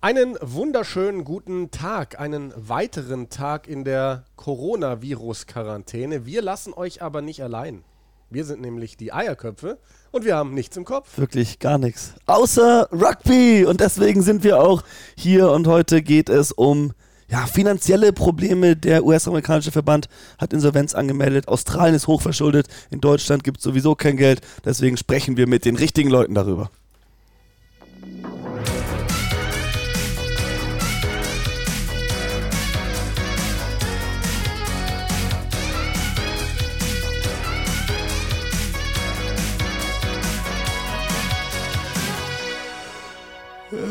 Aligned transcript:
Einen 0.00 0.38
wunderschönen 0.40 1.24
guten 1.24 1.72
Tag, 1.72 2.20
einen 2.20 2.54
weiteren 2.54 3.30
Tag 3.30 3.66
in 3.66 3.82
der 3.82 4.22
Coronavirus-Quarantäne. 4.36 6.24
Wir 6.24 6.40
lassen 6.40 6.72
euch 6.72 7.02
aber 7.02 7.20
nicht 7.20 7.42
allein. 7.42 7.82
Wir 8.30 8.44
sind 8.44 8.60
nämlich 8.60 8.96
die 8.96 9.12
Eierköpfe 9.12 9.78
und 10.12 10.24
wir 10.24 10.36
haben 10.36 10.54
nichts 10.54 10.76
im 10.76 10.84
Kopf. 10.84 11.18
Wirklich 11.18 11.58
gar 11.58 11.78
nichts. 11.78 12.14
Außer 12.26 12.88
Rugby. 12.92 13.64
Und 13.64 13.80
deswegen 13.80 14.22
sind 14.22 14.44
wir 14.44 14.60
auch 14.60 14.84
hier 15.16 15.50
und 15.50 15.66
heute 15.66 16.00
geht 16.00 16.28
es 16.28 16.52
um 16.52 16.92
ja, 17.28 17.46
finanzielle 17.46 18.12
Probleme. 18.12 18.76
Der 18.76 19.02
US-amerikanische 19.04 19.72
Verband 19.72 20.08
hat 20.38 20.52
Insolvenz 20.52 20.94
angemeldet. 20.94 21.48
Australien 21.48 21.96
ist 21.96 22.06
hochverschuldet. 22.06 22.68
In 22.90 23.00
Deutschland 23.00 23.42
gibt 23.42 23.56
es 23.56 23.64
sowieso 23.64 23.96
kein 23.96 24.16
Geld. 24.16 24.42
Deswegen 24.64 24.96
sprechen 24.96 25.36
wir 25.36 25.48
mit 25.48 25.64
den 25.64 25.74
richtigen 25.74 26.08
Leuten 26.08 26.36
darüber. 26.36 26.70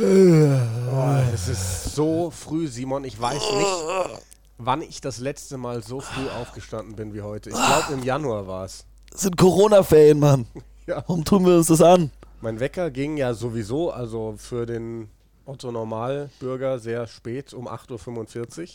Oh, 0.10 1.20
es 1.34 1.50
ist 1.50 1.94
so 1.94 2.32
früh, 2.32 2.70
Simon. 2.70 3.04
Ich 3.04 3.20
weiß 3.20 3.34
nicht, 3.58 4.22
wann 4.58 4.82
ich 4.82 5.02
das 5.02 5.18
letzte 5.18 5.58
Mal 5.58 5.84
so 5.84 6.00
früh 6.00 6.30
aufgestanden 6.30 6.96
bin 6.96 7.14
wie 7.14 7.24
heute. 7.24 7.50
Ich 7.50 7.56
glaube, 7.58 7.92
im 7.92 8.04
Januar 8.04 8.48
war 8.48 8.64
es. 8.64 8.86
Das 9.12 9.24
sind 9.24 9.36
Corona-Ferien, 9.36 10.18
Mann. 10.18 10.48
Ja. 10.86 11.04
Warum 11.08 11.26
tun 11.26 11.46
wir 11.46 11.58
uns 11.58 11.68
das 11.68 11.82
an? 11.82 12.12
Mein 12.40 12.62
Wecker 12.62 12.90
ging 12.90 13.18
ja 13.18 13.34
sowieso, 13.34 13.92
also 13.92 14.36
für 14.38 14.66
den 14.66 15.10
Otto 15.46 15.74
Normalbürger 15.74 16.80
sehr 16.80 17.06
spät, 17.08 17.54
um 17.54 17.68
8.45 17.68 18.60
Uhr. 18.60 18.68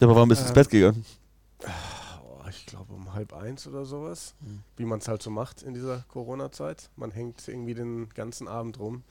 Ja, 0.00 0.06
aber 0.06 0.16
warum 0.16 0.28
bist 0.28 0.42
du 0.42 0.44
ins 0.44 0.54
Bett 0.54 0.68
gegangen? 0.68 1.06
Oh, 1.62 2.46
ich 2.50 2.66
glaube 2.66 2.92
um 2.92 3.14
halb 3.14 3.32
eins 3.32 3.66
oder 3.66 3.86
sowas. 3.86 4.34
Wie 4.76 4.84
man 4.84 4.98
es 4.98 5.08
halt 5.08 5.22
so 5.22 5.30
macht 5.30 5.62
in 5.62 5.72
dieser 5.72 6.04
Corona-Zeit. 6.08 6.90
Man 6.96 7.10
hängt 7.10 7.48
irgendwie 7.48 7.74
den 7.74 8.10
ganzen 8.10 8.48
Abend 8.48 8.78
rum. 8.78 9.02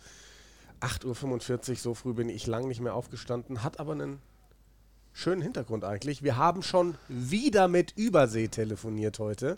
8.45 0.82 1.70
Uhr, 1.70 1.76
so 1.76 1.94
früh 1.94 2.14
bin 2.14 2.30
ich 2.30 2.48
lang 2.48 2.68
nicht 2.68 2.82
mehr 2.82 2.94
aufgestanden. 2.94 3.64
Hat 3.64 3.80
aber 3.80 3.94
einen 3.94 4.20
schönen 5.14 5.42
Hintergrund 5.42 5.84
eigentlich. 5.84 6.24
Wir 6.24 6.38
haben 6.38 6.64
schon 6.64 6.96
wieder 7.08 7.68
mit 7.68 7.94
Übersee 7.98 8.48
telefoniert 8.48 9.20
heute. 9.20 9.58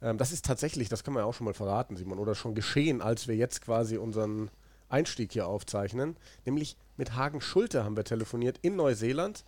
Ähm, 0.00 0.18
das 0.18 0.32
ist 0.32 0.44
tatsächlich, 0.44 0.88
das 0.88 1.04
kann 1.04 1.14
man 1.14 1.22
ja 1.22 1.26
auch 1.26 1.34
schon 1.34 1.44
mal 1.46 1.54
verraten, 1.54 1.96
Simon, 1.96 2.18
oder 2.18 2.34
schon 2.34 2.54
geschehen, 2.54 3.02
als 3.02 3.28
wir 3.28 3.36
jetzt 3.36 3.62
quasi 3.62 3.96
unseren 3.96 4.50
Einstieg 4.88 5.32
hier 5.32 5.46
aufzeichnen. 5.46 6.16
Nämlich 6.44 6.76
mit 6.96 7.16
Hagen 7.16 7.40
Schulte 7.40 7.84
haben 7.84 7.96
wir 7.96 8.04
telefoniert 8.04 8.58
in 8.62 8.76
Neuseeland. 8.76 9.44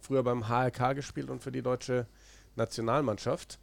Früher 0.00 0.22
beim 0.22 0.48
HRK 0.48 0.94
gespielt 0.94 1.30
und 1.30 1.42
für 1.42 1.52
die 1.52 1.62
deutsche 1.62 2.06
Nationalmannschaft. 2.56 3.58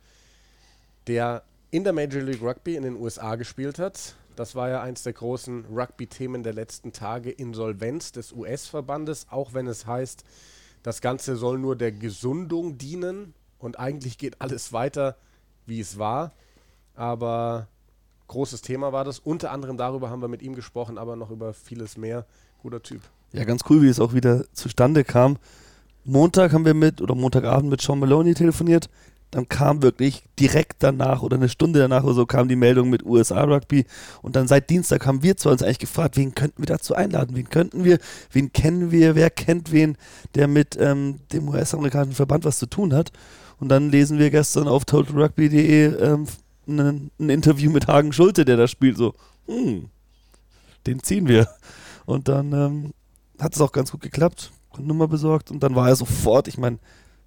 Der 1.08 1.44
in 1.72 1.84
der 1.84 1.94
Major 1.94 2.22
League 2.22 2.42
Rugby 2.42 2.76
in 2.76 2.84
den 2.84 2.96
USA 2.96 3.36
gespielt 3.36 3.80
hat. 3.80 4.16
Das 4.38 4.54
war 4.54 4.70
ja 4.70 4.82
eins 4.82 5.02
der 5.02 5.14
großen 5.14 5.66
Rugby-Themen 5.66 6.44
der 6.44 6.54
letzten 6.54 6.94
Tage, 6.94 7.32
Insolvenz 7.32 8.12
des 8.12 8.32
US-Verbandes, 8.32 9.26
auch 9.32 9.56
wenn 9.56 9.66
es 9.66 9.88
heißt, 9.88 10.24
das 10.84 11.02
Ganze 11.02 11.36
soll 11.36 11.58
nur 11.58 11.76
der 11.76 11.92
Gesundung 11.92 12.78
dienen 12.78 13.34
und 13.58 13.80
eigentlich 13.80 14.20
geht 14.20 14.40
alles 14.40 14.72
weiter, 14.72 15.18
wie 15.66 15.80
es 15.80 15.98
war. 15.98 16.34
Aber 16.94 17.68
großes 18.28 18.62
Thema 18.62 18.94
war 18.94 19.04
das. 19.04 19.18
Unter 19.18 19.52
anderem 19.52 19.76
darüber 19.76 20.12
haben 20.12 20.22
wir 20.22 20.28
mit 20.28 20.44
ihm 20.44 20.54
gesprochen, 20.54 21.00
aber 21.00 21.16
noch 21.16 21.32
über 21.32 21.56
vieles 21.56 21.98
mehr. 21.98 22.28
Guter 22.62 22.84
Typ. 22.84 23.02
Ja, 23.34 23.44
ganz 23.44 23.64
cool, 23.70 23.82
wie 23.82 23.90
es 23.90 24.00
auch 24.00 24.14
wieder 24.14 24.46
zustande 24.54 25.04
kam. 25.04 25.38
Montag 26.06 26.54
haben 26.54 26.64
wir 26.64 26.76
mit, 26.76 27.02
oder 27.02 27.16
Montagabend 27.16 27.72
mit 27.72 27.82
Sean 27.82 27.98
Maloney 27.98 28.36
telefoniert. 28.36 28.88
Dann 29.32 29.50
kam 29.50 29.82
wirklich 29.82 30.24
direkt 30.40 30.78
danach 30.80 31.22
oder 31.22 31.36
eine 31.36 31.50
Stunde 31.50 31.80
danach 31.80 32.04
oder 32.04 32.14
so 32.14 32.26
kam 32.26 32.48
die 32.48 32.56
Meldung 32.56 32.90
mit 32.90 33.06
USA 33.06 33.44
Rugby. 33.44 33.86
Und 34.22 34.36
dann 34.36 34.48
seit 34.48 34.70
Dienstag 34.70 35.06
haben 35.06 35.22
wir 35.22 35.36
zwar 35.36 35.52
uns 35.52 35.64
eigentlich 35.64 35.80
gefragt, 35.80 36.16
wen 36.16 36.34
könnten 36.34 36.62
wir 36.62 36.68
dazu 36.68 36.96
einladen? 36.96 37.36
Wen 37.36 37.50
könnten 37.50 37.84
wir? 37.84 38.00
Wen 38.32 38.54
kennen 38.54 38.92
wir? 38.92 39.16
Wer 39.16 39.30
kennt 39.30 39.72
wen, 39.72 39.98
der 40.36 40.48
mit 40.48 40.78
ähm, 40.80 41.20
dem 41.34 41.50
US-amerikanischen 41.50 42.16
Verband 42.16 42.46
was 42.46 42.60
zu 42.60 42.68
tun 42.68 42.94
hat? 42.94 43.12
Und 43.60 43.70
dann 43.70 43.90
lesen 43.90 44.18
wir 44.20 44.30
gestern 44.30 44.68
auf 44.68 44.86
totalrugby.de 44.86 45.96
ähm, 46.02 46.28
ein, 46.68 47.12
ein 47.20 47.30
Interview 47.30 47.72
mit 47.72 47.88
Hagen 47.88 48.14
Schulte, 48.14 48.46
der 48.46 48.56
da 48.56 48.68
spielt. 48.68 48.98
So, 48.98 49.14
hm, 49.48 49.90
den 50.86 51.04
ziehen 51.04 51.28
wir. 51.28 51.48
Und 52.06 52.30
dann 52.30 52.54
ähm, 52.54 52.94
hat 53.40 53.56
es 53.56 53.62
auch 53.62 53.74
ganz 53.74 53.92
gut 53.92 54.02
geklappt. 54.02 54.52
Nummer 54.80 55.08
besorgt 55.08 55.52
und 55.52 55.62
dann 55.64 55.76
war 55.76 55.90
er 55.90 55.96
sofort, 55.96 56.48
ich 56.48 56.58
meine, 56.58 56.78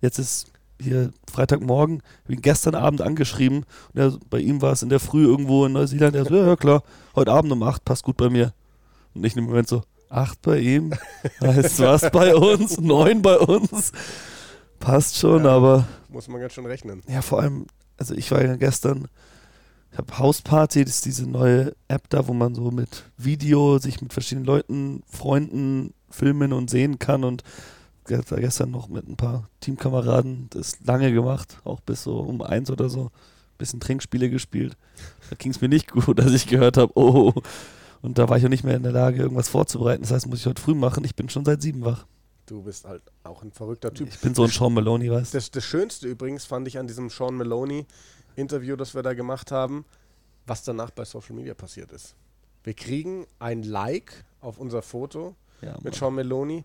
jetzt 0.01 0.19
ist 0.19 0.47
hier 0.81 1.11
Freitagmorgen, 1.31 2.03
habe 2.25 2.33
ihn 2.35 2.43
gestern 2.43 2.75
Abend 2.75 3.01
angeschrieben 3.03 3.65
und 3.93 4.01
er, 4.01 4.13
bei 4.31 4.39
ihm 4.41 4.63
war 4.63 4.73
es 4.73 4.83
in 4.83 4.89
der 4.89 5.01
Früh 5.01 5.25
irgendwo 5.27 5.67
in 5.67 5.73
Neuseeland. 5.73 6.15
Er 6.17 6.25
so, 6.25 6.35
ja, 6.35 6.47
ja 6.47 6.57
klar, 6.57 6.83
heute 7.15 7.33
Abend 7.33 7.53
um 7.53 7.63
8 7.63 7.85
passt 7.85 8.05
gut 8.05 8.17
bei 8.17 8.31
mir. 8.31 8.53
Und 9.15 9.25
ich 9.25 9.37
im 9.37 9.45
Moment 9.45 9.69
so, 9.69 9.83
8 10.09 10.41
bei 10.43 10.59
ihm? 10.59 10.93
Heißt 11.41 11.79
was 11.81 12.11
bei 12.11 12.35
uns? 12.35 12.81
9 12.81 13.23
bei 13.23 13.39
uns? 13.39 13.93
Passt 14.79 15.17
schon, 15.19 15.45
Ja. 15.45 15.51
aber 15.57 15.87
Muss 16.09 16.29
man 16.29 16.41
ganz 16.41 16.55
schön 16.55 16.67
rechnen. 16.67 17.03
ja, 17.09 17.23
vor 17.23 17.41
allem, 17.41 17.67
also 17.97 18.15
ich 18.15 18.31
war 18.31 18.43
ja 18.45 18.57
gestern, 18.57 19.09
ich 19.93 19.99
habe 19.99 20.19
Hausparty, 20.19 20.85
das 20.85 20.95
ist 20.97 21.05
diese 21.05 21.29
neue 21.29 21.75
App 21.89 22.09
da, 22.09 22.27
wo 22.29 22.33
man 22.33 22.55
so 22.55 22.71
mit 22.71 23.05
Video 23.17 23.79
sich 23.79 24.01
mit 24.01 24.13
verschiedenen 24.13 24.47
Leuten, 24.47 25.03
Freunden 25.11 25.93
filmen 26.09 26.53
und 26.53 26.71
sehen 26.71 26.99
kann 26.99 27.25
und 27.25 27.43
gestern 28.19 28.71
noch 28.71 28.89
mit 28.89 29.09
ein 29.09 29.17
paar 29.17 29.49
Teamkameraden 29.61 30.49
das 30.51 30.79
lange 30.85 31.13
gemacht, 31.13 31.59
auch 31.65 31.81
bis 31.81 32.03
so 32.03 32.19
um 32.19 32.43
eins 32.43 32.71
oder 32.71 32.89
so, 32.89 33.11
bisschen 33.59 33.81
Trinkspiele 33.81 34.31
gespielt. 34.31 34.77
Da 35.29 35.37
ging 35.37 35.53
es 35.53 35.61
mir 35.61 35.69
nicht 35.69 35.91
gut, 35.91 36.21
als 36.21 36.33
ich 36.33 36.47
gehört 36.47 36.77
habe, 36.77 36.93
oh, 36.97 37.33
und 38.03 38.19
da 38.19 38.29
war 38.29 38.39
ich 38.39 38.45
auch 38.45 38.51
nicht 38.51 38.65
mehr 38.65 38.77
in 38.77 38.83
der 38.83 38.93
Lage, 38.93 39.23
irgendwas 39.23 39.49
vorzubereiten. 39.49 40.03
Das 40.03 40.11
heißt, 40.11 40.27
muss 40.27 40.41
ich 40.41 40.47
heute 40.47 40.61
früh 40.61 40.75
machen. 40.75 41.05
Ich 41.05 41.15
bin 41.15 41.29
schon 41.29 41.45
seit 41.45 41.61
sieben 41.61 41.85
wach. 41.85 42.07
Du 42.47 42.63
bist 42.63 42.87
halt 42.87 43.03
auch 43.23 43.43
ein 43.43 43.53
verrückter 43.53 43.93
Typ. 43.93 44.09
Ich 44.09 44.19
bin 44.21 44.35
so 44.35 44.43
ein 44.43 44.49
Sean 44.51 44.73
Maloney, 44.75 45.11
weißt 45.11 45.33
du? 45.35 45.39
Das, 45.39 45.51
das 45.51 45.65
Schönste 45.65 46.09
übrigens 46.09 46.45
fand 46.45 46.67
ich 46.67 46.79
an 46.79 46.87
diesem 46.87 47.11
Sean 47.11 47.37
Maloney-Interview, 47.37 48.77
das 48.77 48.95
wir 48.95 49.03
da 49.03 49.13
gemacht 49.13 49.53
haben, 49.53 49.85
was 50.47 50.65
danach 50.65 50.91
bei 50.91 51.05
Social 51.05 51.37
Media 51.37 51.55
passiert 51.55 51.93
ist. 51.93 52.15
Wir 52.65 52.75
kriegen 52.75 53.27
ein 53.39 53.63
Like 53.63 54.25
auf 54.41 54.59
unser 54.59 54.83
Foto 54.83 55.37
Ja, 55.61 55.77
mit. 55.83 55.95
Sean 55.95 56.15
Maloney 56.15 56.65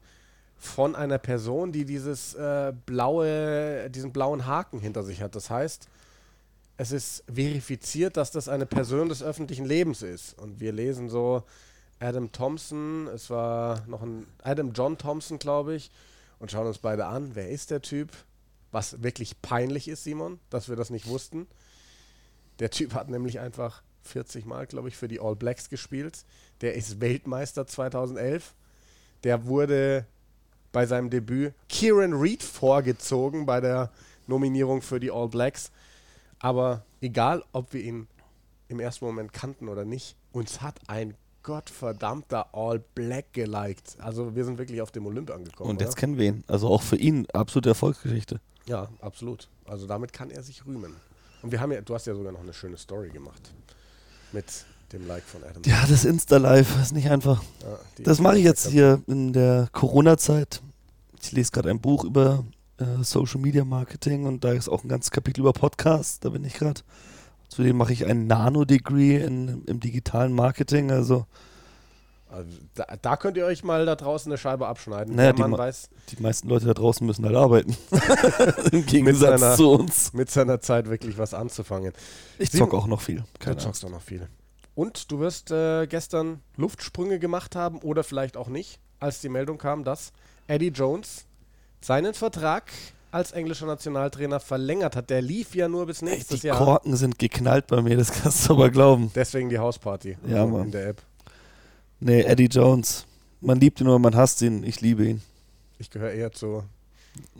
von 0.65 0.95
einer 0.95 1.17
Person, 1.17 1.71
die 1.71 1.85
dieses 1.85 2.33
äh, 2.33 2.73
blaue, 2.85 3.89
diesen 3.89 4.11
blauen 4.11 4.45
Haken 4.45 4.79
hinter 4.79 5.03
sich 5.03 5.21
hat. 5.21 5.35
Das 5.35 5.49
heißt, 5.49 5.87
es 6.77 6.91
ist 6.91 7.23
verifiziert, 7.31 8.17
dass 8.17 8.31
das 8.31 8.49
eine 8.49 8.65
Person 8.65 9.09
des 9.09 9.23
öffentlichen 9.23 9.65
Lebens 9.65 10.01
ist. 10.01 10.37
Und 10.37 10.59
wir 10.59 10.73
lesen 10.73 11.09
so 11.09 11.43
Adam 11.99 12.31
Thompson, 12.31 13.07
es 13.07 13.29
war 13.29 13.85
noch 13.87 14.01
ein 14.01 14.27
Adam 14.43 14.73
John 14.73 14.97
Thompson, 14.97 15.39
glaube 15.39 15.75
ich, 15.75 15.91
und 16.39 16.51
schauen 16.51 16.67
uns 16.67 16.79
beide 16.79 17.05
an, 17.05 17.31
wer 17.35 17.49
ist 17.49 17.71
der 17.71 17.81
Typ? 17.81 18.11
Was 18.71 19.01
wirklich 19.01 19.41
peinlich 19.41 19.87
ist, 19.87 20.03
Simon, 20.03 20.39
dass 20.49 20.67
wir 20.67 20.75
das 20.75 20.89
nicht 20.89 21.07
wussten. 21.07 21.47
Der 22.59 22.69
Typ 22.69 22.93
hat 22.93 23.09
nämlich 23.09 23.39
einfach 23.39 23.81
40 24.01 24.45
Mal, 24.45 24.67
glaube 24.67 24.89
ich, 24.89 24.97
für 24.97 25.07
die 25.07 25.19
All 25.21 25.35
Blacks 25.35 25.69
gespielt. 25.69 26.25
Der 26.59 26.75
ist 26.75 26.99
Weltmeister 26.99 27.67
2011. 27.67 28.53
Der 29.23 29.45
wurde 29.45 30.05
bei 30.75 30.85
seinem 30.85 31.09
Debüt 31.09 31.53
Kieran 31.69 32.11
Reed 32.11 32.43
vorgezogen 32.43 33.45
bei 33.45 33.61
der 33.61 33.89
Nominierung 34.27 34.81
für 34.81 34.99
die 34.99 35.09
All 35.09 35.29
Blacks. 35.29 35.71
Aber 36.39 36.83
egal, 36.99 37.45
ob 37.53 37.71
wir 37.71 37.81
ihn 37.81 38.07
im 38.67 38.81
ersten 38.81 39.05
Moment 39.05 39.31
kannten 39.31 39.69
oder 39.69 39.85
nicht, 39.85 40.17
uns 40.33 40.61
hat 40.61 40.81
ein 40.87 41.13
gottverdammter 41.43 42.53
All 42.53 42.83
Black 42.93 43.31
geliked. 43.31 43.95
Also 43.99 44.35
wir 44.35 44.43
sind 44.43 44.57
wirklich 44.57 44.81
auf 44.81 44.91
dem 44.91 45.05
Olymp 45.05 45.31
angekommen. 45.31 45.69
Und 45.69 45.77
oder? 45.77 45.85
jetzt 45.85 45.95
kennen 45.95 46.17
wir 46.17 46.27
ihn. 46.27 46.43
Also 46.47 46.67
auch 46.67 46.81
für 46.81 46.97
ihn 46.97 47.25
absolute 47.31 47.69
Erfolgsgeschichte. 47.69 48.41
Ja, 48.65 48.89
absolut. 48.99 49.47
Also 49.63 49.87
damit 49.87 50.11
kann 50.11 50.29
er 50.29 50.43
sich 50.43 50.65
rühmen. 50.65 50.93
Und 51.41 51.53
wir 51.53 51.61
haben 51.61 51.71
ja, 51.71 51.79
du 51.79 51.95
hast 51.95 52.05
ja 52.05 52.13
sogar 52.13 52.33
noch 52.33 52.41
eine 52.41 52.53
schöne 52.53 52.75
Story 52.75 53.11
gemacht. 53.11 53.53
Mit 54.33 54.65
dem 54.91 55.07
Like 55.07 55.23
von 55.23 55.43
Adam. 55.43 55.61
Ja, 55.65 55.85
das 55.87 56.05
Insta-Live 56.05 56.81
ist 56.81 56.93
nicht 56.93 57.09
einfach. 57.09 57.41
Ja, 57.61 57.79
Das 58.03 58.19
mache 58.19 58.37
ich 58.37 58.43
jetzt 58.43 58.67
hier 58.67 59.01
in 59.07 59.33
der 59.33 59.67
Corona-Zeit. 59.71 60.61
Ich 61.25 61.31
lese 61.31 61.51
gerade 61.51 61.69
ein 61.69 61.79
Buch 61.81 62.03
über 62.03 62.43
äh, 62.77 63.03
Social 63.03 63.41
Media 63.41 63.63
Marketing 63.65 64.25
und 64.25 64.43
da 64.43 64.51
ist 64.51 64.69
auch 64.69 64.83
ein 64.83 64.89
ganzes 64.89 65.11
Kapitel 65.11 65.41
über 65.41 65.53
Podcasts. 65.53 66.19
Da 66.19 66.29
bin 66.29 66.43
ich 66.43 66.53
gerade. 66.55 66.81
Zudem 67.49 67.77
mache 67.77 67.93
ich 67.93 68.05
ein 68.05 68.27
Nano-Degree 68.27 69.17
in- 69.23 69.63
im 69.65 69.79
digitalen 69.79 70.33
Marketing. 70.33 70.91
Also 70.91 71.25
Also, 72.29 72.49
da, 72.73 72.85
da 73.01 73.15
könnt 73.17 73.37
ihr 73.37 73.45
euch 73.45 73.63
mal 73.63 73.85
da 73.85 73.95
draußen 73.95 74.31
eine 74.31 74.37
Scheibe 74.37 74.67
abschneiden. 74.67 75.15
Naja, 75.15 75.31
die 75.31 75.41
weiß 75.43 75.89
die 76.09 76.21
meisten 76.21 76.49
Leute 76.49 76.65
da 76.65 76.73
draußen 76.73 77.05
müssen 77.07 77.23
halt 77.25 77.35
arbeiten. 77.35 77.77
Im 78.71 78.85
Gegensatz 78.85 79.39
seiner- 79.39 79.55
zu 79.55 79.71
uns. 79.71 80.11
mit 80.13 80.29
seiner 80.29 80.59
Zeit 80.59 80.89
wirklich 80.89 81.17
was 81.17 81.33
anzufangen. 81.33 81.93
Ich 82.39 82.49
Simon- 82.49 82.67
zocke 82.69 82.77
auch 82.81 82.87
noch 82.87 83.01
viel. 83.01 83.17
Du 83.17 83.23
Keine 83.39 83.51
Ahnung. 83.51 83.59
zockst 83.63 83.83
doch 83.83 83.89
noch 83.89 84.01
viel. 84.01 84.27
Und 84.73 85.11
du 85.11 85.19
wirst 85.19 85.51
äh, 85.51 85.87
gestern 85.87 86.41
Luftsprünge 86.57 87.19
gemacht 87.19 87.55
haben 87.55 87.77
oder 87.79 88.03
vielleicht 88.03 88.35
auch 88.35 88.49
nicht, 88.49 88.79
als 88.99 89.21
die 89.21 89.29
Meldung 89.29 89.57
kam, 89.57 89.83
dass 89.85 90.11
Eddie 90.47 90.69
Jones 90.69 91.25
seinen 91.81 92.13
Vertrag 92.13 92.71
als 93.11 93.31
englischer 93.31 93.65
Nationaltrainer 93.65 94.39
verlängert 94.39 94.95
hat. 94.95 95.09
Der 95.09 95.21
lief 95.21 95.55
ja 95.55 95.69
nur 95.69 95.85
bis 95.85 96.01
nächstes 96.01 96.41
die 96.41 96.47
Jahr. 96.47 96.57
Korken 96.57 96.95
sind 96.97 97.17
geknallt 97.17 97.67
bei 97.67 97.81
mir, 97.81 97.95
das 97.95 98.11
kannst 98.11 98.47
du 98.49 98.53
aber 98.53 98.69
glauben. 98.69 99.11
Deswegen 99.15 99.49
die 99.49 99.57
Hausparty 99.57 100.17
Ja, 100.27 100.43
also 100.43 100.59
in 100.59 100.71
der 100.71 100.87
App. 100.89 101.01
Nee, 101.99 102.21
Eddie 102.21 102.47
Jones. 102.47 103.05
Man 103.39 103.59
liebt 103.59 103.79
ihn 103.79 103.87
oder 103.87 103.99
man 103.99 104.15
hasst 104.15 104.41
ihn. 104.41 104.63
Ich 104.63 104.81
liebe 104.81 105.05
ihn. 105.05 105.21
Ich 105.77 105.89
gehöre 105.89 106.11
eher 106.11 106.31
zu. 106.31 106.63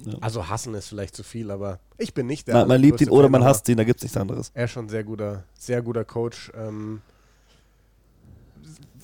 Ja. 0.06 0.14
Also 0.22 0.48
hassen 0.48 0.74
ist 0.76 0.88
vielleicht 0.88 1.16
zu 1.16 1.24
viel, 1.24 1.52
aber 1.52 1.80
ich 1.98 2.14
bin 2.14 2.28
nicht 2.28 2.48
der. 2.48 2.56
man, 2.56 2.68
man 2.70 2.82
liebt 2.82 3.02
ihn 3.02 3.10
oder 3.10 3.28
man 3.28 3.44
hasst 3.44 3.68
ihn, 3.68 3.76
da 3.76 3.84
gibt 3.84 4.00
es 4.00 4.04
nichts 4.04 4.18
anderes. 4.18 4.52
Er 4.54 4.66
ist 4.66 4.72
schon 4.72 4.86
ein 4.86 4.90
sehr 4.90 5.04
guter, 5.04 5.44
sehr 5.58 5.82
guter 5.82 6.06
Coach. 6.06 6.52
Ähm, 6.56 7.02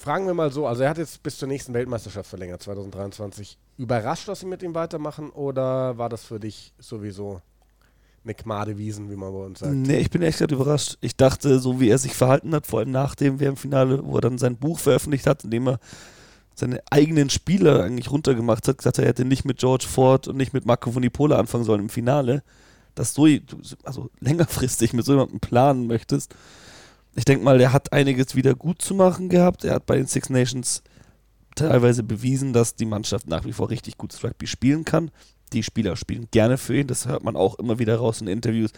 fragen 0.02 0.26
wir 0.26 0.34
mal 0.34 0.52
so, 0.52 0.66
also 0.66 0.84
er 0.84 0.90
hat 0.90 0.98
jetzt 0.98 1.22
bis 1.22 1.38
zur 1.38 1.48
nächsten 1.48 1.74
Weltmeisterschaft 1.74 2.30
verlängert, 2.30 2.62
2023. 2.62 3.58
Überrascht, 3.78 4.28
dass 4.28 4.40
sie 4.40 4.48
mit 4.48 4.64
ihm 4.64 4.74
weitermachen 4.74 5.30
oder 5.30 5.98
war 5.98 6.10
das 6.10 6.24
für 6.24 6.40
dich 6.40 6.74
sowieso 6.80 7.42
eine 8.24 8.34
Gmadewiesen, 8.34 9.10
wie 9.10 9.16
man 9.16 9.32
bei 9.32 9.40
uns 9.40 9.60
sagt? 9.60 9.74
Nee, 9.74 10.00
ich 10.00 10.10
bin 10.10 10.22
echt 10.22 10.40
gerade 10.40 10.56
überrascht. 10.56 10.98
Ich 11.02 11.16
dachte, 11.16 11.60
so 11.60 11.80
wie 11.80 11.90
er 11.90 11.98
sich 11.98 12.14
verhalten 12.14 12.54
hat, 12.54 12.68
vor 12.68 12.80
allem 12.80 12.92
nach 12.92 13.16
dem 13.16 13.40
WM-Finale, 13.40 14.04
wo 14.04 14.16
er 14.16 14.22
dann 14.22 14.38
sein 14.38 14.58
Buch 14.58 14.80
veröffentlicht 14.80 15.28
hat, 15.28 15.44
in 15.44 15.52
dem 15.52 15.68
er 15.68 15.80
seine 16.54 16.82
eigenen 16.90 17.30
Spieler 17.30 17.84
eigentlich 17.84 18.12
runtergemacht 18.12 18.68
hat, 18.68 18.80
gesagt, 18.80 19.00
er 19.00 19.06
hätte 19.06 19.26
nicht 19.26 19.46
mit 19.46 19.60
George 19.60 19.86
Ford 19.88 20.28
und 20.28 20.38
nicht 20.38 20.54
mit 20.54 20.66
Marco 20.66 20.94
Vunipola 20.94 21.38
anfangen 21.38 21.64
sollen 21.64 21.82
im 21.82 21.90
Finale, 21.90 22.44
dass 22.94 23.14
du 23.14 23.28
also 23.84 24.10
längerfristig 24.20 24.94
mit 24.94 25.06
so 25.06 25.14
jemandem 25.14 25.40
planen 25.40 25.88
möchtest. 25.88 26.36
Ich 27.16 27.26
denke 27.26 27.44
mal, 27.44 27.60
er 27.60 27.74
hat 27.74 27.92
einiges 27.92 28.36
wieder 28.36 28.56
gut 28.56 28.82
zu 28.82 28.96
machen 28.96 29.30
gehabt. 29.30 29.66
Er 29.66 29.76
hat 29.76 29.86
bei 29.86 29.98
den 29.98 30.08
Six 30.08 30.30
Nations 30.30 30.82
teilweise 31.56 32.04
bewiesen, 32.04 32.54
dass 32.54 32.76
die 32.76 32.86
Mannschaft 32.86 33.28
nach 33.28 33.46
wie 33.46 33.54
vor 33.54 33.70
richtig 33.70 33.98
gutes 33.98 34.24
Rugby 34.24 34.48
spielen 34.48 34.86
kann. 34.86 35.12
Die 35.54 35.64
Spieler 35.64 35.98
spielen 35.98 36.30
gerne 36.32 36.58
für 36.58 36.78
ihn, 36.78 36.88
das 36.88 37.08
hört 37.08 37.24
man 37.24 37.36
auch 37.36 37.60
immer 37.60 37.78
wieder 37.78 37.98
raus 37.98 38.22
in 38.22 38.28
Interviews. 38.28 38.72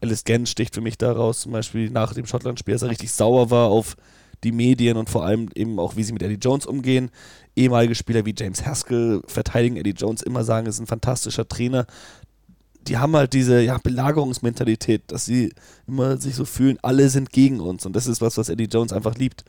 Alice 0.00 0.22
Gent 0.22 0.48
sticht 0.48 0.76
für 0.76 0.80
mich 0.80 0.96
da 0.96 1.10
raus, 1.10 1.40
zum 1.40 1.50
Beispiel 1.50 1.90
nach 1.90 2.14
dem 2.14 2.24
Schottland-Spiel, 2.24 2.74
dass 2.74 2.82
er 2.82 2.90
richtig 2.90 3.10
sauer 3.10 3.50
war 3.50 3.68
auf 3.68 3.96
die 4.44 4.52
Medien 4.52 4.96
und 4.96 5.10
vor 5.10 5.24
allem 5.24 5.48
eben 5.56 5.80
auch, 5.80 5.96
wie 5.96 6.04
sie 6.04 6.12
mit 6.12 6.22
Eddie 6.22 6.38
Jones 6.40 6.66
umgehen. 6.66 7.10
Ehemalige 7.56 7.96
Spieler 7.96 8.24
wie 8.24 8.34
James 8.36 8.64
Haskell 8.64 9.22
verteidigen 9.26 9.76
Eddie 9.76 9.90
Jones 9.90 10.22
immer 10.22 10.44
sagen, 10.44 10.66
er 10.66 10.70
ist 10.70 10.78
ein 10.78 10.86
fantastischer 10.86 11.48
Trainer. 11.48 11.86
Die 12.86 12.98
haben 12.98 13.14
halt 13.14 13.32
diese 13.32 13.60
ja, 13.60 13.78
Belagerungsmentalität, 13.78 15.02
dass 15.08 15.24
sie 15.24 15.52
immer 15.86 16.16
sich 16.16 16.34
so 16.34 16.44
fühlen, 16.44 16.78
alle 16.82 17.08
sind 17.08 17.30
gegen 17.30 17.60
uns. 17.60 17.86
Und 17.86 17.94
das 17.94 18.06
ist 18.06 18.20
was, 18.20 18.38
was 18.38 18.48
Eddie 18.48 18.64
Jones 18.64 18.92
einfach 18.92 19.16
liebt. 19.16 19.44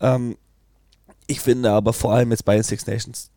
Ähm, 0.00 0.36
ich 1.26 1.40
finde 1.40 1.70
aber 1.70 1.92
vor 1.92 2.12
allem 2.12 2.30
jetzt 2.30 2.44
bei 2.44 2.54
den 2.54 2.62
Six 2.62 2.86
Nations 2.86 3.30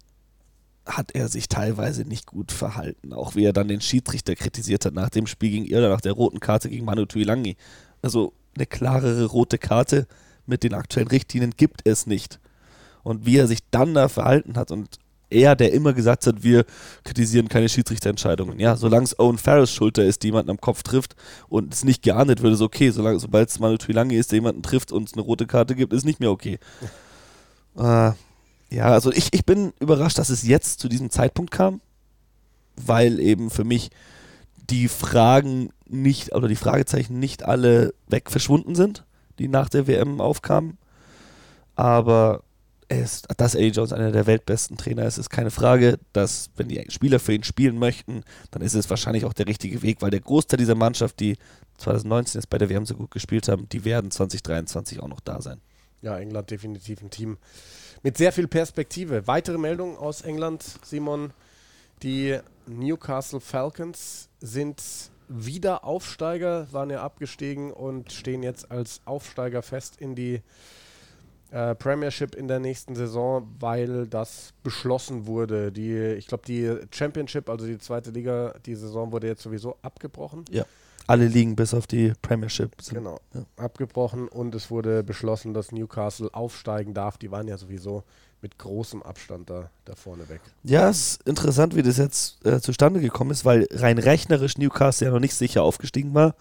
hat 0.86 1.12
er 1.14 1.28
sich 1.28 1.50
teilweise 1.50 2.04
nicht 2.04 2.28
gut 2.28 2.52
verhalten. 2.52 3.14
Auch 3.14 3.36
wie 3.36 3.46
er 3.46 3.54
dann 3.54 3.68
den 3.68 3.82
Schiedsrichter 3.82 4.36
kritisiert 4.36 4.86
hat 4.86 4.94
nach 4.94 5.10
dem 5.10 5.28
Spiel 5.28 5.52
gegen 5.52 5.66
Irland, 5.66 5.94
nach 5.94 6.02
der 6.02 6.14
roten 6.14 6.40
Karte 6.40 6.70
gegen 6.70 6.86
Manu 6.86 7.06
Tuilangi. 7.06 7.58
Also 8.02 8.34
eine 8.56 8.66
klarere 8.66 9.26
rote 9.26 9.58
Karte 9.58 10.08
mit 10.46 10.64
den 10.64 10.74
aktuellen 10.74 11.08
Richtlinien 11.08 11.52
gibt 11.58 11.82
es 11.88 12.06
nicht. 12.06 12.40
Und 13.04 13.26
wie 13.26 13.38
er 13.38 13.48
sich 13.48 13.60
dann 13.72 13.94
da 13.94 14.10
verhalten 14.10 14.58
hat 14.58 14.72
und 14.72 15.00
er, 15.30 15.56
der 15.56 15.74
immer 15.74 15.94
gesagt 15.94 16.28
hat, 16.28 16.44
wir 16.44 16.66
kritisieren 17.04 17.50
keine 17.50 17.70
Schiedsrichterentscheidungen. 17.70 18.60
Ja, 18.60 18.76
solange 18.76 19.06
es 19.06 19.18
Owen 19.20 19.38
Farris 19.38 19.72
Schulter 19.72 20.04
ist, 20.04 20.24
die 20.24 20.28
jemanden 20.28 20.52
am 20.52 20.62
Kopf 20.62 20.84
trifft 20.84 21.16
und 21.48 21.74
es 21.74 21.84
nicht 21.84 22.04
geahndet 22.04 22.42
wird, 22.42 22.54
ist 22.54 22.62
okay. 22.62 22.92
Solange, 22.92 23.20
sobald 23.20 23.50
es 23.50 23.60
Manu 23.60 23.78
Tuilangi 23.78 24.16
ist, 24.16 24.32
der 24.32 24.38
jemanden 24.38 24.62
trifft 24.62 24.92
und 24.92 25.08
es 25.08 25.14
eine 25.14 25.24
rote 25.24 25.48
Karte 25.48 25.76
gibt, 25.76 25.94
ist 25.94 26.06
nicht 26.06 26.20
mehr 26.20 26.32
okay. 26.32 26.60
Äh, 27.78 28.14
ja, 28.70 28.86
also 28.86 29.12
ich, 29.12 29.34
ich 29.34 29.44
bin 29.46 29.74
überrascht, 29.82 30.18
dass 30.18 30.30
es 30.30 30.44
jetzt 30.44 30.80
zu 30.80 30.88
diesem 30.88 31.10
Zeitpunkt 31.10 31.52
kam, 31.52 31.82
weil 32.78 33.20
eben 33.20 33.50
für 33.50 33.66
mich 33.66 33.90
die 34.70 34.88
Fragen 34.88 35.72
nicht, 35.86 36.34
oder 36.34 36.48
die 36.48 36.56
Fragezeichen 36.56 37.20
nicht 37.20 37.44
alle 37.44 37.94
weg 38.08 38.32
verschwunden 38.32 38.76
sind, 38.76 39.04
die 39.40 39.50
nach 39.50 39.68
der 39.68 39.88
WM 39.88 40.22
aufkamen. 40.22 40.78
Aber 41.76 42.36
er 42.36 42.45
ist, 42.90 43.28
dass 43.38 43.56
Eddie 43.56 43.70
Jones 43.70 43.94
einer 43.94 44.12
der 44.12 44.28
weltbesten 44.28 44.78
Trainer 44.78 45.06
ist, 45.06 45.18
ist 45.18 45.30
keine 45.30 45.52
Frage. 45.52 46.00
Dass, 46.14 46.50
wenn 46.56 46.68
die 46.68 46.84
Spieler 46.90 47.20
für 47.20 47.34
ihn 47.34 47.44
spielen 47.44 47.78
möchten, 47.80 48.24
dann 48.52 48.62
ist 48.62 48.74
es 48.74 48.90
wahrscheinlich 48.90 49.26
auch 49.26 49.34
der 49.34 49.48
richtige 49.48 49.82
Weg, 49.82 50.02
weil 50.02 50.12
der 50.12 50.22
Großteil 50.22 50.58
dieser 50.58 50.76
Mannschaft, 50.76 51.20
die 51.20 51.38
2019 51.78 52.40
jetzt 52.40 52.50
bei 52.50 52.58
der 52.58 52.70
WM 52.70 52.86
so 52.86 52.96
gut 52.96 53.12
gespielt 53.12 53.48
haben, 53.48 53.68
die 53.70 53.86
werden 53.86 54.12
2023 54.12 55.00
auch 55.02 55.08
noch 55.08 55.20
da 55.20 55.42
sein. 55.42 55.62
Ja, 56.02 56.18
England 56.18 56.52
definitiv 56.52 57.02
ein 57.02 57.10
Team 57.10 57.38
mit 58.04 58.18
sehr 58.18 58.32
viel 58.32 58.48
Perspektive. 58.48 59.26
Weitere 59.28 59.58
Meldungen 59.58 59.98
aus 59.98 60.22
England, 60.22 60.64
Simon. 60.84 61.34
Die 62.04 62.38
Newcastle 62.68 63.40
Falcons 63.40 64.30
sind 64.40 64.84
wieder 65.28 65.84
Aufsteiger, 65.84 66.68
waren 66.72 66.90
ja 66.90 67.02
abgestiegen 67.02 67.72
und 67.72 68.12
stehen 68.12 68.44
jetzt 68.44 68.70
als 68.70 69.02
Aufsteiger 69.06 69.64
fest 69.64 69.96
in 70.00 70.14
die 70.14 70.42
äh, 71.56 71.74
Premiership 71.74 72.36
in 72.36 72.50
der 72.50 72.60
nächsten 72.60 72.96
Saison, 72.96 73.48
weil 73.62 74.08
das 74.08 74.52
beschlossen 74.62 75.26
wurde. 75.26 75.72
Die, 75.72 75.96
ich 75.96 76.28
glaube, 76.28 76.44
die 76.46 76.76
Championship, 76.92 77.50
also 77.50 77.66
die 77.66 77.78
zweite 77.78 78.12
Liga, 78.12 78.54
die 78.66 78.76
Saison 78.76 79.14
wurde 79.14 79.28
jetzt 79.28 79.42
sowieso 79.42 79.78
abgebrochen. 79.82 80.44
Ja. 80.52 80.66
Alle 81.08 81.28
liegen 81.28 81.56
bis 81.56 81.74
auf 81.74 81.88
die 81.88 82.12
Premiership. 82.22 82.82
Sind, 82.82 82.96
Genau, 82.98 83.20
Ja. 83.34 83.46
abgebrochen 83.56 84.28
und 84.28 84.54
es 84.54 84.70
wurde 84.70 85.02
beschlossen, 85.02 85.54
dass 85.54 85.72
Newcastle 85.72 86.30
aufsteigen 86.34 86.94
darf. 86.94 87.18
Die 87.18 87.32
waren 87.32 87.48
ja 87.48 87.58
sowieso 87.58 88.04
mit 88.42 88.58
großem 88.58 89.02
Abstand 89.04 89.50
da, 89.50 89.70
da 89.86 89.96
vorne 89.96 90.28
weg. 90.28 90.42
Ja, 90.64 90.90
es 90.90 90.98
ist 91.14 91.28
interessant, 91.28 91.74
wie 91.76 91.84
das 91.84 91.98
jetzt 91.98 92.46
äh, 92.46 92.60
zustande 92.60 93.00
gekommen 93.00 93.32
ist, 93.32 93.46
weil 93.46 93.66
rein 93.72 93.98
rechnerisch 93.98 94.58
Newcastle 94.58 95.08
ja 95.08 95.14
noch 95.14 95.22
nicht 95.22 95.36
sicher 95.36 95.64
aufgestiegen 95.64 96.14
war 96.14 96.36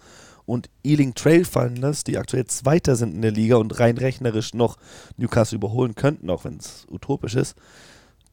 und 0.45 0.69
Ealing 0.83 1.15
Trailfinders, 1.15 2.03
die 2.03 2.17
aktuell 2.17 2.45
Zweiter 2.45 2.95
sind 2.95 3.15
in 3.15 3.21
der 3.21 3.31
Liga 3.31 3.55
und 3.57 3.79
rein 3.79 3.97
rechnerisch 3.97 4.53
noch 4.53 4.77
Newcastle 5.17 5.57
überholen 5.57 5.95
könnten, 5.95 6.29
auch 6.29 6.45
wenn 6.45 6.57
es 6.57 6.85
utopisch 6.89 7.35
ist, 7.35 7.55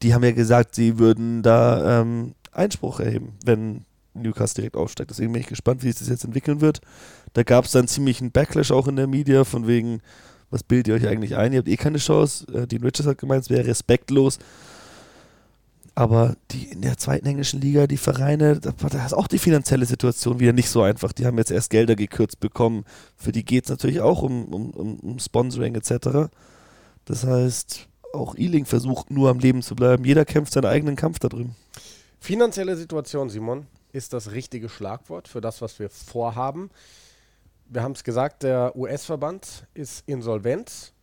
die 0.01 0.13
haben 0.13 0.23
ja 0.23 0.31
gesagt, 0.31 0.75
sie 0.75 0.99
würden 0.99 1.41
da 1.41 2.01
ähm, 2.01 2.35
Einspruch 2.51 2.99
erheben, 2.99 3.33
wenn 3.45 3.85
Newcastle 4.13 4.61
direkt 4.61 4.75
aufsteigt. 4.75 5.09
Deswegen 5.09 5.33
bin 5.33 5.41
ich 5.41 5.47
gespannt, 5.47 5.81
wie 5.83 5.87
sich 5.87 5.99
das 5.99 6.09
jetzt 6.09 6.23
entwickeln 6.23 6.61
wird. 6.61 6.81
Da 7.33 7.43
gab 7.43 7.65
es 7.65 7.71
dann 7.71 7.87
ziemlich 7.87 8.21
einen 8.21 8.31
Backlash 8.31 8.71
auch 8.71 8.87
in 8.87 8.95
der 8.95 9.07
Media, 9.07 9.43
von 9.43 9.65
wegen, 9.65 10.01
was 10.49 10.63
bildet 10.63 10.89
ihr 10.89 10.93
euch 10.93 11.07
eigentlich 11.07 11.35
ein? 11.35 11.53
Ihr 11.53 11.59
habt 11.59 11.67
eh 11.67 11.77
keine 11.77 11.97
Chance. 11.97 12.45
Äh, 12.53 12.67
Dean 12.67 12.83
Richards 12.83 13.07
hat 13.07 13.17
gemeint, 13.17 13.43
es 13.43 13.49
wäre 13.49 13.65
respektlos. 13.65 14.37
Aber 15.95 16.35
die 16.51 16.65
in 16.65 16.81
der 16.81 16.97
zweiten 16.97 17.27
englischen 17.27 17.61
Liga, 17.61 17.85
die 17.85 17.97
Vereine, 17.97 18.59
da, 18.59 18.71
da 18.71 19.05
ist 19.05 19.13
auch 19.13 19.27
die 19.27 19.37
finanzielle 19.37 19.85
Situation 19.85 20.39
wieder 20.39 20.53
nicht 20.53 20.69
so 20.69 20.81
einfach. 20.81 21.11
Die 21.11 21.25
haben 21.25 21.37
jetzt 21.37 21.51
erst 21.51 21.69
Gelder 21.69 21.95
gekürzt 21.95 22.39
bekommen. 22.39 22.83
Für 23.15 23.31
die 23.31 23.45
geht 23.45 23.65
es 23.65 23.69
natürlich 23.69 24.01
auch 24.01 24.23
um, 24.23 24.45
um, 24.45 24.69
um, 24.71 24.99
um 24.99 25.19
Sponsoring 25.19 25.75
etc. 25.75 26.31
Das 27.05 27.25
heißt, 27.25 27.87
auch 28.11 28.35
Ealing 28.35 28.65
versucht 28.65 29.11
nur 29.11 29.29
am 29.29 29.39
Leben 29.39 29.61
zu 29.61 29.75
bleiben. 29.75 30.03
Jeder 30.03 30.25
kämpft 30.25 30.53
seinen 30.53 30.65
eigenen 30.65 30.95
Kampf 30.95 31.19
da 31.19 31.29
drüben. 31.29 31.55
Finanzielle 32.19 32.75
Situation, 32.75 33.29
Simon, 33.29 33.67
ist 33.91 34.13
das 34.13 34.31
richtige 34.31 34.69
Schlagwort 34.69 35.27
für 35.27 35.41
das, 35.41 35.61
was 35.61 35.77
wir 35.77 35.89
vorhaben. 35.89 36.71
Wir 37.69 37.83
haben 37.83 37.91
es 37.91 38.03
gesagt, 38.03 38.43
der 38.43 38.75
US-Verband 38.75 39.67
ist 39.73 40.03
insolvent. 40.07 40.93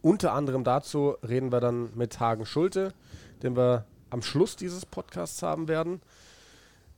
Unter 0.00 0.32
anderem 0.32 0.64
dazu 0.64 1.16
reden 1.26 1.52
wir 1.52 1.60
dann 1.60 1.90
mit 1.94 2.20
Hagen 2.20 2.46
Schulte, 2.46 2.94
den 3.42 3.56
wir 3.56 3.84
am 4.10 4.22
Schluss 4.22 4.56
dieses 4.56 4.86
Podcasts 4.86 5.42
haben 5.42 5.68
werden, 5.68 6.00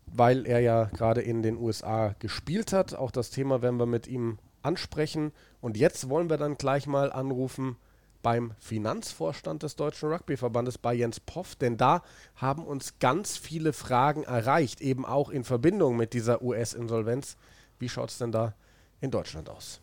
weil 0.06 0.46
er 0.46 0.60
ja 0.60 0.84
gerade 0.84 1.22
in 1.22 1.42
den 1.42 1.56
USA 1.56 2.14
gespielt 2.18 2.72
hat. 2.72 2.94
Auch 2.94 3.10
das 3.10 3.30
Thema 3.30 3.62
werden 3.62 3.78
wir 3.78 3.86
mit 3.86 4.06
ihm 4.06 4.38
ansprechen. 4.62 5.32
Und 5.60 5.76
jetzt 5.76 6.08
wollen 6.08 6.30
wir 6.30 6.36
dann 6.36 6.56
gleich 6.56 6.86
mal 6.86 7.12
anrufen 7.12 7.76
beim 8.22 8.52
Finanzvorstand 8.58 9.62
des 9.62 9.76
Deutschen 9.76 10.10
Rugbyverbandes 10.10 10.78
bei 10.78 10.94
Jens 10.94 11.20
Poff, 11.20 11.56
denn 11.56 11.76
da 11.76 12.02
haben 12.36 12.64
uns 12.64 12.98
ganz 13.00 13.36
viele 13.36 13.72
Fragen 13.72 14.22
erreicht, 14.22 14.80
eben 14.80 15.04
auch 15.04 15.28
in 15.28 15.44
Verbindung 15.44 15.96
mit 15.96 16.12
dieser 16.12 16.40
US-Insolvenz. 16.40 17.36
Wie 17.78 17.88
schaut 17.88 18.10
es 18.10 18.18
denn 18.18 18.30
da 18.30 18.54
in 19.00 19.10
Deutschland 19.10 19.50
aus? 19.50 19.80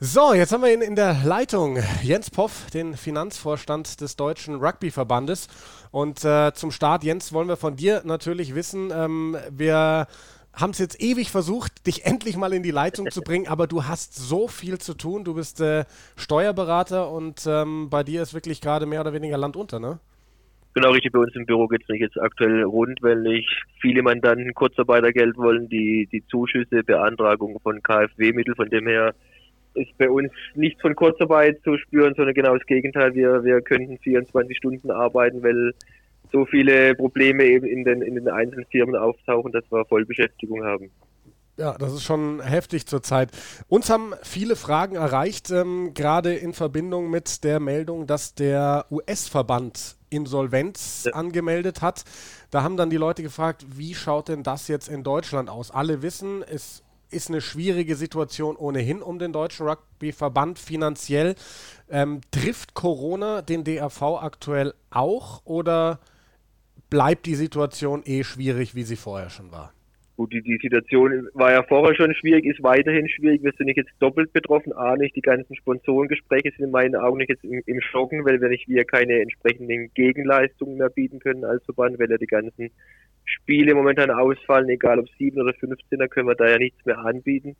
So, 0.00 0.34
jetzt 0.34 0.52
haben 0.52 0.62
wir 0.62 0.74
ihn 0.74 0.82
in 0.82 0.96
der 0.96 1.18
Leitung. 1.24 1.78
Jens 2.02 2.28
Poff, 2.28 2.68
den 2.74 2.94
Finanzvorstand 2.94 4.00
des 4.00 4.16
Deutschen 4.16 4.56
Rugbyverbandes. 4.56 5.46
Und 5.92 6.24
äh, 6.24 6.52
zum 6.52 6.72
Start, 6.72 7.04
Jens, 7.04 7.32
wollen 7.32 7.46
wir 7.46 7.56
von 7.56 7.76
dir 7.76 8.02
natürlich 8.04 8.56
wissen, 8.56 8.90
ähm, 8.92 9.36
wir 9.52 10.08
haben 10.52 10.70
es 10.70 10.80
jetzt 10.80 11.00
ewig 11.00 11.30
versucht, 11.30 11.86
dich 11.86 12.04
endlich 12.06 12.36
mal 12.36 12.52
in 12.52 12.64
die 12.64 12.72
Leitung 12.72 13.08
zu 13.12 13.22
bringen, 13.22 13.46
aber 13.46 13.68
du 13.68 13.84
hast 13.84 14.16
so 14.16 14.48
viel 14.48 14.78
zu 14.78 14.94
tun. 14.94 15.22
Du 15.22 15.34
bist 15.34 15.60
äh, 15.60 15.84
Steuerberater 16.16 17.08
und 17.08 17.46
ähm, 17.46 17.88
bei 17.88 18.02
dir 18.02 18.20
ist 18.20 18.34
wirklich 18.34 18.60
gerade 18.60 18.86
mehr 18.86 19.00
oder 19.00 19.12
weniger 19.12 19.38
Land 19.38 19.56
unter, 19.56 19.78
ne? 19.78 20.00
Genau, 20.74 20.90
richtig. 20.90 21.12
Bei 21.12 21.20
uns 21.20 21.36
im 21.36 21.46
Büro 21.46 21.68
geht 21.68 21.82
es 21.82 21.88
nicht 21.88 22.00
jetzt 22.00 22.20
aktuell 22.20 22.64
rund, 22.64 23.00
weil 23.00 23.24
ich 23.28 23.46
viele 23.80 24.02
Mandanten 24.02 24.54
Kurzarbeitergeld 24.54 25.36
wollen, 25.36 25.68
die 25.68 26.08
die 26.10 26.26
Zuschüsse, 26.26 26.82
Beantragung 26.82 27.60
von 27.62 27.80
KfW-Mitteln, 27.80 28.56
von 28.56 28.70
dem 28.70 28.88
her 28.88 29.14
ist 29.74 29.96
bei 29.98 30.10
uns 30.10 30.30
nicht 30.54 30.80
von 30.80 30.94
Kurzarbeit 30.94 31.60
zu 31.62 31.76
spüren, 31.78 32.14
sondern 32.14 32.34
genau 32.34 32.56
das 32.56 32.66
Gegenteil. 32.66 33.14
Wir, 33.14 33.44
wir 33.44 33.60
könnten 33.60 33.98
24 33.98 34.56
Stunden 34.56 34.90
arbeiten, 34.90 35.42
weil 35.42 35.72
so 36.32 36.44
viele 36.46 36.94
Probleme 36.94 37.44
eben 37.44 37.66
in 37.66 37.84
den, 37.84 38.02
in 38.02 38.16
den 38.16 38.28
einzelnen 38.28 38.66
Firmen 38.66 38.96
auftauchen, 38.96 39.52
dass 39.52 39.64
wir 39.70 39.84
Vollbeschäftigung 39.84 40.64
haben. 40.64 40.90
Ja, 41.56 41.76
das 41.78 41.92
ist 41.92 42.02
schon 42.02 42.42
heftig 42.42 42.86
zurzeit. 42.86 43.30
Uns 43.68 43.88
haben 43.88 44.12
viele 44.24 44.56
Fragen 44.56 44.96
erreicht, 44.96 45.52
ähm, 45.52 45.92
gerade 45.94 46.34
in 46.34 46.52
Verbindung 46.52 47.10
mit 47.10 47.44
der 47.44 47.60
Meldung, 47.60 48.08
dass 48.08 48.34
der 48.34 48.86
US-Verband 48.90 49.96
Insolvenz 50.10 51.04
ja. 51.06 51.12
angemeldet 51.12 51.80
hat. 51.80 52.04
Da 52.50 52.62
haben 52.62 52.76
dann 52.76 52.90
die 52.90 52.96
Leute 52.96 53.22
gefragt, 53.22 53.64
wie 53.76 53.94
schaut 53.94 54.28
denn 54.28 54.42
das 54.42 54.66
jetzt 54.66 54.88
in 54.88 55.04
Deutschland 55.04 55.48
aus? 55.48 55.70
Alle 55.70 56.02
wissen, 56.02 56.42
es 56.42 56.83
ist 57.14 57.28
eine 57.28 57.40
schwierige 57.40 57.96
Situation 57.96 58.56
ohnehin 58.56 59.02
um 59.02 59.18
den 59.18 59.32
deutschen 59.32 59.66
Rugbyverband 59.66 60.58
finanziell. 60.58 61.34
Ähm, 61.88 62.20
trifft 62.30 62.74
Corona 62.74 63.42
den 63.42 63.64
DRV 63.64 64.02
aktuell 64.20 64.74
auch 64.90 65.42
oder 65.44 66.00
bleibt 66.90 67.26
die 67.26 67.34
Situation 67.34 68.02
eh 68.04 68.24
schwierig, 68.24 68.74
wie 68.74 68.84
sie 68.84 68.96
vorher 68.96 69.30
schon 69.30 69.50
war? 69.50 69.72
Gut, 70.16 70.32
die, 70.32 70.42
die 70.42 70.58
Situation 70.62 71.28
war 71.34 71.50
ja 71.50 71.64
vorher 71.64 71.96
schon 71.96 72.14
schwierig, 72.14 72.44
ist 72.44 72.62
weiterhin 72.62 73.08
schwierig. 73.08 73.42
Wir 73.42 73.52
sind 73.58 73.66
nicht 73.66 73.78
jetzt 73.78 73.90
doppelt 73.98 74.32
betroffen. 74.32 74.72
A, 74.72 74.94
nicht 74.94 75.16
die 75.16 75.20
ganzen 75.20 75.56
Sponsorengespräche 75.56 76.52
sind 76.52 76.66
in 76.66 76.70
meinen 76.70 76.94
Augen 76.94 77.18
nicht 77.18 77.30
jetzt 77.30 77.42
im, 77.42 77.60
im 77.66 77.80
Schocken, 77.80 78.24
weil 78.24 78.40
wir 78.40 78.48
nicht 78.48 78.68
wir 78.68 78.84
keine 78.84 79.20
entsprechenden 79.20 79.90
Gegenleistungen 79.94 80.76
mehr 80.76 80.90
bieten 80.90 81.18
können 81.18 81.44
als 81.44 81.64
Verband, 81.64 81.98
weil 81.98 82.10
ja 82.10 82.16
die 82.16 82.26
ganzen 82.26 82.70
Spiele 83.24 83.74
momentan 83.74 84.10
ausfallen, 84.10 84.68
egal 84.68 85.00
ob 85.00 85.08
7 85.18 85.40
oder 85.40 85.52
15, 85.54 85.98
da 85.98 86.06
können 86.06 86.28
wir 86.28 86.36
da 86.36 86.48
ja 86.48 86.58
nichts 86.58 86.84
mehr 86.84 86.98
anbieten. 86.98 87.56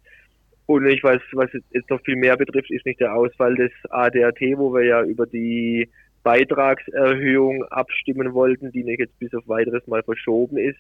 Und 0.67 0.87
ich 0.87 1.03
weiß, 1.03 1.21
was 1.33 1.51
jetzt 1.53 1.91
noch 1.91 2.01
viel 2.03 2.17
mehr 2.17 2.37
betrifft, 2.37 2.71
ist 2.71 2.87
nicht 2.87 3.01
der 3.01 3.15
Ausfall 3.15 3.57
des 3.57 3.73
ADAT, 3.91 4.41
wo 4.57 4.73
wir 4.73 4.85
ja 4.85 5.03
über 5.03 5.27
die 5.27 5.89
Beitragserhöhung 6.23 7.65
abstimmen 7.65 8.33
wollten, 8.33 8.71
die 8.71 8.85
nicht 8.85 9.01
jetzt 9.01 9.19
bis 9.19 9.35
auf 9.35 9.47
weiteres 9.49 9.87
mal 9.89 10.03
verschoben 10.03 10.57
ist. 10.57 10.79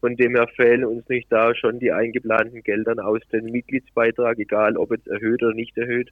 Von 0.00 0.16
dem 0.16 0.36
her 0.36 0.46
fehlen 0.56 0.84
uns 0.84 1.08
nicht 1.08 1.30
da 1.32 1.54
schon 1.54 1.78
die 1.78 1.92
eingeplanten 1.92 2.62
Geldern 2.62 3.00
aus 3.00 3.20
dem 3.32 3.46
Mitgliedsbeitrag, 3.46 4.38
egal 4.38 4.76
ob 4.76 4.90
jetzt 4.92 5.08
erhöht 5.08 5.42
oder 5.42 5.54
nicht 5.54 5.76
erhöht. 5.76 6.10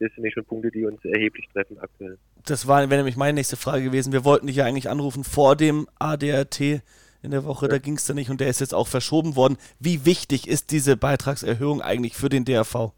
Das 0.00 0.10
sind 0.16 0.32
schon 0.32 0.44
Punkte, 0.44 0.70
die 0.70 0.84
uns 0.84 1.04
erheblich 1.04 1.46
treffen 1.52 1.78
aktuell. 1.78 2.18
Das 2.44 2.66
war, 2.66 2.80
wäre 2.90 2.98
nämlich 2.98 3.16
meine 3.16 3.34
nächste 3.34 3.56
Frage 3.56 3.84
gewesen. 3.84 4.12
Wir 4.12 4.24
wollten 4.24 4.48
dich 4.48 4.56
ja 4.56 4.64
eigentlich 4.64 4.88
anrufen 4.88 5.22
vor 5.22 5.54
dem 5.54 5.86
ADRT 6.00 6.82
in 7.22 7.30
der 7.30 7.44
Woche, 7.44 7.66
ja. 7.66 7.72
da 7.72 7.78
ging 7.78 7.94
es 7.94 8.06
dann 8.06 8.16
nicht 8.16 8.30
und 8.30 8.40
der 8.40 8.48
ist 8.48 8.60
jetzt 8.60 8.74
auch 8.74 8.88
verschoben 8.88 9.36
worden. 9.36 9.56
Wie 9.78 10.04
wichtig 10.04 10.48
ist 10.48 10.72
diese 10.72 10.96
Beitragserhöhung 10.96 11.80
eigentlich 11.80 12.14
für 12.14 12.28
den 12.28 12.44
DRV? 12.44 12.92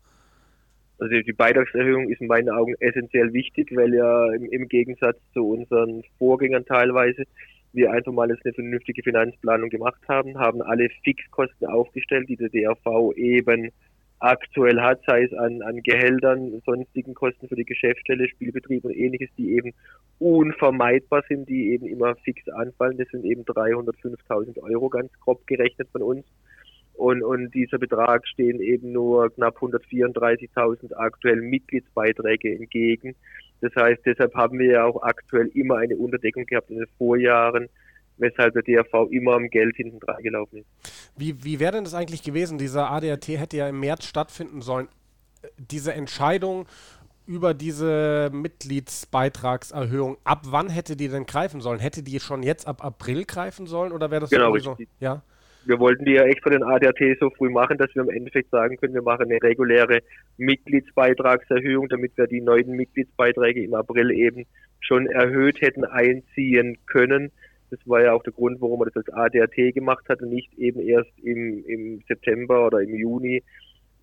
Also 0.98 1.20
die 1.20 1.32
Beitragserhöhung 1.32 2.08
ist 2.08 2.20
in 2.20 2.28
meinen 2.28 2.48
Augen 2.48 2.74
essentiell 2.80 3.32
wichtig, 3.32 3.70
weil 3.74 3.92
ja 3.92 4.32
im, 4.32 4.44
im 4.44 4.68
Gegensatz 4.68 5.18
zu 5.34 5.46
unseren 5.46 6.02
Vorgängern 6.18 6.64
teilweise 6.64 7.24
wir 7.74 7.90
einfach 7.92 8.12
mal 8.12 8.30
eine 8.30 8.36
vernünftige 8.36 9.02
Finanzplanung 9.02 9.68
gemacht 9.68 10.00
haben, 10.08 10.38
haben 10.38 10.62
alle 10.62 10.88
Fixkosten 11.02 11.66
aufgestellt, 11.66 12.28
die 12.28 12.36
der 12.36 12.48
DRV 12.48 13.12
eben 13.16 13.70
aktuell 14.20 14.80
hat, 14.80 15.00
sei 15.06 15.24
es 15.24 15.34
an, 15.34 15.60
an 15.62 15.82
Gehältern, 15.82 16.62
sonstigen 16.64 17.14
Kosten 17.14 17.48
für 17.48 17.56
die 17.56 17.64
Geschäftsstelle, 17.64 18.28
Spielbetrieb 18.28 18.84
und 18.84 18.96
ähnliches, 18.96 19.28
die 19.36 19.54
eben 19.54 19.72
unvermeidbar 20.18 21.22
sind, 21.28 21.48
die 21.48 21.72
eben 21.72 21.86
immer 21.86 22.16
fix 22.16 22.48
anfallen. 22.48 22.96
Das 22.96 23.08
sind 23.08 23.24
eben 23.24 23.42
305.000 23.42 24.62
Euro 24.62 24.88
ganz 24.88 25.12
grob 25.20 25.46
gerechnet 25.46 25.88
von 25.92 26.02
uns. 26.02 26.24
Und, 26.94 27.22
und 27.22 27.52
dieser 27.52 27.78
Betrag 27.78 28.26
stehen 28.28 28.60
eben 28.60 28.92
nur 28.92 29.28
knapp 29.34 29.56
134.000 29.58 30.94
aktuell 30.94 31.42
Mitgliedsbeiträge 31.42 32.54
entgegen. 32.54 33.16
Das 33.64 33.74
heißt, 33.82 34.02
deshalb 34.04 34.34
haben 34.34 34.58
wir 34.58 34.72
ja 34.72 34.84
auch 34.84 35.02
aktuell 35.02 35.46
immer 35.54 35.76
eine 35.76 35.96
Unterdeckung 35.96 36.44
gehabt 36.44 36.68
in 36.68 36.76
den 36.76 36.86
Vorjahren, 36.98 37.70
weshalb 38.18 38.52
der 38.52 38.62
DRV 38.62 39.10
immer 39.10 39.32
am 39.32 39.48
Geld 39.48 39.76
hinten 39.76 40.00
dran 40.00 40.22
gelaufen 40.22 40.58
ist. 40.58 40.66
Wie, 41.16 41.42
wie 41.44 41.60
wäre 41.60 41.72
denn 41.72 41.84
das 41.84 41.94
eigentlich 41.94 42.22
gewesen? 42.22 42.58
Dieser 42.58 42.90
ADAT 42.90 43.28
hätte 43.28 43.56
ja 43.56 43.66
im 43.66 43.80
März 43.80 44.04
stattfinden 44.04 44.60
sollen. 44.60 44.88
Diese 45.56 45.94
Entscheidung 45.94 46.66
über 47.26 47.54
diese 47.54 48.28
Mitgliedsbeitragserhöhung, 48.34 50.18
ab 50.24 50.42
wann 50.44 50.68
hätte 50.68 50.94
die 50.94 51.08
denn 51.08 51.24
greifen 51.24 51.62
sollen? 51.62 51.80
Hätte 51.80 52.02
die 52.02 52.20
schon 52.20 52.42
jetzt 52.42 52.68
ab 52.68 52.84
April 52.84 53.24
greifen 53.24 53.66
sollen 53.66 53.92
oder 53.92 54.10
wäre 54.10 54.20
das 54.20 54.30
genau, 54.30 54.48
sowieso? 54.48 54.76
Ja 55.00 55.22
wir 55.66 55.78
wollten 55.78 56.04
die 56.04 56.12
ja 56.12 56.24
extra 56.24 56.50
den 56.50 56.62
ADAT 56.62 56.98
so 57.20 57.30
früh 57.30 57.50
machen, 57.50 57.78
dass 57.78 57.94
wir 57.94 58.02
im 58.02 58.10
Endeffekt 58.10 58.50
sagen 58.50 58.76
können, 58.76 58.94
wir 58.94 59.02
machen 59.02 59.24
eine 59.24 59.42
reguläre 59.42 60.00
Mitgliedsbeitragserhöhung, 60.36 61.88
damit 61.88 62.16
wir 62.16 62.26
die 62.26 62.40
neuen 62.40 62.72
Mitgliedsbeiträge 62.72 63.62
im 63.62 63.74
April 63.74 64.10
eben 64.10 64.46
schon 64.80 65.06
erhöht 65.06 65.60
hätten 65.60 65.84
einziehen 65.84 66.78
können. 66.86 67.30
Das 67.70 67.80
war 67.86 68.02
ja 68.02 68.12
auch 68.12 68.22
der 68.22 68.32
Grund, 68.32 68.60
warum 68.60 68.80
man 68.80 68.88
das 68.92 69.04
als 69.04 69.12
ADAT 69.12 69.74
gemacht 69.74 70.08
hat 70.08 70.22
und 70.22 70.30
nicht 70.30 70.52
eben 70.58 70.80
erst 70.80 71.10
im, 71.22 71.64
im 71.66 72.02
September 72.06 72.66
oder 72.66 72.80
im 72.80 72.94
Juni, 72.94 73.42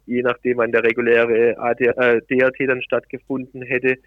je 0.06 0.22
nachdem 0.24 0.58
wann 0.58 0.72
der 0.72 0.84
reguläre 0.84 1.58
AD, 1.58 1.86
äh, 1.86 2.68
dann 2.68 2.82
stattgefunden 2.82 3.62
hätte. 3.62 3.98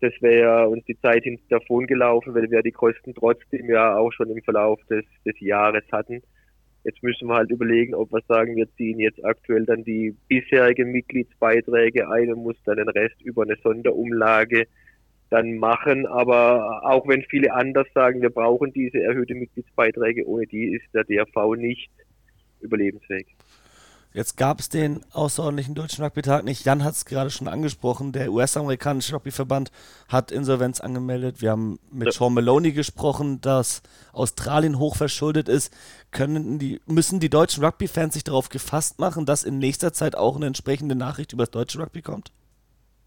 Das 0.00 0.12
wäre 0.20 0.40
ja 0.40 0.64
uns 0.64 0.84
die 0.86 0.98
Zeit 1.00 1.24
hinten 1.24 1.46
davon 1.50 1.86
gelaufen, 1.86 2.34
weil 2.34 2.50
wir 2.50 2.62
die 2.62 2.72
Kosten 2.72 3.14
trotzdem 3.14 3.68
ja 3.68 3.96
auch 3.96 4.12
schon 4.12 4.30
im 4.30 4.42
Verlauf 4.42 4.80
des, 4.88 5.04
des 5.26 5.38
Jahres 5.40 5.84
hatten. 5.92 6.22
Jetzt 6.84 7.02
müssen 7.02 7.28
wir 7.28 7.34
halt 7.34 7.50
überlegen, 7.50 7.94
ob 7.94 8.10
wir 8.10 8.22
sagen, 8.26 8.56
wir 8.56 8.66
ziehen 8.76 8.98
jetzt 8.98 9.22
aktuell 9.24 9.66
dann 9.66 9.84
die 9.84 10.16
bisherigen 10.28 10.90
Mitgliedsbeiträge 10.92 12.08
ein 12.10 12.32
und 12.32 12.42
muss 12.42 12.56
dann 12.64 12.78
den 12.78 12.88
Rest 12.88 13.20
über 13.22 13.42
eine 13.42 13.56
Sonderumlage 13.62 14.66
dann 15.28 15.58
machen. 15.58 16.06
Aber 16.06 16.82
auch 16.84 17.06
wenn 17.06 17.22
viele 17.24 17.52
anders 17.52 17.86
sagen, 17.94 18.22
wir 18.22 18.30
brauchen 18.30 18.72
diese 18.72 19.00
erhöhte 19.02 19.34
Mitgliedsbeiträge, 19.34 20.26
ohne 20.26 20.46
die 20.46 20.74
ist 20.74 20.86
der 20.94 21.04
DRV 21.04 21.54
nicht 21.56 21.90
überlebensfähig. 22.60 23.26
Jetzt 24.12 24.36
gab 24.36 24.58
es 24.58 24.68
den 24.68 25.04
außerordentlichen 25.12 25.76
deutschen 25.76 26.02
Rugby-Tag 26.02 26.44
nicht. 26.44 26.66
Jan 26.66 26.82
hat 26.82 26.94
es 26.94 27.04
gerade 27.04 27.30
schon 27.30 27.46
angesprochen. 27.46 28.10
Der 28.10 28.32
US-amerikanische 28.32 29.14
Rugby-Verband 29.14 29.70
hat 30.08 30.32
Insolvenz 30.32 30.80
angemeldet. 30.80 31.40
Wir 31.40 31.52
haben 31.52 31.78
mit 31.92 32.06
ja. 32.06 32.12
Sean 32.12 32.34
Maloney 32.34 32.72
gesprochen, 32.72 33.40
dass 33.40 33.82
Australien 34.12 34.80
hochverschuldet 34.80 35.48
ist. 35.48 35.72
Können 36.10 36.58
die, 36.58 36.80
müssen 36.86 37.20
die 37.20 37.30
deutschen 37.30 37.64
Rugby-Fans 37.64 38.14
sich 38.14 38.24
darauf 38.24 38.48
gefasst 38.48 38.98
machen, 38.98 39.26
dass 39.26 39.44
in 39.44 39.58
nächster 39.58 39.92
Zeit 39.92 40.16
auch 40.16 40.34
eine 40.34 40.46
entsprechende 40.46 40.96
Nachricht 40.96 41.32
über 41.32 41.44
das 41.44 41.52
deutsche 41.52 41.80
Rugby 41.80 42.02
kommt? 42.02 42.32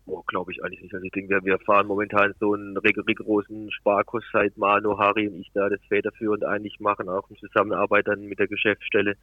Oh, 0.05 0.21
glaube 0.27 0.53
ich 0.53 0.63
eigentlich 0.63 0.83
nicht. 0.83 0.93
Also 0.93 1.05
ich 1.05 1.11
denke, 1.11 1.37
wir, 1.43 1.59
fahren 1.59 1.87
momentan 1.87 2.33
so 2.39 2.53
einen 2.53 2.77
rigorosen 2.77 3.71
Sparkurs 3.71 4.23
seit 4.31 4.57
Manu, 4.57 4.97
Harry 4.97 5.27
und 5.27 5.39
ich 5.41 5.51
da 5.53 5.67
das 5.67 5.79
federführend 5.89 6.45
eigentlich 6.45 6.79
machen, 6.79 7.09
auch 7.09 7.29
in 7.29 7.37
Zusammenarbeit 7.37 8.07
dann 8.07 8.25
mit 8.25 8.39
der 8.39 8.47
Geschäftsstelle 8.47 9.15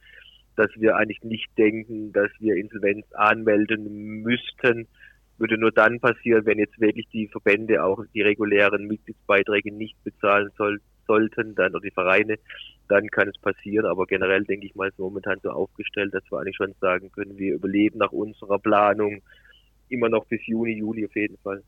dass 0.55 0.69
wir 0.75 0.95
eigentlich 0.95 1.23
nicht 1.23 1.49
denken, 1.57 2.11
dass 2.13 2.29
wir 2.39 2.55
Insolvenz 2.55 3.05
anmelden 3.13 4.21
müssten. 4.21 4.87
Würde 5.37 5.57
nur 5.57 5.71
dann 5.71 5.99
passieren, 5.99 6.45
wenn 6.45 6.59
jetzt 6.59 6.79
wirklich 6.79 7.07
die 7.09 7.27
Verbände 7.27 7.83
auch 7.83 8.03
die 8.13 8.21
regulären 8.21 8.87
Mitgliedsbeiträge 8.87 9.73
nicht 9.73 9.95
bezahlen 10.03 10.49
soll, 10.57 10.79
sollten, 11.07 11.55
dann 11.55 11.71
oder 11.71 11.81
die 11.81 11.91
Vereine, 11.91 12.35
dann 12.87 13.07
kann 13.07 13.27
es 13.27 13.37
passieren. 13.37 13.85
Aber 13.85 14.05
generell 14.05 14.43
denke 14.43 14.65
ich 14.67 14.75
mal, 14.75 14.89
ist 14.89 14.99
momentan 14.99 15.39
so 15.41 15.49
aufgestellt, 15.49 16.13
dass 16.13 16.23
wir 16.29 16.39
eigentlich 16.39 16.55
schon 16.55 16.73
sagen 16.79 17.11
können, 17.11 17.37
wir 17.37 17.55
überleben 17.55 17.99
nach 17.99 18.11
unserer 18.11 18.59
Planung 18.59 19.21
immer 19.89 20.09
noch 20.09 20.25
bis 20.25 20.45
Juni, 20.45 20.77
Juli 20.77 21.05
auf 21.05 21.15
jeden 21.15 21.37
Fall. 21.37 21.63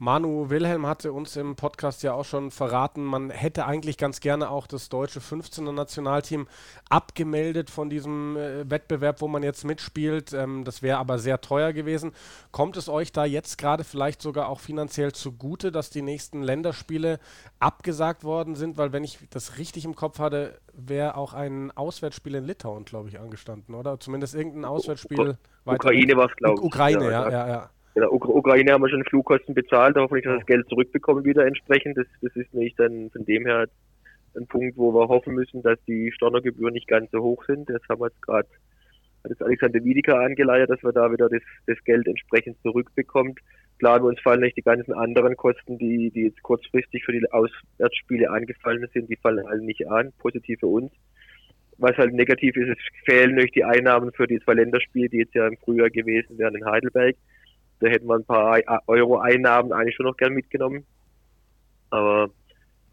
Manu 0.00 0.48
Wilhelm 0.48 0.86
hatte 0.86 1.12
uns 1.12 1.34
im 1.34 1.56
Podcast 1.56 2.04
ja 2.04 2.12
auch 2.12 2.24
schon 2.24 2.52
verraten, 2.52 3.02
man 3.02 3.30
hätte 3.30 3.66
eigentlich 3.66 3.98
ganz 3.98 4.20
gerne 4.20 4.48
auch 4.48 4.68
das 4.68 4.88
deutsche 4.88 5.18
15er 5.18 5.72
Nationalteam 5.72 6.46
abgemeldet 6.88 7.68
von 7.68 7.90
diesem 7.90 8.36
äh, 8.36 8.70
Wettbewerb, 8.70 9.20
wo 9.20 9.26
man 9.26 9.42
jetzt 9.42 9.64
mitspielt. 9.64 10.32
Ähm, 10.32 10.62
das 10.62 10.82
wäre 10.82 10.98
aber 10.98 11.18
sehr 11.18 11.40
teuer 11.40 11.72
gewesen. 11.72 12.12
Kommt 12.52 12.76
es 12.76 12.88
euch 12.88 13.10
da 13.10 13.24
jetzt 13.24 13.58
gerade 13.58 13.82
vielleicht 13.82 14.22
sogar 14.22 14.48
auch 14.48 14.60
finanziell 14.60 15.10
zugute, 15.12 15.72
dass 15.72 15.90
die 15.90 16.02
nächsten 16.02 16.42
Länderspiele 16.44 17.18
abgesagt 17.58 18.22
worden 18.22 18.54
sind? 18.54 18.78
Weil 18.78 18.92
wenn 18.92 19.02
ich 19.02 19.18
das 19.30 19.58
richtig 19.58 19.84
im 19.84 19.96
Kopf 19.96 20.20
hatte, 20.20 20.60
wäre 20.74 21.16
auch 21.16 21.34
ein 21.34 21.72
Auswärtsspiel 21.76 22.36
in 22.36 22.44
Litauen, 22.44 22.84
glaube 22.84 23.08
ich, 23.08 23.18
angestanden, 23.18 23.74
oder? 23.74 23.98
Zumindest 23.98 24.36
irgendein 24.36 24.64
Auswärtsspiel. 24.64 25.38
Ukraine 25.64 26.16
war 26.16 26.26
es, 26.26 26.36
glaube 26.36 26.54
ich. 26.54 26.62
Ukraine, 26.62 27.04
ja, 27.04 27.10
ja, 27.10 27.30
ja. 27.30 27.48
ja. 27.48 27.70
In 27.98 28.02
der 28.02 28.12
Ukraine 28.12 28.70
haben 28.70 28.82
wir 28.82 28.90
schon 28.90 29.02
Flugkosten 29.02 29.56
bezahlt, 29.56 29.96
hoffentlich, 29.96 30.22
dass 30.22 30.34
wir 30.34 30.38
das 30.38 30.46
Geld 30.46 30.68
zurückbekommen 30.68 31.24
wieder 31.24 31.44
entsprechend. 31.44 31.98
Das, 31.98 32.06
das 32.22 32.30
ist 32.36 32.54
nicht 32.54 32.78
dann 32.78 33.10
von 33.10 33.24
dem 33.24 33.44
her 33.44 33.66
ein 34.36 34.46
Punkt, 34.46 34.76
wo 34.76 34.94
wir 34.94 35.08
hoffen 35.08 35.34
müssen, 35.34 35.62
dass 35.62 35.80
die 35.88 36.12
Stornogebühren 36.12 36.74
nicht 36.74 36.86
ganz 36.86 37.10
so 37.10 37.20
hoch 37.20 37.44
sind. 37.46 37.68
Das 37.68 37.82
haben 37.88 38.00
wir 38.00 38.06
jetzt 38.06 38.22
gerade 38.22 38.46
das 39.24 39.42
Alexander 39.42 39.82
Wiedeker 39.82 40.20
angeleiert, 40.20 40.70
dass 40.70 40.80
wir 40.84 40.92
da 40.92 41.10
wieder 41.10 41.28
das, 41.28 41.42
das 41.66 41.82
Geld 41.82 42.06
entsprechend 42.06 42.56
zurückbekommt. 42.62 43.40
Klar, 43.80 43.98
bei 43.98 44.06
uns 44.06 44.20
fallen 44.20 44.42
nicht 44.42 44.56
die 44.56 44.62
ganzen 44.62 44.92
anderen 44.92 45.36
Kosten, 45.36 45.76
die, 45.78 46.12
die 46.12 46.26
jetzt 46.26 46.40
kurzfristig 46.44 47.04
für 47.04 47.10
die 47.10 47.28
Auswärtsspiele 47.32 48.30
angefallen 48.30 48.86
sind, 48.94 49.10
die 49.10 49.16
fallen 49.16 49.44
alle 49.44 49.64
nicht 49.64 49.88
an, 49.90 50.12
positiv 50.18 50.60
für 50.60 50.68
uns. 50.68 50.92
Was 51.78 51.96
halt 51.96 52.14
negativ 52.14 52.56
ist, 52.56 52.78
es 52.78 53.12
fehlen 53.12 53.34
durch 53.34 53.50
die 53.50 53.64
Einnahmen 53.64 54.12
für 54.12 54.28
die 54.28 54.38
zwei 54.38 54.54
Länderspiele, 54.54 55.08
die 55.08 55.18
jetzt 55.18 55.34
ja 55.34 55.48
im 55.48 55.56
Frühjahr 55.56 55.90
gewesen 55.90 56.38
wären 56.38 56.54
in 56.54 56.64
Heidelberg 56.64 57.16
da 57.80 57.88
hätten 57.88 58.06
wir 58.06 58.16
ein 58.16 58.24
paar 58.24 58.60
Euro-Einnahmen 58.86 59.72
eigentlich 59.72 59.96
schon 59.96 60.06
noch 60.06 60.16
gern 60.16 60.32
mitgenommen. 60.32 60.84
Aber 61.90 62.30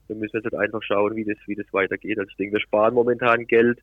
wir 0.08 0.16
müssen 0.16 0.38
jetzt 0.38 0.46
halt 0.46 0.56
einfach 0.56 0.84
schauen, 0.84 1.16
wie 1.16 1.26
das, 1.26 1.38
wie 1.48 1.56
das 1.56 1.66
weitergeht. 1.72 2.20
Also 2.20 2.30
ich 2.30 2.38
denke, 2.38 2.54
wir 2.54 2.62
sparen 2.62 2.94
momentan 2.94 3.48
Geld, 3.48 3.80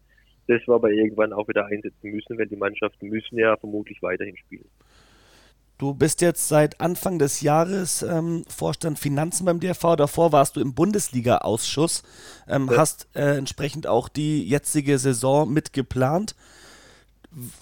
das 0.47 0.61
wir 0.66 0.75
aber 0.75 0.90
irgendwann 0.90 1.32
auch 1.32 1.49
wieder 1.49 1.66
einsetzen 1.66 2.11
müssen, 2.11 2.38
weil 2.38 2.47
die 2.47 2.56
Mannschaften 2.56 3.09
müssen 3.09 3.38
ja 3.38 3.56
vermutlich 3.56 4.00
weiterhin 4.02 4.37
spielen. 4.37 4.68
Du 5.78 5.94
bist 5.94 6.21
jetzt 6.21 6.47
seit 6.47 6.80
Anfang 6.80 7.18
des 7.18 7.40
Jahres 7.40 8.02
ähm, 8.02 8.44
Vorstand 8.47 9.00
Finanzen 9.00 9.47
beim 9.47 9.59
DRV. 9.59 9.97
Davor 9.97 10.30
warst 10.30 10.54
du 10.54 10.61
im 10.61 10.75
Bundesliga-Ausschuss, 10.75 12.04
ähm, 12.49 12.68
ja. 12.71 12.76
hast 12.76 13.09
äh, 13.14 13.37
entsprechend 13.37 13.88
auch 13.88 14.09
die 14.09 14.49
jetzige 14.49 14.99
Saison 14.99 15.52
mitgeplant. 15.52 16.37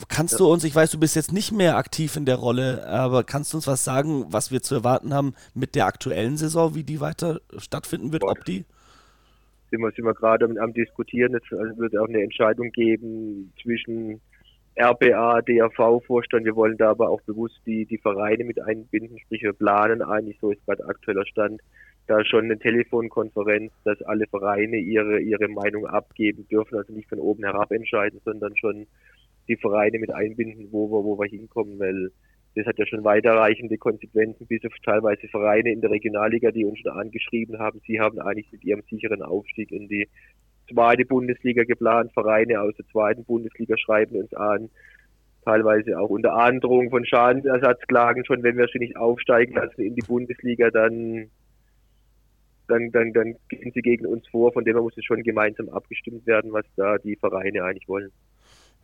Kannst 0.09 0.41
du 0.41 0.51
uns, 0.51 0.65
ich 0.65 0.75
weiß, 0.75 0.91
du 0.91 0.99
bist 0.99 1.15
jetzt 1.15 1.33
nicht 1.33 1.53
mehr 1.53 1.77
aktiv 1.77 2.17
in 2.17 2.25
der 2.25 2.37
Rolle, 2.37 2.87
aber 2.89 3.23
kannst 3.23 3.53
du 3.53 3.59
uns 3.59 3.67
was 3.67 3.85
sagen, 3.85 4.27
was 4.29 4.51
wir 4.51 4.63
zu 4.63 4.75
erwarten 4.75 5.15
haben 5.15 5.35
mit 5.55 5.75
der 5.77 5.87
aktuellen 5.87 6.37
Saison, 6.37 6.75
wie 6.75 6.83
die 6.83 7.01
weiter 7.01 7.41
stattfinden 7.57 8.13
wird, 8.13 8.25
ob 8.25 8.45
die? 8.45 8.65
Sind 9.71 9.81
wir, 9.81 9.93
sind 9.93 10.05
wir 10.05 10.15
gerade 10.15 10.47
am, 10.47 10.73
Diskutieren. 10.73 11.35
Es 11.37 11.49
wird 11.51 11.97
auch 11.97 12.09
eine 12.09 12.23
Entscheidung 12.23 12.73
geben 12.73 13.53
zwischen 13.63 14.21
RBA, 14.77 15.43
DAV-Vorstand. 15.43 16.45
Wir 16.45 16.57
wollen 16.57 16.77
da 16.77 16.91
aber 16.91 17.09
auch 17.09 17.21
bewusst 17.21 17.61
die, 17.65 17.87
die 17.87 17.99
Vereine 17.99 18.45
mit 18.45 18.61
einbinden, 18.61 19.19
sprich 19.21 19.43
wir 19.43 19.53
planen 19.53 20.03
eigentlich, 20.03 20.39
so 20.41 20.51
ist 20.51 20.65
gerade 20.67 20.85
aktueller 20.87 21.27
Stand, 21.27 21.61
da 22.09 22.25
schon 22.25 22.47
eine 22.47 22.59
Telefonkonferenz, 22.59 23.73
dass 23.85 24.03
alle 24.03 24.27
Vereine 24.27 24.79
ihre, 24.79 25.21
ihre 25.21 25.47
Meinung 25.47 25.87
abgeben 25.87 26.49
dürfen, 26.49 26.77
also 26.77 26.93
nicht 26.93 27.09
von 27.09 27.21
oben 27.21 27.45
herab 27.45 27.71
entscheiden, 27.71 28.21
sondern 28.25 28.57
schon 28.57 28.89
die 29.51 29.57
Vereine 29.57 29.99
mit 29.99 30.13
einbinden, 30.13 30.69
wo 30.71 30.89
wir, 30.89 31.05
wo 31.05 31.19
wir 31.19 31.29
hinkommen, 31.29 31.79
weil 31.79 32.11
das 32.55 32.67
hat 32.67 32.79
ja 32.79 32.87
schon 32.87 33.05
weiterreichende 33.05 33.79
Konsequenzen 33.79 34.47
bis 34.47 34.65
auf 34.65 34.73
teilweise 34.85 35.29
Vereine 35.29 35.73
in 35.73 35.81
der 35.81 35.91
Regionalliga, 35.91 36.51
die 36.51 36.65
uns 36.65 36.79
schon 36.81 36.93
angeschrieben 36.93 37.59
haben. 37.59 37.81
Sie 37.87 38.01
haben 38.01 38.19
eigentlich 38.19 38.51
mit 38.51 38.65
ihrem 38.65 38.83
sicheren 38.91 39.23
Aufstieg 39.23 39.71
in 39.71 39.89
die 39.89 40.09
zweite 40.73 41.05
Bundesliga 41.05 41.65
geplant. 41.65 42.13
Vereine 42.13 42.61
aus 42.61 42.75
der 42.77 42.87
zweiten 42.87 43.25
Bundesliga 43.25 43.77
schreiben 43.77 44.17
uns 44.17 44.33
an. 44.35 44.71
Teilweise 45.45 45.99
auch 45.99 46.11
unter 46.11 46.35
Androhung 46.35 46.91
von 46.91 47.05
Schadensersatzklagen 47.05 48.25
schon, 48.25 48.43
wenn 48.43 48.59
wir 48.59 48.69
sie 48.73 48.79
nicht 48.79 48.97
aufsteigen 48.97 49.55
lassen 49.55 49.81
in 49.81 49.95
die 49.95 50.07
Bundesliga, 50.07 50.71
dann, 50.71 51.31
dann, 52.69 52.91
dann, 52.91 53.13
dann 53.13 53.37
gehen 53.49 53.73
sie 53.73 53.81
gegen 53.81 54.07
uns 54.07 54.27
vor. 54.29 54.53
Von 54.53 54.65
dem 54.65 54.75
her 54.75 54.83
muss 54.83 54.97
es 54.99 55.05
schon 55.05 55.23
gemeinsam 55.23 55.69
abgestimmt 55.69 56.27
werden, 56.27 56.53
was 56.53 56.67
da 56.77 56.99
die 56.99 57.17
Vereine 57.17 57.65
eigentlich 57.65 57.89
wollen. 57.89 58.11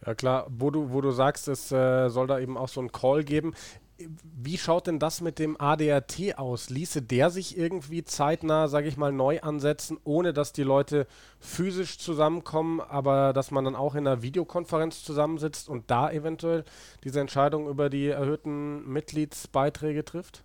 Ja 0.05 0.15
klar, 0.15 0.47
wo 0.49 0.71
du, 0.71 0.93
wo 0.93 1.01
du 1.01 1.11
sagst, 1.11 1.49
es 1.49 1.73
äh, 1.73 2.09
soll 2.09 2.27
da 2.27 2.39
eben 2.39 2.57
auch 2.57 2.69
so 2.69 2.81
einen 2.81 2.93
Call 2.93 3.25
geben. 3.25 3.55
Wie 3.99 4.59
schaut 4.59 4.89
denn 4.89 4.99
das 4.99 5.23
mit 5.23 5.39
dem 5.39 5.59
ADRT 5.59 6.37
aus? 6.37 6.69
Ließe 6.69 7.01
der 7.01 7.31
sich 7.31 7.57
irgendwie 7.57 8.05
zeitnah, 8.05 8.69
sage 8.69 8.89
ich 8.89 8.99
mal, 8.99 9.11
neu 9.11 9.41
ansetzen, 9.41 9.97
ohne 10.05 10.35
dass 10.35 10.53
die 10.53 10.65
Leute 10.65 11.07
physisch 11.41 11.99
zusammenkommen, 11.99 12.83
aber 12.83 13.33
dass 13.33 13.51
man 13.51 13.65
dann 13.65 13.75
auch 13.75 13.95
in 13.95 14.07
einer 14.07 14.21
Videokonferenz 14.21 15.03
zusammensitzt 15.03 15.71
und 15.71 15.91
da 15.91 16.11
eventuell 16.11 16.65
diese 17.05 17.21
Entscheidung 17.21 17.69
über 17.69 17.89
die 17.89 18.09
erhöhten 18.09 18.87
Mitgliedsbeiträge 18.87 20.05
trifft? 20.05 20.45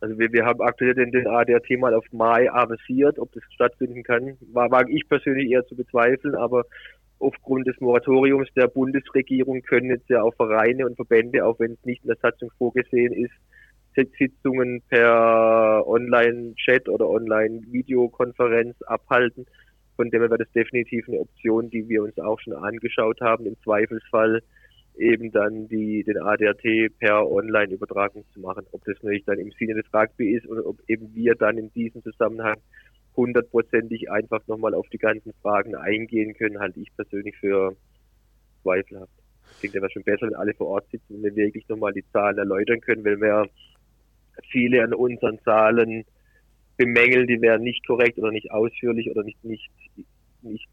Also 0.00 0.18
wir, 0.18 0.32
wir 0.32 0.44
haben 0.44 0.60
aktuell 0.60 0.94
den, 0.94 1.12
den 1.12 1.28
ADRT 1.28 1.78
mal 1.78 1.94
auf 1.94 2.04
Mai 2.12 2.52
avisiert, 2.52 3.20
ob 3.20 3.32
das 3.32 3.44
stattfinden 3.54 4.02
kann. 4.02 4.36
War, 4.52 4.70
wage 4.70 4.92
ich 4.92 5.08
persönlich 5.08 5.50
eher 5.50 5.64
zu 5.64 5.76
bezweifeln, 5.76 6.34
aber 6.34 6.64
aufgrund 7.24 7.66
des 7.66 7.80
Moratoriums 7.80 8.48
der 8.54 8.68
Bundesregierung 8.68 9.62
können 9.62 9.90
jetzt 9.90 10.08
ja 10.08 10.22
auch 10.22 10.34
Vereine 10.34 10.86
und 10.86 10.96
Verbände, 10.96 11.44
auch 11.44 11.58
wenn 11.58 11.72
es 11.72 11.84
nicht 11.84 12.02
in 12.02 12.08
der 12.08 12.18
Satzung 12.20 12.50
vorgesehen 12.58 13.12
ist, 13.12 13.32
Sitzungen 14.18 14.82
per 14.88 15.86
Online-Chat 15.86 16.88
oder 16.88 17.08
Online-Videokonferenz 17.08 18.80
abhalten. 18.82 19.46
Von 19.96 20.10
dem 20.10 20.20
her 20.20 20.30
wäre 20.30 20.44
das 20.44 20.52
definitiv 20.52 21.08
eine 21.08 21.20
Option, 21.20 21.70
die 21.70 21.88
wir 21.88 22.02
uns 22.02 22.18
auch 22.18 22.40
schon 22.40 22.54
angeschaut 22.54 23.20
haben. 23.20 23.46
Im 23.46 23.56
Zweifelsfall 23.62 24.42
eben 24.96 25.30
dann 25.32 25.68
die, 25.68 26.02
den 26.04 26.18
ADRT 26.18 26.98
per 26.98 27.30
Online-Übertragung 27.30 28.24
zu 28.32 28.40
machen. 28.40 28.66
Ob 28.72 28.84
das 28.84 28.96
natürlich 29.02 29.24
dann 29.24 29.38
im 29.38 29.52
Sinne 29.52 29.74
des 29.74 29.92
Rugby 29.92 30.34
ist 30.34 30.46
oder 30.48 30.66
ob 30.66 30.78
eben 30.88 31.14
wir 31.14 31.34
dann 31.34 31.58
in 31.58 31.72
diesem 31.72 32.02
Zusammenhang 32.02 32.58
hundertprozentig 33.16 34.10
einfach 34.10 34.46
nochmal 34.46 34.74
auf 34.74 34.88
die 34.88 34.98
ganzen 34.98 35.32
Fragen 35.42 35.74
eingehen 35.76 36.34
können, 36.34 36.58
halte 36.58 36.80
ich 36.80 36.94
persönlich 36.96 37.36
für 37.36 37.76
zweifelhaft. 38.62 39.12
Ich 39.54 39.60
denke, 39.60 39.80
wäre 39.80 39.90
schon 39.90 40.02
besser, 40.02 40.26
wenn 40.26 40.34
alle 40.34 40.54
vor 40.54 40.68
Ort 40.68 40.90
sitzen 40.90 41.16
und 41.16 41.22
wir 41.22 41.34
wirklich 41.36 41.68
nochmal 41.68 41.92
die 41.92 42.04
Zahlen 42.12 42.38
erläutern 42.38 42.80
können, 42.80 43.04
weil 43.04 43.20
wir 43.20 43.48
viele 44.50 44.82
an 44.82 44.94
unseren 44.94 45.38
Zahlen 45.42 46.04
bemängeln, 46.76 47.26
die 47.26 47.40
wären 47.40 47.62
nicht 47.62 47.86
korrekt 47.86 48.18
oder 48.18 48.32
nicht 48.32 48.50
ausführlich 48.50 49.10
oder 49.10 49.22
nicht, 49.22 49.42
nicht, 49.44 49.70
nicht 50.42 50.68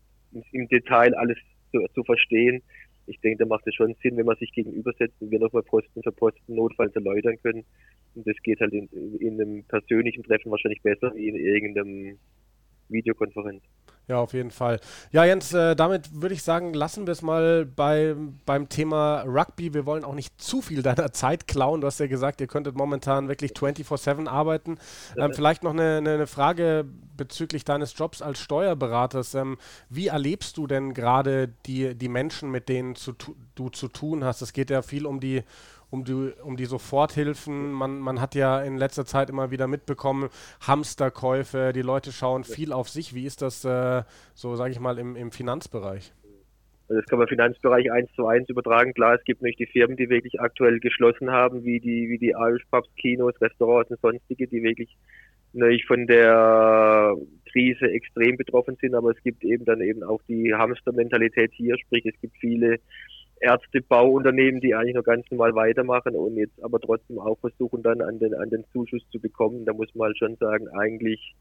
im 0.51 0.67
Detail 0.67 1.15
alles 1.15 1.37
zu, 1.71 1.85
zu 1.93 2.03
verstehen. 2.03 2.61
Ich 3.07 3.19
denke, 3.19 3.39
da 3.39 3.45
macht 3.45 3.67
es 3.67 3.75
schon 3.75 3.95
Sinn, 4.01 4.17
wenn 4.17 4.25
man 4.25 4.37
sich 4.37 4.51
gegenübersetzt 4.53 5.15
und 5.19 5.31
wir 5.31 5.39
nochmal 5.39 5.63
Posten 5.63 6.03
für 6.03 6.11
Posten 6.11 6.55
notfalls 6.55 6.95
erläutern 6.95 7.37
können. 7.41 7.65
Und 8.15 8.27
das 8.27 8.35
geht 8.43 8.59
halt 8.59 8.73
in, 8.73 8.87
in 9.19 9.41
einem 9.41 9.63
persönlichen 9.63 10.23
Treffen 10.23 10.51
wahrscheinlich 10.51 10.81
besser 10.81 11.13
wie 11.15 11.27
in 11.27 11.35
irgendeinem 11.35 12.17
Videokonferenz. 12.91 13.61
Ja, 14.07 14.17
auf 14.17 14.33
jeden 14.33 14.51
Fall. 14.51 14.79
Ja, 15.11 15.23
Jens, 15.23 15.53
äh, 15.53 15.75
damit 15.75 16.21
würde 16.21 16.35
ich 16.35 16.43
sagen, 16.43 16.73
lassen 16.73 17.07
wir 17.07 17.13
es 17.13 17.21
mal 17.21 17.65
bei, 17.65 18.15
beim 18.45 18.67
Thema 18.67 19.21
Rugby. 19.21 19.73
Wir 19.73 19.85
wollen 19.85 20.03
auch 20.03 20.15
nicht 20.15 20.41
zu 20.41 20.61
viel 20.61 20.81
deiner 20.81 21.13
Zeit 21.13 21.47
klauen. 21.47 21.79
Du 21.79 21.87
hast 21.87 21.99
ja 21.99 22.07
gesagt, 22.07 22.41
ihr 22.41 22.47
könntet 22.47 22.75
momentan 22.75 23.29
wirklich 23.29 23.51
24-7 23.51 24.27
arbeiten. 24.27 24.79
Ähm, 25.17 25.33
vielleicht 25.33 25.63
noch 25.63 25.71
eine, 25.71 25.97
eine, 25.97 26.27
Frage 26.27 26.85
bezüglich 27.15 27.63
deines 27.63 27.97
Jobs 27.97 28.21
als 28.21 28.39
Steuerberaters. 28.39 29.35
Ähm, 29.35 29.57
wie 29.89 30.07
erlebst 30.07 30.57
du 30.57 30.67
denn 30.67 30.93
gerade 30.93 31.47
die, 31.65 31.95
die 31.95 32.09
Menschen, 32.09 32.51
mit 32.51 32.69
denen 32.69 32.95
zu, 32.95 33.13
du 33.55 33.69
zu 33.69 33.87
tun 33.87 34.25
hast? 34.25 34.41
Es 34.41 34.51
geht 34.51 34.71
ja 34.71 34.81
viel 34.81 35.05
um 35.05 35.21
die 35.21 35.43
um 35.91 36.03
die, 36.03 36.31
um 36.43 36.57
die 36.57 36.65
Soforthilfen. 36.65 37.71
Man, 37.71 37.99
man 37.99 38.19
hat 38.19 38.33
ja 38.33 38.61
in 38.61 38.77
letzter 38.77 39.05
Zeit 39.05 39.29
immer 39.29 39.51
wieder 39.51 39.67
mitbekommen, 39.67 40.29
Hamsterkäufe, 40.65 41.73
die 41.73 41.81
Leute 41.81 42.11
schauen 42.11 42.43
viel 42.43 42.73
auf 42.73 42.89
sich. 42.89 43.13
Wie 43.13 43.25
ist 43.25 43.41
das 43.41 43.63
äh, 43.65 44.03
so, 44.33 44.55
sage 44.55 44.71
ich 44.71 44.79
mal, 44.79 44.97
im, 44.97 45.15
im 45.15 45.31
Finanzbereich? 45.31 46.13
Also 46.87 47.01
das 47.01 47.09
kann 47.09 47.19
man 47.19 47.27
Finanzbereich 47.27 47.91
eins 47.91 48.11
zu 48.15 48.25
eins 48.25 48.49
übertragen. 48.49 48.93
Klar, 48.93 49.15
es 49.15 49.23
gibt 49.23 49.41
nicht 49.41 49.59
die 49.59 49.65
Firmen, 49.67 49.95
die 49.95 50.09
wirklich 50.09 50.41
aktuell 50.41 50.79
geschlossen 50.79 51.31
haben, 51.31 51.63
wie 51.63 51.79
die, 51.79 52.09
wie 52.09 52.17
die 52.17 52.31
Irish 52.31 52.65
Pubs, 52.71 52.89
Kinos, 52.95 53.39
Restaurants 53.39 53.91
und 53.91 54.01
sonstige, 54.01 54.47
die 54.47 54.63
wirklich 54.63 54.97
natürlich 55.53 55.85
von 55.85 56.07
der 56.07 57.15
Krise 57.51 57.89
extrem 57.91 58.37
betroffen 58.37 58.77
sind, 58.79 58.95
aber 58.95 59.11
es 59.11 59.21
gibt 59.23 59.43
eben 59.43 59.65
dann 59.65 59.81
eben 59.81 60.03
auch 60.03 60.21
die 60.27 60.53
Hamstermentalität 60.53 61.51
hier, 61.53 61.77
sprich 61.77 62.05
es 62.05 62.19
gibt 62.21 62.37
viele 62.37 62.79
Ärztebauunternehmen, 63.41 64.61
die 64.61 64.75
eigentlich 64.75 64.95
noch 64.95 65.03
ganz 65.03 65.29
normal 65.31 65.55
weitermachen 65.55 66.15
und 66.15 66.37
jetzt 66.37 66.63
aber 66.63 66.79
trotzdem 66.79 67.19
auch 67.19 67.39
versuchen 67.39 67.81
dann 67.83 68.01
an 68.01 68.19
den, 68.19 68.33
an 68.35 68.49
den 68.49 68.63
Zuschuss 68.71 69.03
zu 69.11 69.19
bekommen. 69.19 69.65
Da 69.65 69.73
muss 69.73 69.93
man 69.95 70.07
halt 70.07 70.17
schon 70.19 70.35
sagen, 70.37 70.67
eigentlich, 70.69 71.33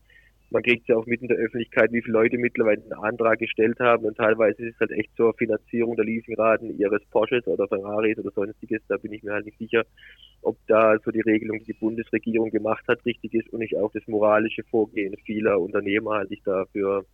man 0.51 0.63
kriegt 0.63 0.89
ja 0.89 0.97
auch 0.97 1.07
mitten 1.07 1.27
in 1.27 1.29
der 1.29 1.39
Öffentlichkeit, 1.39 1.93
wie 1.93 2.01
viele 2.01 2.15
Leute 2.15 2.39
mittlerweile 2.39 2.83
einen 2.83 2.93
Antrag 2.93 3.39
gestellt 3.39 3.79
haben 3.81 4.07
und 4.07 4.17
teilweise 4.17 4.65
ist 4.65 4.75
es 4.75 4.81
halt 4.81 4.93
echt 4.93 5.15
zur 5.15 5.35
Finanzierung 5.35 5.95
der 5.95 6.07
Leasingraten 6.07 6.77
ihres 6.79 7.05
Porsches 7.11 7.47
oder 7.47 7.69
Ferraris 7.69 8.19
oder 8.19 8.31
sonstiges. 8.31 8.81
Da 8.89 8.97
bin 8.97 9.13
ich 9.13 9.23
mir 9.23 9.33
halt 9.33 9.45
nicht 9.45 9.59
sicher, 9.59 9.85
ob 10.43 10.57
da 10.67 10.97
so 11.05 11.11
die 11.11 11.21
Regelung, 11.21 11.59
die 11.59 11.67
die 11.67 11.73
Bundesregierung 11.75 12.51
gemacht 12.51 12.85
hat, 12.89 13.05
richtig 13.05 13.35
ist 13.35 13.53
und 13.53 13.61
nicht 13.61 13.77
auch 13.77 13.93
das 13.93 14.07
moralische 14.07 14.65
Vorgehen 14.65 15.15
vieler 15.27 15.61
Unternehmer 15.61 16.13
halte 16.13 16.33
ich 16.33 16.43
dafür 16.43 17.05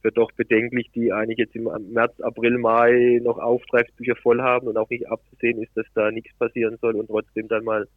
für 0.00 0.12
doch 0.12 0.30
bedenklich, 0.32 0.90
die 0.94 1.12
eigentlich 1.12 1.38
jetzt 1.38 1.56
im 1.56 1.68
März, 1.92 2.20
April, 2.20 2.58
Mai 2.58 3.20
noch 3.22 3.38
Auftragsbücher 3.38 4.16
voll 4.16 4.40
haben 4.40 4.68
und 4.68 4.76
auch 4.76 4.88
nicht 4.90 5.08
abzusehen 5.08 5.62
ist, 5.62 5.76
dass 5.76 5.86
da 5.94 6.10
nichts 6.10 6.34
passieren 6.38 6.78
soll 6.80 6.96
und 6.96 7.08
trotzdem 7.08 7.48
dann 7.48 7.64
mal 7.64 7.88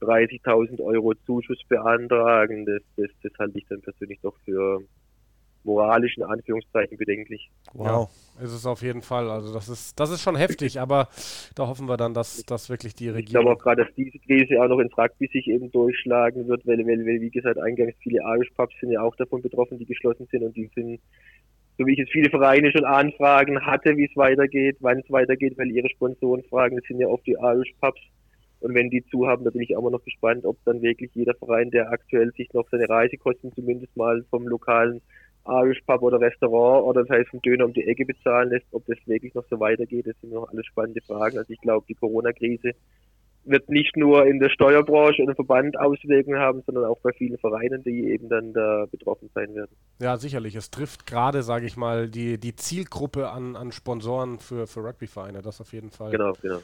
30.000 0.00 0.82
Euro 0.82 1.14
Zuschuss 1.26 1.60
beantragen. 1.68 2.66
Das, 2.66 2.82
das, 2.96 3.10
das 3.22 3.32
halte 3.38 3.58
ich 3.58 3.66
dann 3.68 3.80
persönlich 3.80 4.20
doch 4.22 4.34
für 4.44 4.80
moralisch 5.64 6.16
in 6.16 6.22
Anführungszeichen 6.24 6.96
bedenklich. 6.96 7.50
Wow, 7.72 8.10
ja. 8.38 8.44
ist 8.44 8.52
es 8.52 8.66
auf 8.66 8.82
jeden 8.82 9.02
Fall. 9.02 9.30
Also 9.30 9.52
das 9.52 9.68
ist, 9.68 9.98
das 9.98 10.10
ist 10.10 10.22
schon 10.22 10.36
heftig, 10.36 10.78
aber 10.78 11.08
da 11.54 11.66
hoffen 11.66 11.88
wir 11.88 11.96
dann, 11.96 12.14
dass, 12.14 12.44
dass 12.44 12.68
wirklich 12.68 12.94
die 12.94 13.08
Regierung... 13.08 13.24
Ich 13.24 13.30
glaube 13.30 13.50
auch 13.52 13.58
gerade, 13.58 13.84
dass 13.84 13.94
diese 13.94 14.18
Krise 14.18 14.62
auch 14.62 14.68
noch 14.68 14.78
ins 14.78 14.96
Rugby 14.96 15.28
sich 15.32 15.48
eben 15.48 15.70
durchschlagen 15.72 16.46
wird, 16.46 16.66
weil, 16.66 16.78
weil, 16.78 17.04
weil 17.06 17.20
wie 17.20 17.30
gesagt, 17.30 17.58
eingangs 17.58 17.94
viele 18.00 18.20
Irish 18.20 18.50
Pubs 18.50 18.74
sind 18.80 18.92
ja 18.92 19.02
auch 19.02 19.16
davon 19.16 19.42
betroffen, 19.42 19.78
die 19.78 19.86
geschlossen 19.86 20.28
sind 20.30 20.42
und 20.44 20.54
die 20.54 20.70
sind 20.74 21.00
so 21.76 21.86
wie 21.86 21.92
ich 21.92 21.98
jetzt 21.98 22.12
viele 22.12 22.30
Vereine 22.30 22.70
schon 22.70 22.84
Anfragen 22.84 23.64
hatte, 23.64 23.96
wie 23.96 24.04
es 24.04 24.16
weitergeht, 24.16 24.76
wann 24.80 25.00
es 25.00 25.10
weitergeht, 25.10 25.58
weil 25.58 25.70
ihre 25.70 25.88
Sponsoren 25.90 26.42
fragen, 26.44 26.76
das 26.76 26.84
sind 26.86 27.00
ja 27.00 27.08
oft 27.08 27.26
die 27.26 27.36
Irish 27.40 27.72
Pubs. 27.80 28.00
Und 28.60 28.74
wenn 28.74 28.88
die 28.88 29.04
zu 29.06 29.26
haben, 29.26 29.44
da 29.44 29.50
bin 29.50 29.62
ich 29.62 29.76
auch 29.76 29.82
mal 29.82 29.90
noch 29.90 30.04
gespannt, 30.04 30.46
ob 30.46 30.56
dann 30.64 30.80
wirklich 30.80 31.10
jeder 31.14 31.34
Verein, 31.34 31.70
der 31.70 31.90
aktuell 31.90 32.32
sich 32.32 32.50
noch 32.54 32.66
seine 32.70 32.88
Reisekosten 32.88 33.52
zumindest 33.54 33.94
mal 33.96 34.24
vom 34.30 34.46
lokalen 34.46 35.02
Irish 35.46 35.82
Pub 35.82 36.00
oder 36.02 36.20
Restaurant 36.20 36.86
oder 36.86 37.04
das 37.04 37.10
heißt 37.10 37.34
ein 37.34 37.42
Döner 37.42 37.66
um 37.66 37.74
die 37.74 37.86
Ecke 37.86 38.06
bezahlen 38.06 38.48
lässt, 38.48 38.66
ob 38.72 38.86
das 38.86 38.96
wirklich 39.06 39.34
noch 39.34 39.44
so 39.50 39.60
weitergeht, 39.60 40.06
das 40.06 40.18
sind 40.20 40.32
noch 40.32 40.48
alles 40.48 40.64
spannende 40.66 41.02
Fragen. 41.02 41.36
Also 41.36 41.52
ich 41.52 41.60
glaube, 41.60 41.84
die 41.88 41.94
Corona-Krise 41.94 42.70
wird 43.46 43.68
nicht 43.68 43.96
nur 43.96 44.26
in 44.26 44.38
der 44.40 44.48
Steuerbranche 44.48 45.22
und 45.22 45.28
im 45.28 45.34
Verband 45.34 45.78
Auswirkungen 45.78 46.38
haben, 46.38 46.62
sondern 46.66 46.84
auch 46.84 46.98
bei 47.00 47.12
vielen 47.12 47.38
Vereinen, 47.38 47.82
die 47.82 48.10
eben 48.10 48.28
dann 48.28 48.52
da 48.52 48.86
betroffen 48.90 49.30
sein 49.34 49.54
werden. 49.54 49.70
Ja, 50.00 50.16
sicherlich. 50.16 50.54
Es 50.54 50.70
trifft 50.70 51.06
gerade, 51.06 51.42
sage 51.42 51.66
ich 51.66 51.76
mal, 51.76 52.08
die, 52.08 52.38
die 52.38 52.56
Zielgruppe 52.56 53.30
an, 53.30 53.56
an 53.56 53.72
Sponsoren 53.72 54.38
für, 54.38 54.66
für 54.66 54.80
Rugbyvereine. 54.80 55.42
Das 55.42 55.60
auf 55.60 55.72
jeden 55.72 55.90
Fall. 55.90 56.10
Genau, 56.10 56.32
genau. 56.40 56.60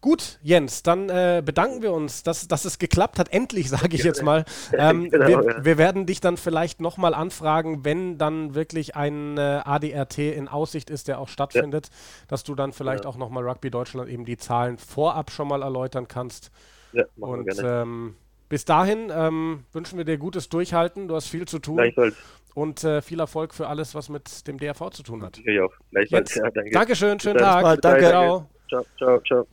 Gut, 0.00 0.40
Jens, 0.42 0.82
dann 0.82 1.08
äh, 1.10 1.42
bedanken 1.44 1.80
wir 1.80 1.92
uns, 1.92 2.24
dass, 2.24 2.48
dass 2.48 2.64
es 2.64 2.80
geklappt 2.80 3.20
hat. 3.20 3.32
Endlich, 3.32 3.70
sage 3.70 3.94
ich 3.94 4.02
jetzt 4.02 4.22
mal. 4.22 4.44
Ähm, 4.74 5.10
genau, 5.10 5.26
wir, 5.26 5.44
ja. 5.44 5.64
wir, 5.64 5.78
werden 5.78 6.06
dich 6.06 6.20
dann 6.20 6.36
vielleicht 6.36 6.80
nochmal 6.80 7.14
anfragen, 7.14 7.84
wenn 7.84 8.16
dann 8.16 8.54
wirklich 8.54 8.96
ein 8.96 9.36
äh, 9.36 9.60
ADRT 9.64 10.18
in 10.18 10.48
Aussicht 10.48 10.88
ist, 10.88 11.08
der 11.08 11.18
auch 11.18 11.28
stattfindet, 11.28 11.88
ja. 11.88 12.26
dass 12.28 12.42
du 12.42 12.54
dann 12.54 12.72
vielleicht 12.72 13.04
ja. 13.04 13.10
auch 13.10 13.16
nochmal 13.16 13.46
Rugby 13.46 13.70
Deutschland 13.70 14.08
eben 14.08 14.24
die 14.24 14.36
Zahlen 14.36 14.78
vorab 14.78 15.30
schon 15.30 15.48
mal 15.48 15.62
erläutern 15.62 16.08
kannst. 16.12 16.50
Ja, 16.92 17.04
Und, 17.16 17.46
wir 17.46 17.54
gerne. 17.54 17.82
Ähm, 17.82 18.14
bis 18.48 18.64
dahin 18.64 19.10
ähm, 19.10 19.64
wünschen 19.72 19.96
wir 19.96 20.04
dir 20.04 20.18
gutes 20.18 20.48
Durchhalten. 20.48 21.08
Du 21.08 21.14
hast 21.14 21.28
viel 21.28 21.46
zu 21.46 21.58
tun. 21.58 21.76
Gleichfalls. 21.76 22.16
Und 22.54 22.84
äh, 22.84 23.00
viel 23.00 23.18
Erfolg 23.18 23.54
für 23.54 23.66
alles, 23.66 23.94
was 23.94 24.10
mit 24.10 24.46
dem 24.46 24.58
DRV 24.58 24.90
zu 24.90 25.02
tun 25.02 25.22
hat. 25.22 25.38
Ich 25.38 25.58
auch. 25.58 25.72
Gleichfalls. 25.90 26.34
Ja, 26.34 26.50
danke. 26.50 26.70
Dankeschön, 26.70 27.18
schönen 27.18 27.38
Tag. 27.38 27.62
Mal, 27.62 27.78
danke. 27.78 28.08
Ciao. 28.08 28.46
Ciao, 28.68 28.84
ciao, 28.98 29.20
ciao. 29.20 29.46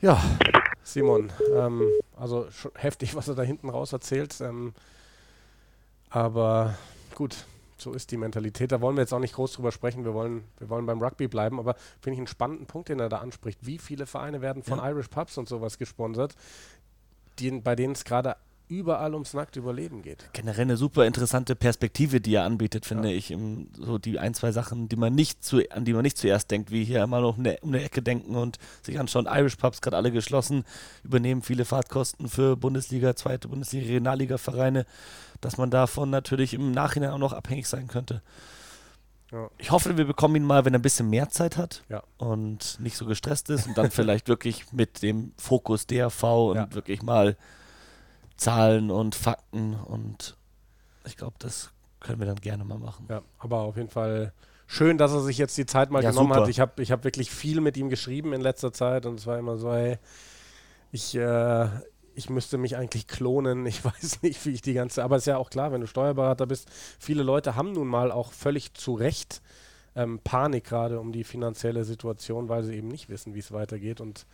Ja, 0.00 0.22
Simon, 0.82 1.32
ähm, 1.56 1.82
also 2.16 2.46
heftig, 2.74 3.16
was 3.16 3.28
er 3.28 3.34
da 3.34 3.42
hinten 3.42 3.68
raus 3.68 3.92
erzählt. 3.92 4.40
Ähm, 4.40 4.74
aber 6.10 6.76
gut, 7.14 7.46
so 7.80 7.92
ist 7.92 8.10
die 8.10 8.16
Mentalität. 8.16 8.72
Da 8.72 8.80
wollen 8.80 8.96
wir 8.96 9.02
jetzt 9.02 9.12
auch 9.12 9.18
nicht 9.18 9.34
groß 9.34 9.52
drüber 9.52 9.72
sprechen. 9.72 10.04
Wir 10.04 10.14
wollen, 10.14 10.44
wir 10.58 10.68
wollen 10.68 10.86
beim 10.86 11.00
Rugby 11.00 11.28
bleiben. 11.28 11.58
Aber 11.58 11.74
finde 12.00 12.14
ich 12.14 12.18
einen 12.18 12.26
spannenden 12.26 12.66
Punkt, 12.66 12.88
den 12.88 13.00
er 13.00 13.08
da 13.08 13.18
anspricht. 13.18 13.64
Wie 13.66 13.78
viele 13.78 14.06
Vereine 14.06 14.40
werden 14.40 14.62
von 14.62 14.78
ja. 14.78 14.90
Irish 14.90 15.08
Pubs 15.08 15.38
und 15.38 15.48
sowas 15.48 15.78
gesponsert, 15.78 16.34
die, 17.38 17.50
bei 17.50 17.76
denen 17.76 17.92
es 17.92 18.04
gerade 18.04 18.36
überall 18.68 19.14
ums 19.14 19.34
nackte 19.34 19.58
Überleben 19.58 20.02
geht. 20.02 20.28
Generell 20.32 20.62
eine 20.62 20.76
super 20.76 21.06
interessante 21.06 21.56
Perspektive, 21.56 22.20
die 22.20 22.34
er 22.34 22.44
anbietet, 22.44 22.86
finde 22.86 23.10
ja. 23.10 23.16
ich. 23.16 23.36
So 23.76 23.98
die 23.98 24.18
ein, 24.18 24.34
zwei 24.34 24.52
Sachen, 24.52 24.88
die 24.88 24.96
man 24.96 25.14
nicht 25.14 25.42
zu, 25.42 25.62
an 25.70 25.84
die 25.84 25.92
man 25.92 26.02
nicht 26.02 26.18
zuerst 26.18 26.50
denkt, 26.50 26.70
wie 26.70 26.84
hier 26.84 27.02
immer 27.02 27.20
noch 27.20 27.38
eine, 27.38 27.58
um 27.60 27.70
eine 27.70 27.82
Ecke 27.82 28.02
denken 28.02 28.36
und 28.36 28.58
sich 28.82 28.98
anschauen. 28.98 29.26
Irish 29.26 29.56
Pubs 29.56 29.80
gerade 29.80 29.96
alle 29.96 30.12
geschlossen, 30.12 30.64
übernehmen 31.02 31.42
viele 31.42 31.64
Fahrtkosten 31.64 32.28
für 32.28 32.56
Bundesliga, 32.56 33.16
zweite 33.16 33.48
Bundesliga, 33.48 33.86
Regionalliga-Vereine, 33.86 34.86
dass 35.40 35.56
man 35.56 35.70
davon 35.70 36.10
natürlich 36.10 36.54
im 36.54 36.72
Nachhinein 36.72 37.10
auch 37.10 37.18
noch 37.18 37.32
abhängig 37.32 37.66
sein 37.66 37.88
könnte. 37.88 38.22
Ja. 39.32 39.50
Ich 39.58 39.70
hoffe, 39.70 39.98
wir 39.98 40.06
bekommen 40.06 40.36
ihn 40.36 40.44
mal, 40.44 40.64
wenn 40.64 40.74
er 40.74 40.78
ein 40.78 40.82
bisschen 40.82 41.10
mehr 41.10 41.28
Zeit 41.28 41.58
hat 41.58 41.82
ja. 41.88 42.02
und 42.16 42.78
nicht 42.80 42.96
so 42.96 43.04
gestresst 43.04 43.50
ist 43.50 43.66
und 43.66 43.76
dann 43.76 43.90
vielleicht 43.90 44.28
wirklich 44.28 44.72
mit 44.72 45.02
dem 45.02 45.32
Fokus 45.36 45.86
DRV 45.86 46.22
und 46.22 46.74
wirklich 46.74 47.02
mal 47.02 47.36
Zahlen 48.38 48.90
und 48.90 49.14
Fakten 49.14 49.74
und 49.74 50.36
ich 51.04 51.16
glaube, 51.16 51.36
das 51.38 51.70
können 52.00 52.20
wir 52.20 52.26
dann 52.26 52.36
gerne 52.36 52.64
mal 52.64 52.78
machen. 52.78 53.06
Ja, 53.10 53.22
aber 53.38 53.58
auf 53.58 53.76
jeden 53.76 53.90
Fall 53.90 54.32
schön, 54.66 54.96
dass 54.96 55.12
er 55.12 55.20
sich 55.20 55.38
jetzt 55.38 55.56
die 55.58 55.66
Zeit 55.66 55.90
mal 55.90 56.02
ja, 56.02 56.10
genommen 56.10 56.28
super. 56.28 56.42
hat. 56.42 56.48
Ich 56.48 56.60
habe 56.60 56.82
ich 56.82 56.92
hab 56.92 57.04
wirklich 57.04 57.30
viel 57.30 57.60
mit 57.60 57.76
ihm 57.76 57.88
geschrieben 57.88 58.32
in 58.32 58.40
letzter 58.40 58.72
Zeit 58.72 59.06
und 59.06 59.18
es 59.18 59.26
war 59.26 59.38
immer 59.38 59.56
so, 59.56 59.72
hey, 59.72 59.98
ich, 60.92 61.14
äh, 61.16 61.68
ich 62.14 62.30
müsste 62.30 62.58
mich 62.58 62.76
eigentlich 62.76 63.06
klonen. 63.06 63.66
Ich 63.66 63.84
weiß 63.84 64.22
nicht, 64.22 64.44
wie 64.46 64.50
ich 64.50 64.62
die 64.62 64.74
ganze. 64.74 65.02
Aber 65.02 65.16
es 65.16 65.22
ist 65.22 65.26
ja 65.26 65.38
auch 65.38 65.50
klar, 65.50 65.72
wenn 65.72 65.80
du 65.80 65.86
Steuerberater 65.86 66.46
bist, 66.46 66.68
viele 66.98 67.22
Leute 67.22 67.56
haben 67.56 67.72
nun 67.72 67.88
mal 67.88 68.12
auch 68.12 68.32
völlig 68.32 68.74
zu 68.74 68.94
Recht 68.94 69.42
ähm, 69.96 70.20
Panik 70.22 70.64
gerade 70.64 71.00
um 71.00 71.10
die 71.10 71.24
finanzielle 71.24 71.84
Situation, 71.84 72.48
weil 72.48 72.62
sie 72.62 72.76
eben 72.76 72.88
nicht 72.88 73.08
wissen, 73.08 73.34
wie 73.34 73.40
es 73.40 73.50
weitergeht. 73.50 74.00
Und 74.00 74.26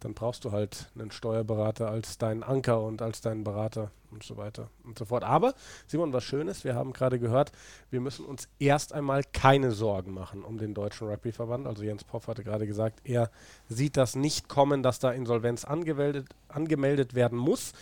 dann 0.00 0.14
brauchst 0.14 0.44
du 0.44 0.52
halt 0.52 0.90
einen 0.98 1.10
Steuerberater 1.10 1.90
als 1.90 2.18
deinen 2.18 2.42
Anker 2.42 2.82
und 2.82 3.02
als 3.02 3.20
deinen 3.20 3.44
Berater 3.44 3.90
und 4.10 4.22
so 4.22 4.36
weiter 4.36 4.70
und 4.84 4.98
so 4.98 5.04
fort. 5.04 5.24
Aber, 5.24 5.54
Simon, 5.86 6.12
was 6.12 6.24
Schönes, 6.24 6.64
wir 6.64 6.74
haben 6.74 6.92
gerade 6.92 7.18
gehört, 7.18 7.52
wir 7.90 8.00
müssen 8.00 8.24
uns 8.24 8.48
erst 8.58 8.92
einmal 8.92 9.22
keine 9.32 9.72
Sorgen 9.72 10.12
machen 10.14 10.44
um 10.44 10.58
den 10.58 10.74
Deutschen 10.74 11.08
Rugbyverband. 11.08 11.66
Also 11.66 11.82
Jens 11.82 12.04
Poff 12.04 12.28
hatte 12.28 12.44
gerade 12.44 12.66
gesagt, 12.66 13.00
er 13.04 13.30
sieht 13.68 13.96
das 13.96 14.16
nicht 14.16 14.48
kommen, 14.48 14.82
dass 14.82 14.98
da 14.98 15.10
Insolvenz 15.10 15.64
angemeldet, 15.64 16.28
angemeldet 16.48 17.14
werden 17.14 17.38
muss. 17.38 17.72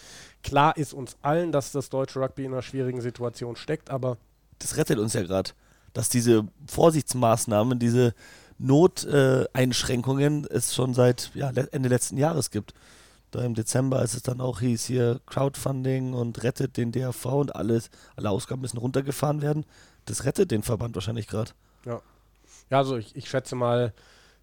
Klar 0.42 0.76
ist 0.76 0.94
uns 0.94 1.16
allen, 1.22 1.52
dass 1.52 1.72
das 1.72 1.90
deutsche 1.90 2.20
Rugby 2.20 2.44
in 2.44 2.52
einer 2.52 2.62
schwierigen 2.62 3.00
Situation 3.00 3.56
steckt, 3.56 3.90
aber... 3.90 4.16
Das 4.58 4.76
rettet 4.76 4.98
uns 4.98 5.12
ja 5.12 5.22
gerade, 5.22 5.50
dass 5.92 6.08
diese 6.08 6.48
Vorsichtsmaßnahmen, 6.66 7.78
diese 7.78 8.14
Noteinschränkungen 8.58 10.46
es 10.50 10.74
schon 10.74 10.94
seit 10.94 11.30
ja, 11.34 11.50
Ende 11.50 11.88
letzten 11.88 12.16
Jahres 12.16 12.50
gibt. 12.50 12.74
Da 13.30 13.42
im 13.42 13.54
Dezember, 13.54 13.98
als 13.98 14.14
es 14.14 14.22
dann 14.22 14.40
auch 14.40 14.60
hieß, 14.60 14.84
hier 14.84 15.20
Crowdfunding 15.26 16.14
und 16.14 16.42
rettet 16.42 16.76
den 16.76 16.92
DRV 16.92 17.26
und 17.26 17.56
alles, 17.56 17.90
alle 18.14 18.30
Ausgaben 18.30 18.62
müssen 18.62 18.78
runtergefahren 18.78 19.42
werden, 19.42 19.66
das 20.06 20.24
rettet 20.24 20.50
den 20.50 20.62
Verband 20.62 20.94
wahrscheinlich 20.94 21.26
gerade. 21.26 21.50
Ja. 21.84 22.00
Ja, 22.70 22.78
also 22.78 22.96
ich, 22.96 23.14
ich 23.14 23.28
schätze 23.28 23.54
mal, 23.54 23.92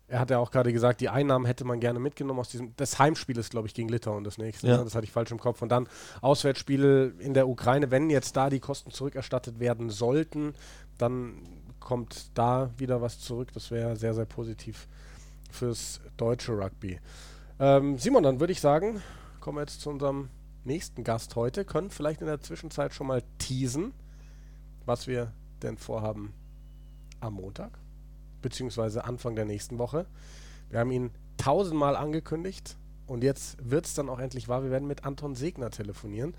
er 0.08 0.20
hat 0.20 0.30
ja 0.30 0.38
auch 0.38 0.52
gerade 0.52 0.72
gesagt, 0.72 1.02
die 1.02 1.10
Einnahmen 1.10 1.46
hätte 1.46 1.66
man 1.66 1.80
gerne 1.80 2.00
mitgenommen 2.00 2.40
aus 2.40 2.50
diesem. 2.50 2.74
Das 2.76 3.00
Heimspiel 3.00 3.38
ist, 3.38 3.52
glaube 3.52 3.68
ich, 3.68 3.74
gegen 3.74 3.90
Litauen 3.90 4.24
das 4.24 4.38
nächste. 4.38 4.68
Ja. 4.68 4.78
Ne? 4.78 4.84
Das 4.84 4.96
hatte 4.96 5.06
ich 5.06 5.12
falsch 5.12 5.32
im 5.32 5.40
Kopf. 5.40 5.62
Und 5.62 5.70
dann 5.70 5.88
Auswärtsspiele 6.22 7.14
in 7.20 7.34
der 7.34 7.48
Ukraine. 7.48 7.90
Wenn 7.90 8.10
jetzt 8.10 8.36
da 8.36 8.50
die 8.50 8.60
Kosten 8.60 8.92
zurückerstattet 8.92 9.60
werden 9.60 9.90
sollten, 9.90 10.54
dann 10.98 11.34
kommt 11.84 12.32
da 12.34 12.72
wieder 12.78 13.02
was 13.02 13.20
zurück. 13.20 13.50
Das 13.54 13.70
wäre 13.72 13.96
sehr, 13.96 14.14
sehr 14.14 14.26
positiv 14.26 14.88
fürs 15.52 16.02
deutsche 16.18 16.54
Rugby. 16.54 17.00
Ähm, 17.60 17.98
Simon, 17.98 18.24
dann 18.24 18.40
würde 18.40 18.54
ich 18.54 18.62
sagen, 18.62 19.02
kommen 19.40 19.58
wir 19.58 19.62
jetzt 19.62 19.82
zu 19.82 19.90
unserem 19.90 20.30
nächsten 20.64 21.04
Gast 21.04 21.36
heute. 21.36 21.66
Können 21.66 21.92
vielleicht 21.92 22.22
in 22.22 22.28
der 22.28 22.42
Zwischenzeit 22.42 22.94
schon 22.94 23.08
mal 23.08 23.22
teasen, 23.38 23.94
was 24.86 25.08
wir 25.08 25.34
denn 25.62 25.78
vorhaben 25.78 26.34
am 27.20 27.36
Montag, 27.36 27.78
beziehungsweise 28.42 29.06
Anfang 29.06 29.36
der 29.36 29.46
nächsten 29.46 29.78
Woche. 29.78 30.06
Wir 30.70 30.80
haben 30.80 30.92
ihn 30.92 31.12
tausendmal 31.38 31.96
angekündigt 31.96 32.78
und 33.06 33.24
jetzt 33.24 33.58
wird 33.60 33.86
es 33.86 33.94
dann 33.94 34.10
auch 34.10 34.20
endlich 34.20 34.48
wahr. 34.48 34.64
Wir 34.64 34.72
werden 34.72 34.88
mit 34.88 35.06
Anton 35.06 35.36
Segner 35.36 35.70
telefonieren 35.70 36.34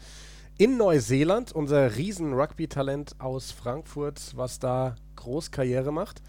in 0.56 0.76
Neuseeland, 0.76 1.52
unser 1.52 1.96
Riesen-Rugby-Talent 1.96 3.20
aus 3.20 3.50
Frankfurt, 3.50 4.36
was 4.36 4.60
da 4.60 4.94
groß 5.24 5.50
Karriere 5.50 5.92
macht. 5.92 6.22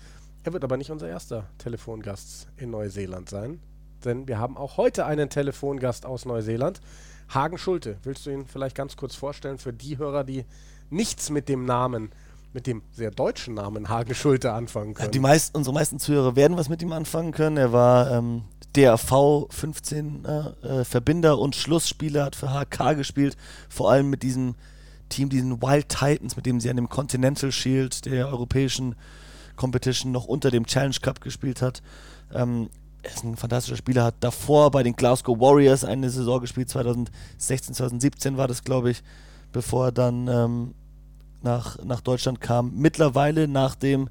Er 0.44 0.54
wird 0.54 0.64
aber 0.64 0.78
nicht 0.78 0.92
unser 0.92 1.08
erster 1.08 1.50
Telefongast 1.58 2.48
in 2.58 2.72
Neuseeland 2.72 3.30
sein, 3.30 3.60
denn 4.04 4.28
wir 4.28 4.40
haben 4.40 4.58
auch 4.58 4.78
heute 4.78 5.06
einen 5.06 5.30
Telefongast 5.30 6.06
aus 6.06 6.26
Neuseeland. 6.26 6.82
Hagen 7.30 7.58
Schulte, 7.58 7.98
willst 8.04 8.26
du 8.26 8.30
ihn 8.30 8.46
vielleicht 8.46 8.76
ganz 8.76 8.96
kurz 8.98 9.16
vorstellen 9.16 9.58
für 9.58 9.74
die 9.74 9.98
Hörer, 9.98 10.24
die 10.24 10.46
nichts 10.90 11.30
mit 11.30 11.50
dem 11.50 11.66
Namen, 11.66 12.12
mit 12.54 12.68
dem 12.68 12.84
sehr 12.92 13.12
deutschen 13.12 13.56
Namen 13.56 13.90
Hagen 13.90 14.14
Schulte 14.14 14.54
anfangen 14.54 14.94
können? 14.94 15.12
Die 15.12 15.20
meisten, 15.20 15.58
unsere 15.58 15.74
meisten 15.74 16.00
Zuhörer 16.00 16.36
werden 16.36 16.58
was 16.58 16.70
mit 16.70 16.82
ihm 16.82 16.92
anfangen 16.92 17.32
können. 17.32 17.58
Er 17.58 17.74
war 17.74 18.12
ähm, 18.12 18.44
DRV 18.76 19.48
15 19.50 20.26
äh, 20.26 20.86
Verbinder 20.86 21.40
und 21.40 21.56
Schlussspieler, 21.56 22.26
hat 22.26 22.36
für 22.36 22.54
HK 22.54 22.96
gespielt, 22.96 23.36
vor 23.68 23.92
allem 23.92 24.10
mit 24.10 24.22
diesem 24.22 24.56
Team, 25.10 25.30
diesen 25.30 25.62
Wild 25.62 25.90
Titans, 25.90 26.36
mit 26.36 26.46
dem 26.46 26.60
sie 26.60 26.70
an 26.70 26.76
dem 26.76 26.90
Continental 26.90 27.52
Shield 27.52 28.06
der 28.06 28.28
europäischen 28.28 28.96
Competition 29.56 30.12
noch 30.12 30.26
unter 30.26 30.52
dem 30.52 30.66
Challenge 30.66 30.96
Cup 31.02 31.22
gespielt 31.22 31.62
hat. 31.62 31.82
Ähm, 32.34 32.70
er 33.04 33.12
ist 33.12 33.24
ein 33.24 33.38
fantastischer 33.38 33.78
Spieler, 33.78 34.06
hat 34.06 34.16
davor 34.20 34.72
bei 34.72 34.82
den 34.82 34.96
Glasgow 34.96 35.40
Warriors 35.40 35.84
eine 35.84 36.10
Saison 36.10 36.42
gespielt, 36.42 36.70
2016, 36.70 37.76
2017 37.76 38.38
war 38.38 38.48
das, 38.48 38.64
glaube 38.64 38.90
ich, 38.90 39.04
bevor 39.52 39.86
er 39.86 39.92
dann 39.92 40.28
ähm, 40.28 40.74
nach, 41.44 41.78
nach 41.84 42.02
Deutschland 42.02 42.42
kam. 42.42 42.74
Mittlerweile, 42.76 43.48
nachdem 43.48 44.10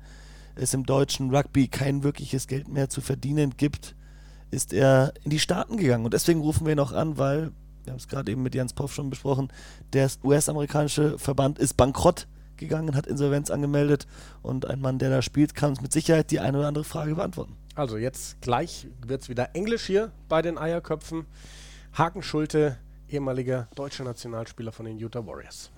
es 0.54 0.72
im 0.72 0.86
deutschen 0.86 1.34
Rugby 1.34 1.68
kein 1.68 2.04
wirkliches 2.04 2.46
Geld 2.46 2.68
mehr 2.68 2.88
zu 2.88 3.00
verdienen 3.00 3.54
gibt, 3.56 3.96
ist 4.50 4.72
er 4.72 5.12
in 5.24 5.30
die 5.30 5.40
Staaten 5.40 5.76
gegangen. 5.76 6.04
Und 6.04 6.14
deswegen 6.14 6.40
rufen 6.40 6.64
wir 6.64 6.72
ihn 6.72 6.78
auch 6.78 6.92
an, 6.92 7.18
weil, 7.18 7.50
wir 7.84 7.92
haben 7.92 7.98
es 7.98 8.08
gerade 8.08 8.32
eben 8.32 8.42
mit 8.42 8.54
Jens 8.54 8.72
Poff 8.72 8.94
schon 8.94 9.10
besprochen, 9.10 9.52
der 9.92 10.10
US-amerikanische 10.22 11.18
Verband 11.18 11.58
ist 11.58 11.74
bankrott 11.76 12.26
gegangen, 12.56 12.94
hat 12.94 13.06
Insolvenz 13.06 13.50
angemeldet 13.50 14.06
und 14.42 14.68
ein 14.68 14.80
Mann, 14.80 14.98
der 14.98 15.10
da 15.10 15.22
spielt, 15.22 15.54
kann 15.54 15.70
uns 15.70 15.80
mit 15.80 15.92
Sicherheit 15.92 16.30
die 16.30 16.40
eine 16.40 16.58
oder 16.58 16.68
andere 16.68 16.84
Frage 16.84 17.14
beantworten. 17.14 17.56
Also 17.74 17.98
jetzt 17.98 18.40
gleich 18.40 18.86
wird 19.04 19.22
es 19.22 19.28
wieder 19.28 19.54
Englisch 19.54 19.84
hier 19.84 20.12
bei 20.28 20.42
den 20.42 20.58
Eierköpfen. 20.58 21.26
Hagen 21.92 22.22
Schulte, 22.22 22.78
ehemaliger 23.08 23.68
deutscher 23.74 24.04
Nationalspieler 24.04 24.72
von 24.72 24.86
den 24.86 24.98
Utah 24.98 25.26
Warriors. 25.26 25.70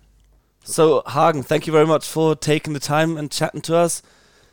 So, 0.64 1.02
Hagen, 1.04 1.44
thank 1.44 1.66
you 1.66 1.72
very 1.72 1.86
much 1.86 2.04
for 2.04 2.38
taking 2.38 2.74
the 2.74 2.80
time 2.80 3.18
and 3.18 3.32
chatting 3.32 3.62
to 3.62 3.74
us. 3.74 4.02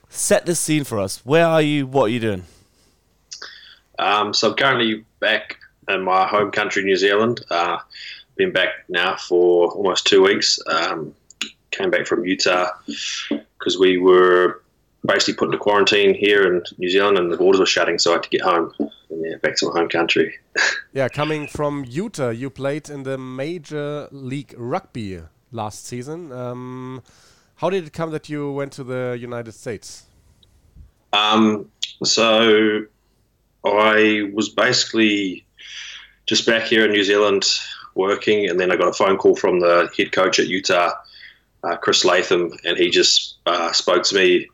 Set 0.09 0.45
the 0.45 0.53
scene 0.53 0.85
for 0.85 0.99
us. 0.99 1.21
Where 1.25 1.47
are 1.47 1.61
you? 1.61 1.87
What 1.87 2.03
are 2.03 2.09
you 2.09 2.19
doing? 2.19 2.43
Um, 3.97 4.33
so 4.33 4.49
I'm 4.49 4.55
currently 4.55 5.05
back 5.19 5.57
in 5.87 6.01
my 6.03 6.27
home 6.27 6.51
country, 6.51 6.83
New 6.83 6.95
Zealand. 6.95 7.43
Uh, 7.49 7.77
been 8.35 8.51
back 8.51 8.69
now 8.89 9.15
for 9.15 9.71
almost 9.71 10.07
two 10.07 10.23
weeks. 10.23 10.59
Um, 10.67 11.13
came 11.71 11.89
back 11.89 12.05
from 12.05 12.25
Utah 12.25 12.69
because 13.29 13.77
we 13.79 13.97
were 13.97 14.61
basically 15.05 15.33
put 15.33 15.45
into 15.45 15.57
quarantine 15.57 16.13
here 16.13 16.47
in 16.47 16.63
New 16.77 16.89
Zealand 16.89 17.17
and 17.17 17.31
the 17.31 17.37
borders 17.37 17.59
were 17.59 17.65
shutting, 17.65 17.99
so 17.99 18.11
I 18.11 18.13
had 18.15 18.23
to 18.23 18.29
get 18.29 18.41
home. 18.41 18.73
And 18.79 19.25
yeah, 19.25 19.37
back 19.41 19.57
to 19.57 19.67
my 19.67 19.79
home 19.79 19.89
country. 19.89 20.33
yeah, 20.93 21.09
coming 21.09 21.47
from 21.47 21.85
Utah, 21.87 22.29
you 22.29 22.49
played 22.49 22.89
in 22.89 23.03
the 23.03 23.17
Major 23.17 24.07
League 24.11 24.53
Rugby 24.57 25.21
last 25.51 25.85
season. 25.85 26.31
Um, 26.31 27.03
how 27.55 27.69
did 27.69 27.85
it 27.85 27.93
come 27.93 28.11
that 28.11 28.29
you 28.29 28.51
went 28.51 28.71
to 28.73 28.83
the 28.83 29.17
United 29.19 29.53
States? 29.53 30.05
Um, 31.11 31.69
so 32.03 32.85
I 33.65 34.29
was 34.33 34.49
basically 34.49 35.45
just 36.25 36.45
back 36.45 36.63
here 36.63 36.85
in 36.85 36.91
New 36.91 37.03
Zealand 37.03 37.45
working, 37.95 38.49
and 38.49 38.59
then 38.59 38.71
I 38.71 38.75
got 38.75 38.87
a 38.87 38.93
phone 38.93 39.17
call 39.17 39.35
from 39.35 39.59
the 39.59 39.89
head 39.97 40.11
coach 40.11 40.39
at 40.39 40.47
Utah, 40.47 40.93
uh, 41.63 41.77
Chris 41.77 42.05
Latham, 42.05 42.51
and 42.65 42.77
he 42.77 42.89
just 42.89 43.37
uh, 43.45 43.71
spoke 43.71 44.03
to 44.03 44.15
me, 44.15 44.47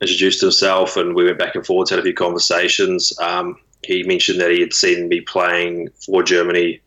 introduced 0.00 0.40
himself, 0.40 0.96
and 0.96 1.14
we 1.14 1.24
went 1.24 1.38
back 1.38 1.54
and 1.54 1.66
forwards, 1.66 1.90
had 1.90 1.98
a 1.98 2.02
few 2.02 2.14
conversations. 2.14 3.12
Um, 3.20 3.58
he 3.82 4.02
mentioned 4.04 4.40
that 4.40 4.50
he 4.50 4.60
had 4.60 4.72
seen 4.72 5.08
me 5.08 5.20
playing 5.20 5.90
for 6.04 6.22
Germany 6.22 6.80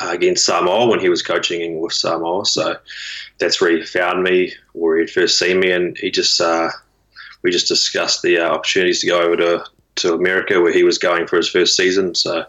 uh, 0.00 0.10
against 0.12 0.44
Samoa 0.44 0.86
when 0.86 1.00
he 1.00 1.08
was 1.08 1.22
coaching 1.22 1.80
with 1.80 1.92
Samoa, 1.92 2.44
so 2.46 2.76
that's 3.38 3.60
where 3.60 3.76
he 3.76 3.84
found 3.84 4.22
me, 4.22 4.52
where 4.72 4.98
he'd 4.98 5.10
first 5.10 5.38
seen 5.38 5.60
me, 5.60 5.70
and 5.70 5.96
he 5.98 6.10
just 6.10 6.40
uh, 6.40 6.70
we 7.42 7.50
just 7.50 7.68
discussed 7.68 8.22
the 8.22 8.38
uh, 8.38 8.48
opportunities 8.48 9.00
to 9.00 9.06
go 9.06 9.20
over 9.20 9.36
to 9.36 9.64
to 9.96 10.14
America 10.14 10.60
where 10.60 10.72
he 10.72 10.84
was 10.84 10.98
going 10.98 11.26
for 11.26 11.36
his 11.36 11.48
first 11.48 11.76
season. 11.76 12.14
So 12.14 12.44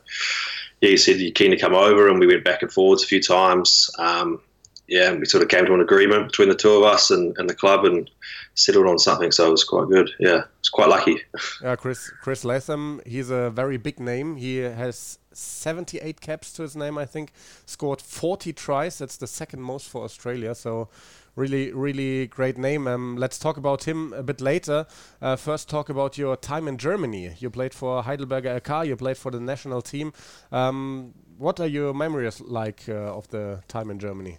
yeah, 0.82 0.90
he 0.90 0.98
said, 0.98 1.18
"You 1.18 1.32
keen 1.32 1.52
to 1.52 1.58
come 1.58 1.74
over?" 1.74 2.08
And 2.08 2.20
we 2.20 2.28
went 2.28 2.44
back 2.44 2.62
and 2.62 2.72
forwards 2.72 3.04
a 3.04 3.08
few 3.08 3.22
times. 3.22 3.90
Um, 4.00 4.42
yeah, 4.88 5.14
we 5.14 5.26
sort 5.26 5.42
of 5.42 5.50
came 5.50 5.66
to 5.66 5.74
an 5.74 5.82
agreement 5.82 6.28
between 6.28 6.50
the 6.50 6.56
two 6.56 6.72
of 6.72 6.84
us 6.84 7.10
and, 7.10 7.36
and 7.38 7.50
the 7.50 7.56
club 7.56 7.86
and 7.86 8.10
settled 8.54 8.86
on 8.86 9.00
something. 9.00 9.32
So 9.32 9.48
it 9.48 9.52
was 9.52 9.64
quite 9.64 9.90
good. 9.90 10.12
Yeah, 10.20 10.44
it's 10.60 10.70
quite 10.70 10.90
lucky. 10.90 11.22
Yeah, 11.62 11.76
Chris 11.76 12.12
Chris 12.22 12.46
Latham, 12.46 13.02
he's 13.06 13.30
a 13.30 13.50
very 13.50 13.78
big 13.78 14.00
name. 14.00 14.36
He 14.36 14.58
has 14.58 15.18
78 15.34 16.22
caps 16.22 16.54
to 16.54 16.62
his 16.62 16.76
name, 16.76 16.98
I 16.98 17.06
think. 17.06 17.32
Scored 17.66 18.02
40 18.02 18.54
tries. 18.54 19.00
That's 19.00 19.18
the 19.18 19.28
second 19.28 19.62
most 19.62 19.90
for 19.90 20.04
Australia. 20.04 20.54
So 20.54 20.90
really, 21.36 21.72
really 21.72 22.28
great 22.28 22.58
name. 22.58 22.88
Um, 22.88 23.16
let's 23.18 23.38
talk 23.38 23.58
about 23.58 23.84
him 23.84 24.14
a 24.14 24.24
bit 24.24 24.42
later. 24.42 24.86
Uh, 25.22 25.36
first, 25.36 25.70
talk 25.70 25.90
about 25.90 26.18
your 26.18 26.36
time 26.36 26.68
in 26.68 26.78
Germany. 26.78 27.36
You 27.40 27.50
played 27.50 27.74
for 27.74 28.04
Heidelberger 28.04 28.62
LK. 28.62 28.88
You 28.88 28.96
played 28.96 29.18
for 29.18 29.32
the 29.32 29.40
national 29.40 29.82
team. 29.82 30.14
Um, 30.52 31.14
what 31.38 31.60
are 31.60 31.68
your 31.68 31.94
memories 31.94 32.42
like 32.42 32.84
uh, 32.88 33.16
of 33.16 33.28
the 33.30 33.62
time 33.68 33.90
in 33.90 34.00
Germany? 34.00 34.38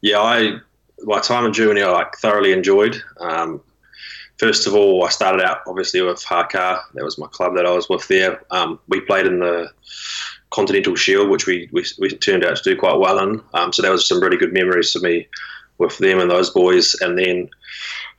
Yeah, 0.00 0.20
I 0.20 0.58
my 1.02 1.20
time 1.20 1.44
in 1.44 1.52
Germany 1.52 1.82
I 1.82 1.90
like 1.90 2.16
thoroughly 2.16 2.52
enjoyed. 2.52 3.02
Um, 3.20 3.60
first 4.38 4.66
of 4.66 4.74
all, 4.74 5.04
I 5.04 5.10
started 5.10 5.42
out 5.42 5.58
obviously 5.66 6.00
with 6.00 6.24
HK. 6.24 6.80
That 6.94 7.04
was 7.04 7.18
my 7.18 7.26
club 7.26 7.56
that 7.56 7.66
I 7.66 7.72
was 7.72 7.88
with 7.88 8.08
there. 8.08 8.42
Um, 8.50 8.78
we 8.88 9.00
played 9.00 9.26
in 9.26 9.40
the 9.40 9.70
Continental 10.50 10.94
Shield, 10.94 11.28
which 11.28 11.46
we, 11.46 11.68
we, 11.72 11.84
we 11.98 12.08
turned 12.08 12.44
out 12.44 12.56
to 12.56 12.62
do 12.62 12.78
quite 12.78 12.98
well 12.98 13.18
in. 13.18 13.42
Um, 13.52 13.72
so 13.72 13.82
that 13.82 13.90
was 13.90 14.08
some 14.08 14.20
really 14.20 14.38
good 14.38 14.54
memories 14.54 14.92
for 14.92 15.00
me 15.00 15.28
with 15.78 15.98
them 15.98 16.20
and 16.20 16.30
those 16.30 16.50
boys. 16.50 16.94
And 17.00 17.18
then 17.18 17.48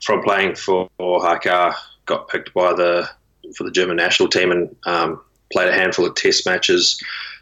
from 0.03 0.21
playing 0.23 0.55
for 0.55 0.89
Haka, 0.99 1.75
got 2.05 2.27
picked 2.29 2.53
by 2.53 2.73
the 2.73 3.09
for 3.55 3.63
the 3.63 3.71
German 3.71 3.95
national 3.95 4.29
team 4.29 4.51
and 4.51 4.75
um, 4.85 5.21
played 5.51 5.69
a 5.69 5.73
handful 5.73 6.05
of 6.05 6.15
Test 6.15 6.45
matches 6.45 7.01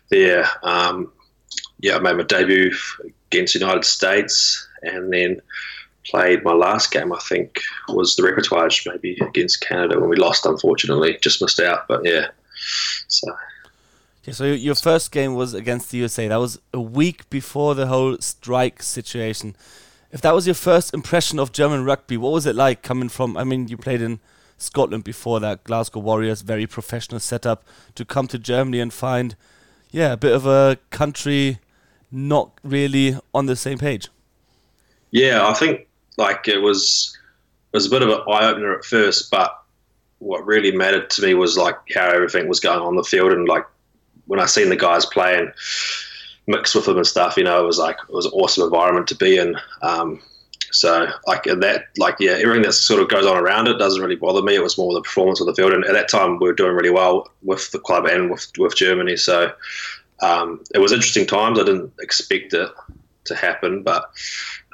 there. 0.10 0.45
Um, 0.63 1.12
yeah, 1.80 1.97
I 1.97 1.99
made 1.99 2.17
my 2.17 2.23
debut 2.23 2.73
against 3.28 3.54
the 3.54 3.60
United 3.60 3.86
States, 3.86 4.67
and 4.84 5.12
then 5.12 5.41
played 6.06 6.43
my 6.43 6.54
last 6.54 6.91
game. 6.91 7.12
I 7.12 7.19
think 7.19 7.62
was 7.89 8.15
the 8.15 8.23
repertoire 8.23 8.69
maybe 8.86 9.17
against 9.21 9.62
Canada 9.62 9.99
when 9.99 10.10
we 10.10 10.15
lost. 10.15 10.45
Unfortunately, 10.45 11.17
just 11.21 11.41
missed 11.41 11.60
out. 11.60 11.88
But 11.88 12.06
yeah, 12.06 12.28
so. 13.08 13.28
Yeah, 14.23 14.34
so 14.34 14.45
your 14.45 14.73
first 14.73 15.12
game 15.12 15.36
was 15.36 15.54
against 15.54 15.91
the 15.91 15.99
USA. 15.99 16.28
That 16.28 16.38
was 16.38 16.60
a 16.73 16.82
week 16.82 17.30
before 17.30 17.75
the 17.75 17.86
whole 17.86 18.17
strike 18.19 18.82
situation. 18.82 19.56
If 20.12 20.22
that 20.22 20.34
was 20.34 20.48
your 20.48 20.56
first 20.56 20.94
impression 20.94 21.39
of 21.39 21.52
German 21.52 21.84
rugby, 21.84 22.18
what 22.18 22.32
was 22.32 22.46
it 22.46 22.56
like 22.56 22.82
coming 22.82 23.10
from? 23.10 23.36
I 23.36 23.44
mean, 23.44 23.68
you 23.68 23.78
played 23.78 24.02
in 24.02 24.20
Scotland 24.58 25.04
before 25.04 25.39
that, 25.41 25.63
Glasgow 25.63 26.00
Warriors, 26.00 26.41
very 26.41 26.68
professional 26.68 27.20
setup. 27.20 27.63
To 27.96 28.06
come 28.06 28.28
to 28.28 28.39
Germany 28.39 28.80
and 28.80 28.94
find, 28.94 29.36
yeah, 29.91 30.13
a 30.13 30.18
bit 30.18 30.34
of 30.34 30.46
a 30.46 30.78
country 30.89 31.60
not 32.12 32.52
really 32.63 33.18
on 33.34 33.46
the 33.48 33.56
same 33.56 33.78
page. 33.78 34.08
Yeah, 35.12 35.48
I 35.48 35.54
think 35.54 35.88
like 36.18 36.48
it 36.48 36.60
was 36.60 37.18
it 37.74 37.78
was 37.78 37.88
a 37.88 37.89
bit 37.89 38.02
of 38.02 38.10
an 38.10 38.22
eye 38.28 38.50
opener 38.50 38.78
at 38.78 38.86
first, 38.86 39.30
but 39.32 39.60
what 40.20 40.46
really 40.46 40.72
mattered 40.72 41.10
to 41.12 41.22
me 41.22 41.34
was 41.34 41.58
like 41.58 41.76
how 41.94 42.10
everything 42.10 42.48
was 42.48 42.60
going 42.60 42.80
on 42.80 42.96
the 42.96 43.04
field 43.04 43.32
and 43.34 43.48
like 43.48 43.65
when 44.28 44.39
I 44.39 44.46
seen 44.46 44.70
the 44.70 44.76
guys 44.76 45.06
play 45.06 45.38
and 46.47 46.55
mix 46.55 46.75
with 46.75 46.86
them 46.86 46.97
and 46.97 47.08
stuff, 47.08 47.38
you 47.38 47.43
know, 47.43 47.62
it 47.63 47.67
was 47.67 47.77
like 47.77 47.97
it 48.08 48.13
was 48.13 48.25
an 48.25 48.31
awesome 48.34 48.63
environment 48.63 49.08
to 49.08 49.15
be 49.15 49.38
in. 49.38 49.55
Um, 49.81 50.21
so 50.71 51.08
like 51.25 51.43
that, 51.43 51.86
like 51.97 52.15
yeah, 52.19 52.31
everything 52.31 52.63
that 52.63 52.73
sort 52.73 53.01
of 53.01 53.08
goes 53.08 53.25
on 53.25 53.38
around 53.38 53.67
it 53.67 53.77
doesn't 53.77 54.01
really 54.01 54.15
bother 54.15 54.41
me. 54.41 54.55
It 54.55 54.63
was 54.63 54.77
more 54.77 54.93
the 54.93 55.01
performance 55.01 55.39
of 55.39 55.47
the 55.47 55.55
field, 55.55 55.73
and 55.73 55.86
at 55.86 55.93
that 55.93 56.10
time 56.10 56.39
we 56.39 56.47
were 56.47 56.53
doing 56.53 56.75
really 56.75 56.89
well 56.89 57.29
with 57.43 57.71
the 57.71 57.79
club 57.79 58.05
and 58.05 58.29
with 58.29 58.51
with 58.58 58.75
Germany. 58.75 59.15
So 59.15 59.53
um, 60.21 60.63
it 60.73 60.79
was 60.79 60.91
interesting 60.91 61.25
times. 61.25 61.60
I 61.60 61.63
didn't 61.63 61.93
expect 62.01 62.53
it 62.53 62.69
to 63.25 63.36
happen, 63.36 63.84
but 63.84 64.12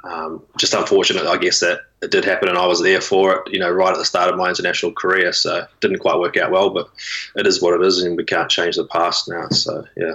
um, 0.04 0.42
just 0.58 0.74
unfortunate, 0.74 1.26
I 1.26 1.36
guess, 1.36 1.60
that 1.60 1.80
it 2.02 2.10
did 2.10 2.24
happen 2.24 2.48
and 2.48 2.58
I 2.58 2.66
was 2.66 2.82
there 2.82 3.00
for 3.00 3.36
it, 3.36 3.52
you 3.52 3.60
know, 3.60 3.70
right 3.70 3.92
at 3.92 3.98
the 3.98 4.04
start 4.04 4.30
of 4.30 4.36
my 4.36 4.48
international 4.48 4.92
career. 4.92 5.32
So 5.32 5.58
it 5.58 5.68
didn't 5.80 6.00
quite 6.00 6.18
work 6.18 6.36
out 6.36 6.50
well, 6.50 6.70
but 6.70 6.90
it 7.36 7.46
is 7.46 7.62
what 7.62 7.74
it 7.74 7.86
is 7.86 8.02
and 8.02 8.16
we 8.16 8.24
can't 8.24 8.50
change 8.50 8.76
the 8.76 8.84
past 8.84 9.28
now. 9.28 9.48
So, 9.50 9.84
yeah. 9.96 10.14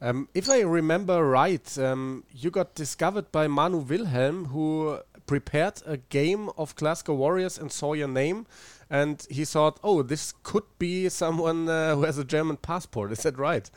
Um, 0.00 0.28
if 0.34 0.50
I 0.50 0.60
remember 0.60 1.24
right, 1.24 1.78
um, 1.78 2.24
you 2.30 2.50
got 2.50 2.74
discovered 2.74 3.32
by 3.32 3.48
Manu 3.48 3.78
Wilhelm, 3.78 4.46
who 4.46 4.98
prepared 5.26 5.82
a 5.86 5.96
game 5.96 6.50
of 6.56 6.74
Glasgow 6.76 7.14
Warriors 7.14 7.58
and 7.58 7.72
saw 7.72 7.94
your 7.94 8.08
name. 8.08 8.46
And 8.88 9.26
he 9.28 9.44
thought, 9.44 9.80
oh, 9.82 10.02
this 10.02 10.34
could 10.42 10.64
be 10.78 11.08
someone 11.08 11.68
uh, 11.68 11.96
who 11.96 12.04
has 12.04 12.18
a 12.18 12.24
German 12.24 12.56
passport. 12.56 13.10
Is 13.10 13.22
that 13.24 13.36
right? 13.36 13.68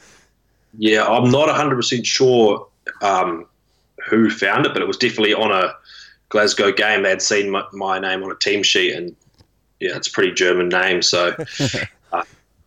Yeah, 0.78 1.06
I'm 1.06 1.32
not 1.32 1.50
100% 1.50 2.06
sure 2.06 2.68
um, 3.02 3.48
who 4.08 4.30
found 4.30 4.66
it, 4.66 4.74
but 4.74 4.82
it 4.82 4.88
was 4.88 4.98
definitely 4.98 5.34
on 5.34 5.52
a 5.52 5.74
Glasgow 6.30 6.72
game. 6.72 7.04
They'd 7.04 7.22
seen 7.22 7.50
my, 7.50 7.64
my 7.74 7.98
name 7.98 8.24
on 8.24 8.32
a 8.32 8.36
team 8.36 8.62
sheet, 8.62 8.94
and 8.94 9.16
yeah, 9.80 9.96
it's 9.96 10.08
a 10.08 10.12
pretty 10.12 10.32
German 10.32 10.70
name. 10.70 11.02
So 11.02 11.36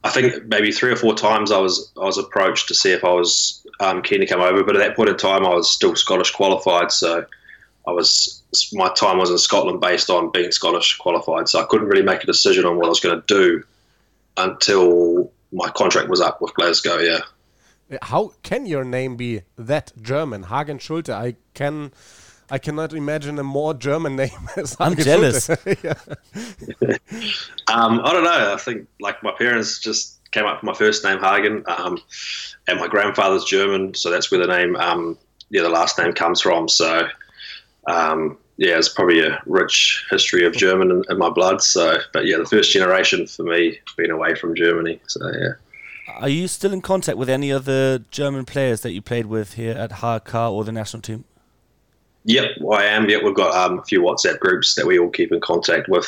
I 0.05 0.11
think 0.11 0.47
maybe 0.47 0.73
three 0.73 0.91
or 0.91 0.97
four 0.97 1.15
times 1.15 1.53
I 1.53 1.59
was 1.59 1.93
I 1.97 2.05
was 2.05 2.19
approached 2.19 2.69
to 2.69 2.75
see 2.75 2.93
if 2.93 3.05
I 3.05 3.13
was 3.13 3.65
um, 3.81 4.03
keen 4.03 4.21
to 4.21 4.27
come 4.27 4.41
over, 4.41 4.65
but 4.65 4.77
at 4.77 4.81
that 4.81 4.97
point 4.97 5.11
in 5.11 5.17
time 5.17 5.47
I 5.47 5.55
was 5.55 5.71
still 5.71 5.95
Scottish 5.95 6.33
qualified, 6.33 6.91
so 6.91 7.25
I 7.87 7.93
was 7.93 8.43
my 8.73 8.93
time 8.95 9.19
was 9.19 9.31
in 9.31 9.39
Scotland 9.39 9.81
based 9.81 10.11
on 10.11 10.31
being 10.31 10.51
Scottish 10.51 10.97
qualified, 10.99 11.49
so 11.49 11.61
I 11.61 11.65
couldn't 11.65 11.89
really 11.89 12.03
make 12.03 12.23
a 12.23 12.27
decision 12.27 12.65
on 12.65 12.77
what 12.77 12.87
I 12.87 12.89
was 12.89 13.01
going 13.01 13.21
to 13.21 13.27
do 13.27 13.63
until 14.37 15.31
my 15.53 15.69
contract 15.71 16.09
was 16.09 16.21
up 16.21 16.41
with 16.41 16.55
Glasgow. 16.55 16.99
Yeah. 16.99 17.21
How 18.01 18.33
can 18.43 18.67
your 18.67 18.85
name 18.85 19.17
be 19.17 19.43
that 19.57 19.93
German, 20.01 20.45
Hagen 20.45 20.79
Schulte? 20.79 21.11
I 21.11 21.37
can, 21.55 21.93
I 22.53 22.59
cannot 22.59 22.93
imagine 22.93 23.39
a 23.39 23.43
more 23.43 23.73
German 23.73 24.15
name. 24.23 24.49
As 24.57 24.77
I'm 24.79 24.95
jealous. 24.95 25.49
um, 25.51 25.59
I 27.67 28.13
don't 28.13 28.25
know. 28.25 28.53
I 28.53 28.59
think 28.59 28.87
like 29.01 29.23
my 29.23 29.33
parents 29.33 29.81
just 29.81 30.19
came 30.33 30.45
up 30.45 30.59
with 30.59 30.65
my 30.65 30.75
first 30.75 31.03
name 31.03 31.19
Hagen, 31.19 31.65
um, 31.67 31.99
and 32.69 32.79
my 32.79 32.89
grandfather's 32.89 33.45
German, 33.45 33.95
so 33.95 34.11
that's 34.11 34.31
where 34.31 34.41
the 34.41 34.47
name, 34.47 34.77
um, 34.77 35.19
yeah, 35.51 35.63
the 35.63 35.69
last 35.69 35.99
name 35.99 36.15
comes 36.15 36.41
from. 36.41 36.69
So, 36.69 37.07
um, 37.87 38.39
yeah, 38.57 38.79
it's 38.79 38.89
probably 38.89 39.21
a 39.21 39.43
rich 39.45 40.07
history 40.11 40.47
of 40.47 40.55
German 40.55 40.91
in, 40.91 41.05
in 41.11 41.19
my 41.19 41.29
blood. 41.29 41.63
So, 41.63 41.99
but 42.13 42.27
yeah, 42.27 42.39
the 42.39 42.47
first 42.47 42.73
generation 42.73 43.27
for 43.27 43.45
me 43.45 43.79
being 43.97 44.11
away 44.11 44.35
from 44.35 44.55
Germany. 44.55 45.01
So 45.07 45.21
yeah. 45.39 45.53
Are 46.17 46.29
you 46.29 46.49
still 46.49 46.73
in 46.73 46.83
contact 46.83 47.17
with 47.17 47.31
any 47.31 47.51
other 47.51 48.01
German 48.11 48.45
players 48.45 48.83
that 48.83 48.93
you 48.93 49.01
played 49.01 49.27
with 49.27 49.55
here 49.55 49.73
at 49.73 49.91
HK 49.91 50.51
or 50.51 50.65
the 50.65 50.73
national 50.73 51.01
team? 51.01 51.25
Yep, 52.25 52.59
I 52.73 52.85
am. 52.85 53.09
Yep, 53.09 53.23
we've 53.25 53.35
got 53.35 53.55
um, 53.55 53.81
a 53.81 53.85
few 53.85 54.01
WhatsApp 54.01 54.39
groups 54.39 54.75
that 54.77 54.87
we 54.87 54.99
all 54.99 55.11
keep 55.11 55.33
in 55.33 55.41
contact 55.41 55.89
with. 55.89 56.07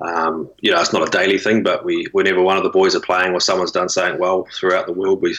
Um, 0.00 0.50
you 0.60 0.70
know, 0.70 0.80
it's 0.80 0.92
not 0.92 1.06
a 1.06 1.10
daily 1.10 1.38
thing, 1.38 1.62
but 1.62 1.84
we 1.84 2.06
whenever 2.12 2.42
one 2.42 2.58
of 2.58 2.64
the 2.64 2.70
boys 2.70 2.94
are 2.94 3.00
playing 3.00 3.32
or 3.32 3.40
someone's 3.40 3.72
done 3.72 3.88
something 3.88 4.20
well 4.20 4.46
throughout 4.52 4.86
the 4.86 4.92
world, 4.92 5.22
we 5.22 5.34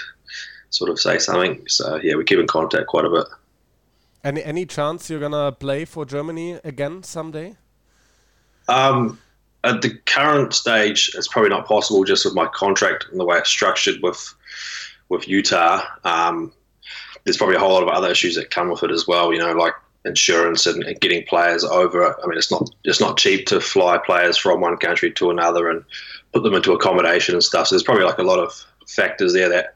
sort 0.72 0.90
of 0.90 1.00
say 1.00 1.20
something. 1.20 1.64
So 1.68 1.98
yeah, 1.98 2.16
we 2.16 2.24
keep 2.24 2.40
in 2.40 2.48
contact 2.48 2.88
quite 2.88 3.06
a 3.06 3.10
bit. 3.10 3.28
Any 4.24 4.44
any 4.44 4.66
chance 4.66 5.10
you're 5.10 5.20
gonna 5.20 5.52
play 5.52 5.86
for 5.86 6.06
Germany 6.06 6.60
again 6.64 7.04
someday? 7.04 7.58
Um, 8.68 9.20
at 9.64 9.82
the 9.82 9.98
current 10.06 10.54
stage, 10.54 11.12
it's 11.16 11.28
probably 11.28 11.50
not 11.50 11.68
possible 11.68 12.04
just 12.04 12.26
with 12.26 12.34
my 12.34 12.48
contract 12.48 13.06
and 13.12 13.20
the 13.20 13.26
way 13.26 13.38
it's 13.38 13.50
structured 13.50 14.02
with 14.02 14.34
with 15.10 15.28
Utah. 15.28 15.84
Um, 16.04 16.52
there's 17.24 17.38
probably 17.38 17.56
a 17.56 17.60
whole 17.60 17.74
lot 17.74 17.84
of 17.84 17.90
other 17.90 18.10
issues 18.10 18.36
that 18.36 18.50
come 18.50 18.70
with 18.70 18.84
it 18.84 18.92
as 18.92 19.08
well. 19.08 19.32
You 19.34 19.40
know, 19.40 19.52
like 19.54 19.74
insurance 20.06 20.66
and, 20.66 20.84
and, 20.84 21.00
getting 21.00 21.26
players 21.26 21.64
over. 21.64 22.06
I 22.22 22.28
mean, 22.28 22.38
it's 22.38 22.52
not 22.52 22.70
it's 22.84 23.00
not 23.00 23.18
cheap 23.18 23.48
to 23.48 23.62
fly 23.62 23.98
players 23.98 24.38
from 24.38 24.62
one 24.62 24.78
country 24.78 25.12
to 25.14 25.30
another 25.30 25.70
and 25.70 25.84
put 26.34 26.44
them 26.44 26.54
into 26.54 26.74
accommodation 26.74 27.36
and 27.36 27.44
stuff. 27.44 27.68
So 27.68 27.76
there's 27.76 27.84
probably 27.84 28.04
like 28.04 28.18
a 28.18 28.24
lot 28.24 28.40
of 28.40 28.66
factors 28.88 29.34
there 29.34 29.50
that 29.50 29.76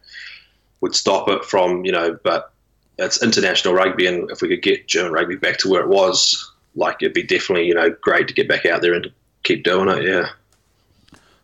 would 0.82 0.96
stop 0.96 1.30
it 1.30 1.46
from 1.46 1.86
you 1.86 1.92
know, 1.92 2.18
but 2.24 2.52
it's 3.00 3.22
international 3.24 3.74
rugby, 3.74 4.08
and 4.08 4.30
if 4.32 4.42
we 4.42 4.50
could 4.50 4.62
get 4.62 4.88
German 4.88 5.14
rugby 5.14 5.36
back 5.36 5.58
to 5.58 5.70
where 5.70 5.82
it 5.82 5.88
was, 5.88 6.52
like 6.76 6.98
it'd 7.02 7.14
be 7.14 7.24
definitely 7.24 7.68
you 7.68 7.74
know 7.74 7.90
great 8.02 8.28
to 8.28 8.34
get 8.34 8.48
back 8.48 8.66
out 8.66 8.82
there 8.82 8.94
and 8.94 9.12
keep 9.44 9.64
doing 9.64 9.90
it. 9.90 10.04
Yeah. 10.04 10.30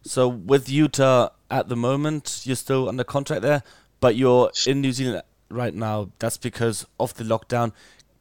So 0.03 0.27
with 0.27 0.69
Utah 0.69 1.29
at 1.49 1.69
the 1.69 1.75
moment, 1.75 2.41
you're 2.43 2.57
still 2.57 2.89
under 2.89 3.03
contract 3.05 3.41
there, 3.41 3.63
but 4.01 4.15
you're 4.15 4.51
in 4.67 4.81
New 4.81 4.91
Zealand 4.91 5.23
right 5.49 5.73
now. 5.73 6.09
That's 6.19 6.37
because 6.37 6.85
of 6.99 7.13
the 7.13 7.23
lockdown. 7.23 7.71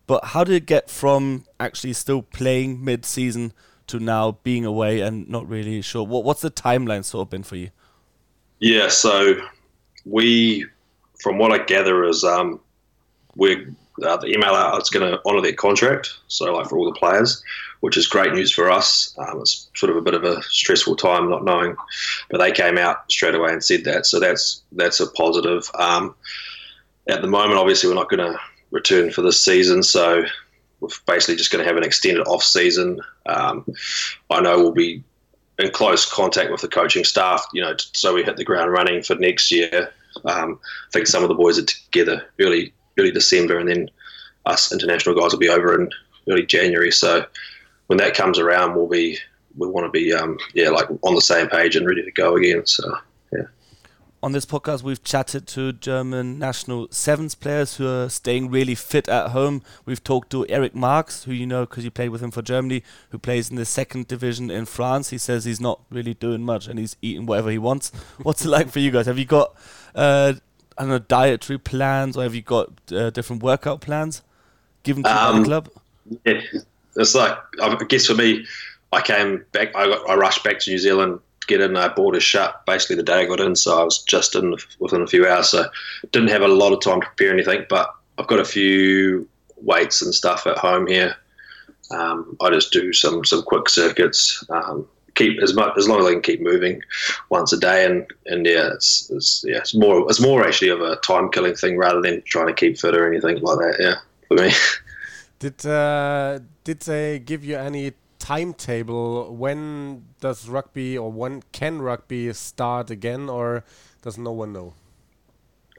But 0.07 0.27
how 0.27 0.45
did 0.45 0.55
it 0.55 0.67
get 0.67 0.91
from 0.91 1.45
actually 1.61 1.93
still 1.93 2.23
playing 2.23 2.85
mid-season 2.85 3.53
to 3.87 3.99
now 3.99 4.39
being 4.43 4.65
away 4.65 5.01
and 5.01 5.29
not 5.29 5.49
really 5.49 5.81
sure? 5.83 6.05
What 6.07 6.25
what's 6.25 6.41
the 6.41 6.51
timeline 6.51 7.05
sort 7.05 7.27
of 7.27 7.31
been 7.31 7.43
for 7.43 7.57
you? 7.57 7.71
Yeah, 8.59 8.89
so 8.89 9.35
we, 10.05 10.67
from 11.21 11.39
what 11.39 11.53
I 11.53 11.65
gather, 11.65 12.05
is 12.05 12.25
um, 12.25 12.61
we're 13.35 13.75
uh, 14.03 14.17
the 14.17 14.29
email 14.29 14.55
outlet's 14.55 14.91
going 14.91 15.11
to 15.11 15.21
honour 15.27 15.43
their 15.43 15.53
contract. 15.53 16.15
So, 16.29 16.53
like 16.55 16.69
for 16.69 16.79
all 16.79 16.85
the 16.85 16.99
players, 16.99 17.43
which 17.81 17.97
is 17.97 18.07
great 18.07 18.33
news 18.33 18.53
for 18.53 18.71
us. 18.71 19.15
Um, 19.19 19.41
it's 19.41 19.69
sort 19.75 19.91
of 19.91 19.97
a 19.97 20.01
bit 20.01 20.15
of 20.15 20.25
a 20.25 20.43
stressful 20.45 20.97
time 20.97 21.29
not 21.29 21.45
knowing, 21.45 21.77
but 22.31 22.39
they 22.39 22.53
came 22.53 22.79
out 22.79 23.11
straight 23.11 23.35
away 23.35 23.53
and 23.53 23.63
said 23.63 23.85
that. 23.85 24.07
So 24.07 24.21
that's 24.21 24.63
that's 24.73 25.01
a 25.01 25.09
positive. 25.09 25.69
Um, 25.79 26.15
at 27.09 27.21
the 27.21 27.29
moment, 27.29 27.59
obviously, 27.59 27.89
we're 27.89 27.97
not 27.97 28.09
going 28.09 28.33
to 28.33 28.39
return 28.73 29.11
for 29.11 29.23
this 29.23 29.43
season, 29.43 29.83
so 29.83 30.25
we're 30.81 30.89
basically 31.07 31.37
just 31.37 31.53
going 31.53 31.63
to 31.63 31.69
have 31.69 31.77
an 31.77 31.85
extended 31.85 32.27
off 32.27 32.43
season. 32.43 33.01
Um, 33.27 33.65
I 34.31 34.41
know 34.41 34.59
we'll 34.59 34.73
be 34.73 35.05
in 35.59 35.71
close 35.71 36.11
contact 36.11 36.51
with 36.51 36.61
the 36.61 36.69
coaching 36.69 37.05
staff, 37.05 37.47
you 37.53 37.63
know, 37.63 37.75
so 37.79 38.15
we 38.15 38.25
hit 38.25 38.37
the 38.37 38.45
ground 38.45 38.73
running 38.73 39.03
for 39.03 39.15
next 39.15 39.53
year. 39.53 39.93
Um, 40.25 40.59
I 40.89 40.91
think 40.93 41.07
some 41.07 41.23
of 41.23 41.29
the 41.29 41.35
boys 41.35 41.59
are 41.59 41.65
together 41.65 42.27
early 42.41 42.75
early 42.99 43.11
December, 43.11 43.59
and 43.59 43.69
then 43.69 43.91
us 44.45 44.73
international 44.73 45.15
guys 45.15 45.33
will 45.33 45.39
be 45.39 45.49
over 45.49 45.81
in 45.81 45.89
early 46.29 46.45
January. 46.45 46.91
So 46.91 47.25
when 47.87 47.99
that 47.99 48.15
comes 48.15 48.39
around, 48.39 48.75
we'll 48.75 48.89
be 48.89 49.19
we 49.57 49.69
want 49.69 49.87
to 49.87 49.91
be 49.91 50.13
um, 50.13 50.39
yeah 50.55 50.71
like 50.71 50.89
on 51.03 51.15
the 51.15 51.23
same 51.23 51.49
page 51.49 51.77
and 51.77 51.87
ready 51.87 52.03
to 52.03 52.11
go 52.11 52.37
again. 52.37 52.67
So. 52.67 52.93
On 54.25 54.31
this 54.31 54.47
podcast, 54.47 54.85
we've 54.85 55.03
chatted 55.03 55.49
to 55.49 55.73
German 55.73 56.39
national 56.39 56.87
sevens 56.93 57.35
players 57.35 57.79
who 57.79 57.89
are 57.89 58.09
staying 58.09 58.51
really 58.51 58.77
fit 58.77 59.09
at 59.09 59.31
home. 59.31 59.63
We've 59.85 60.03
talked 60.03 60.31
to 60.31 60.47
Eric 60.49 60.77
Marx, 60.77 61.25
who 61.25 61.33
you 61.33 61.45
know 61.45 61.67
because 61.67 61.83
you 61.83 61.91
played 61.91 62.11
with 62.11 62.23
him 62.23 62.31
for 62.31 62.41
Germany, 62.41 62.85
who 63.11 63.19
plays 63.19 63.51
in 63.51 63.57
the 63.57 63.65
second 63.65 64.07
division 64.07 64.49
in 64.49 64.67
France. 64.67 65.11
He 65.11 65.19
says 65.19 65.45
he's 65.45 65.61
not 65.61 65.81
really 65.91 66.15
doing 66.15 66.45
much 66.45 66.69
and 66.69 66.79
he's 66.79 66.95
eating 67.03 67.27
whatever 67.27 67.51
he 67.51 67.59
wants. 67.59 67.91
What's 68.23 68.45
it 68.45 68.49
like 68.49 68.71
for 68.71 68.79
you 68.79 68.93
guys? 68.93 69.07
Have 69.07 69.19
you 69.19 69.25
got 69.25 69.57
uh, 69.97 70.35
I 70.79 70.83
don't 70.83 70.91
know 70.91 70.99
dietary 71.01 71.59
plans 71.59 72.17
or 72.17 72.23
have 72.23 72.37
you 72.37 72.43
got 72.43 72.71
uh, 72.93 73.11
different 73.11 73.43
workout 73.43 73.81
plans 73.81 74.23
given 74.85 75.03
to 75.03 75.11
um, 75.11 75.41
the 75.41 75.45
club? 75.47 75.69
Yeah, 76.25 76.41
it's 76.95 77.17
like 77.17 77.37
I 77.61 77.75
guess 77.89 78.07
for 78.07 78.15
me, 78.15 78.47
I 78.93 79.01
came 79.01 79.45
back. 79.51 79.75
I, 79.75 79.87
got, 79.87 80.09
I 80.09 80.15
rushed 80.15 80.45
back 80.45 80.61
to 80.61 80.71
New 80.71 80.79
Zealand 80.79 81.19
to 81.19 81.32
get 81.47 81.61
in. 81.61 81.77
Uh, 81.77 81.93
borders 81.95 82.23
shut 82.23 82.65
basically 82.67 82.97
the 82.97 83.03
day 83.03 83.21
I 83.21 83.27
got 83.27 83.41
in, 83.41 83.57
so 83.57 83.81
I 83.81 83.85
was 83.85 84.03
just 84.03 84.35
in 84.35 84.57
within 84.79 85.03
a 85.03 85.07
few 85.07 85.27
hours. 85.27 85.51
So 85.51 85.65
didn't 86.11 86.31
have 86.31 86.43
a 86.43 86.49
lot 86.49 86.73
of 86.73 86.81
time 86.81 87.01
to 87.01 87.07
prepare 87.07 87.33
anything. 87.33 87.67
But 87.69 87.95
I've 88.19 88.27
got 88.27 88.41
a 88.41 88.45
few 88.45 89.29
weights 89.57 90.03
and 90.03 90.15
stuff 90.15 90.47
at 90.47 90.59
home 90.59 90.87
here. 90.87 91.17
Um, 91.91 92.37
I 92.41 92.51
just 92.51 92.73
do 92.73 92.93
some 92.93 93.25
some 93.25 93.43
quick 93.43 93.69
circuits. 93.69 94.45
Um, 94.51 94.87
keep 95.15 95.43
as 95.43 95.55
much 95.55 95.77
as 95.77 95.89
long 95.89 96.01
as 96.01 96.07
I 96.07 96.13
can 96.13 96.23
keep 96.23 96.41
moving 96.41 96.81
once 97.31 97.53
a 97.53 97.59
day, 97.59 97.85
and 97.85 98.07
and 98.27 98.47
yeah, 98.47 98.71
it's, 98.75 99.11
it's 99.11 99.45
yeah, 99.47 99.59
it's 99.59 99.75
more 99.75 100.09
it's 100.09 100.21
more 100.21 100.47
actually 100.47 100.71
of 100.71 100.81
a 100.81 100.97
time 100.97 101.31
killing 101.31 101.55
thing 101.55 101.77
rather 101.77 102.01
than 102.01 102.23
trying 102.23 102.49
to 102.49 102.55
keep 102.55 102.79
fit 102.79 102.95
or 102.95 103.07
anything 103.07 103.41
like 103.41 103.59
that. 103.59 103.77
Yeah, 103.79 103.95
for 104.29 104.43
me. 104.43 104.53
Did 105.39 105.67
uh, 105.67 106.39
did 106.63 106.79
they 106.83 107.19
give 107.19 107.45
you 107.45 107.57
any 107.57 107.95
timetable? 108.23 109.35
When 109.35 110.05
does 110.21 110.49
rugby 110.49 110.97
or 110.97 111.11
when 111.11 111.43
can 111.51 111.83
rugby 111.83 112.33
start 112.33 112.91
again, 112.91 113.29
or 113.29 113.65
does 114.03 114.17
no 114.17 114.31
one 114.31 114.53
know? 114.53 114.75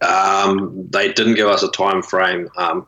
Um, 0.02 0.88
they 0.90 1.14
didn't 1.14 1.36
give 1.36 1.48
us 1.48 1.64
a 1.64 1.72
time 1.72 2.02
frame. 2.02 2.50
Um, 2.58 2.86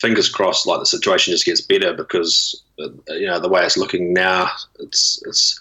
fingers 0.00 0.28
crossed, 0.28 0.66
like 0.66 0.78
the 0.78 0.86
situation 0.86 1.32
just 1.32 1.44
gets 1.44 1.60
better 1.60 1.92
because 1.92 2.62
uh, 2.80 2.88
you 3.08 3.26
know 3.26 3.40
the 3.40 3.48
way 3.48 3.64
it's 3.64 3.76
looking 3.76 4.12
now, 4.12 4.48
it's 4.78 5.20
it's 5.26 5.58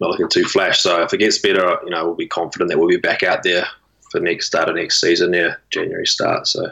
not 0.00 0.10
looking 0.10 0.28
too 0.28 0.44
flash. 0.44 0.80
So 0.80 1.02
if 1.02 1.14
it 1.14 1.18
gets 1.18 1.38
better, 1.38 1.78
you 1.84 1.90
know 1.90 2.04
we'll 2.04 2.16
be 2.16 2.26
confident 2.26 2.70
that 2.70 2.78
we'll 2.78 2.88
be 2.88 2.96
back 2.96 3.22
out 3.22 3.44
there 3.44 3.66
for 4.10 4.18
next 4.18 4.46
start 4.46 4.68
of 4.68 4.74
next 4.74 5.00
season. 5.00 5.32
Yeah, 5.32 5.54
January 5.70 6.06
start. 6.06 6.48
So 6.48 6.66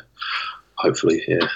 hopefully, 0.74 1.22
yeah. 1.28 1.46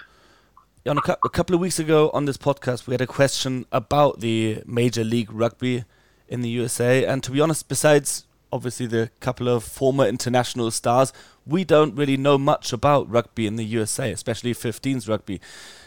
Yeah, 0.84 0.92
a 0.92 1.30
couple 1.30 1.54
of 1.54 1.62
weeks 1.62 1.78
ago 1.78 2.10
on 2.12 2.26
this 2.26 2.36
podcast, 2.36 2.86
we 2.86 2.92
had 2.92 3.00
a 3.00 3.06
question 3.06 3.64
about 3.72 4.20
the 4.20 4.62
Major 4.66 5.02
League 5.02 5.32
Rugby 5.32 5.84
in 6.28 6.42
the 6.42 6.50
USA. 6.50 7.06
And 7.06 7.22
to 7.22 7.30
be 7.30 7.40
honest, 7.40 7.70
besides 7.70 8.26
obviously 8.52 8.84
the 8.84 9.08
couple 9.18 9.48
of 9.48 9.64
former 9.64 10.06
international 10.06 10.70
stars, 10.70 11.10
we 11.46 11.64
don't 11.64 11.94
really 11.96 12.18
know 12.18 12.36
much 12.36 12.70
about 12.70 13.10
rugby 13.10 13.46
in 13.46 13.56
the 13.56 13.64
USA, 13.64 14.12
especially 14.12 14.52
15s 14.52 15.08
rugby. 15.08 15.40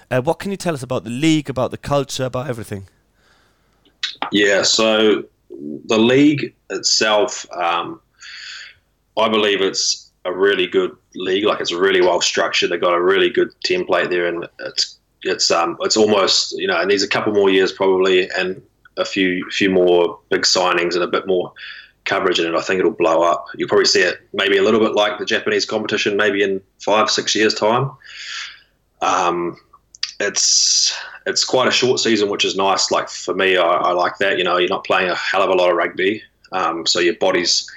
Uh, 0.09 0.19
what 0.21 0.39
can 0.39 0.49
you 0.49 0.57
tell 0.57 0.73
us 0.73 0.81
about 0.81 1.03
the 1.03 1.11
league, 1.11 1.47
about 1.47 1.69
the 1.69 1.77
culture, 1.77 2.25
about 2.25 2.49
everything? 2.49 2.87
Yeah, 4.31 4.63
so 4.63 5.25
the 5.51 5.99
league 5.99 6.55
itself, 6.71 7.45
um, 7.51 8.01
I 9.15 9.29
believe 9.29 9.61
it's 9.61 10.06
a 10.27 10.33
really 10.33 10.67
good 10.67 10.95
league. 11.15 11.45
Like 11.45 11.61
it's 11.61 11.73
really 11.73 12.01
well 12.01 12.21
structured. 12.21 12.69
They've 12.69 12.81
got 12.81 12.93
a 12.93 13.01
really 13.01 13.29
good 13.29 13.49
template 13.65 14.09
there, 14.09 14.27
and 14.27 14.47
it's 14.59 14.97
it's 15.23 15.49
um 15.49 15.77
it's 15.81 15.97
almost 15.97 16.53
you 16.57 16.67
know 16.67 16.79
it 16.79 16.87
needs 16.87 17.03
a 17.03 17.07
couple 17.07 17.33
more 17.33 17.49
years 17.49 17.71
probably, 17.71 18.29
and 18.31 18.61
a 18.97 19.05
few 19.05 19.49
few 19.49 19.69
more 19.69 20.19
big 20.29 20.41
signings 20.41 20.93
and 20.93 21.03
a 21.03 21.07
bit 21.07 21.27
more 21.27 21.53
coverage 22.07 22.39
in 22.39 22.47
it, 22.47 22.55
I 22.55 22.61
think 22.61 22.79
it'll 22.79 22.91
blow 22.91 23.21
up. 23.21 23.45
You'll 23.55 23.67
probably 23.67 23.85
see 23.85 24.01
it 24.01 24.21
maybe 24.33 24.57
a 24.57 24.63
little 24.63 24.79
bit 24.79 24.93
like 24.93 25.19
the 25.19 25.25
Japanese 25.25 25.65
competition, 25.65 26.17
maybe 26.17 26.41
in 26.41 26.61
five, 26.79 27.09
six 27.09 27.35
years' 27.35 27.53
time. 27.53 27.91
Um, 29.01 29.57
it's 30.19 30.97
it's 31.27 31.43
quite 31.43 31.67
a 31.67 31.71
short 31.71 31.99
season, 31.99 32.29
which 32.29 32.45
is 32.45 32.55
nice. 32.55 32.89
Like 32.89 33.09
for 33.09 33.35
me, 33.35 33.57
I, 33.57 33.67
I, 33.67 33.91
like 33.91 34.17
that. 34.17 34.37
You 34.37 34.43
know, 34.43 34.57
you're 34.57 34.69
not 34.69 34.85
playing 34.85 35.09
a 35.09 35.15
hell 35.15 35.43
of 35.43 35.49
a 35.49 35.53
lot 35.53 35.69
of 35.69 35.75
rugby, 35.75 36.23
um, 36.51 36.87
so 36.87 36.99
your 36.99 37.15
body's 37.15 37.69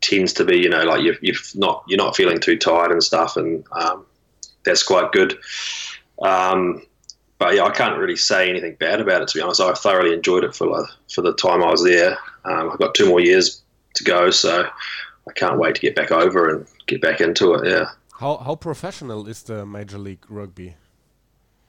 tends 0.00 0.32
to 0.34 0.44
be, 0.44 0.58
you 0.58 0.68
know, 0.68 0.82
like 0.84 1.02
you're, 1.02 1.16
you're 1.20 1.36
not 1.54 1.84
you're 1.88 1.98
not 1.98 2.16
feeling 2.16 2.40
too 2.40 2.56
tired 2.56 2.92
and 2.92 3.02
stuff, 3.02 3.36
and 3.36 3.64
um, 3.72 4.06
that's 4.64 4.82
quite 4.82 5.12
good. 5.12 5.38
Um, 6.22 6.82
but 7.38 7.54
yeah, 7.54 7.64
I 7.64 7.70
can't 7.70 7.98
really 7.98 8.16
say 8.16 8.50
anything 8.50 8.76
bad 8.78 9.00
about 9.00 9.22
it. 9.22 9.28
To 9.28 9.38
be 9.38 9.42
honest, 9.42 9.60
I 9.60 9.72
thoroughly 9.72 10.12
enjoyed 10.12 10.44
it 10.44 10.54
for 10.54 10.86
for 11.12 11.22
the 11.22 11.34
time 11.34 11.62
I 11.62 11.70
was 11.70 11.84
there. 11.84 12.18
Um, 12.44 12.70
I've 12.70 12.78
got 12.78 12.94
two 12.94 13.08
more 13.08 13.20
years 13.20 13.62
to 13.94 14.04
go, 14.04 14.30
so 14.30 14.68
I 15.28 15.32
can't 15.34 15.58
wait 15.58 15.74
to 15.74 15.80
get 15.80 15.96
back 15.96 16.12
over 16.12 16.48
and 16.48 16.66
get 16.86 17.00
back 17.00 17.20
into 17.20 17.54
it. 17.54 17.66
Yeah. 17.66 17.86
How 18.18 18.36
how 18.38 18.56
professional 18.56 19.26
is 19.26 19.42
the 19.42 19.64
Major 19.64 19.98
League 19.98 20.24
Rugby? 20.28 20.76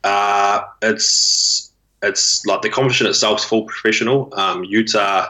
Uh, 0.04 0.63
it's 0.82 1.72
it's 2.04 2.46
like 2.46 2.62
the 2.62 2.70
competition 2.70 3.08
itself 3.08 3.39
is 3.39 3.46
full 3.46 3.63
professional. 3.63 4.34
Um, 4.34 4.63
Utah, 4.63 5.28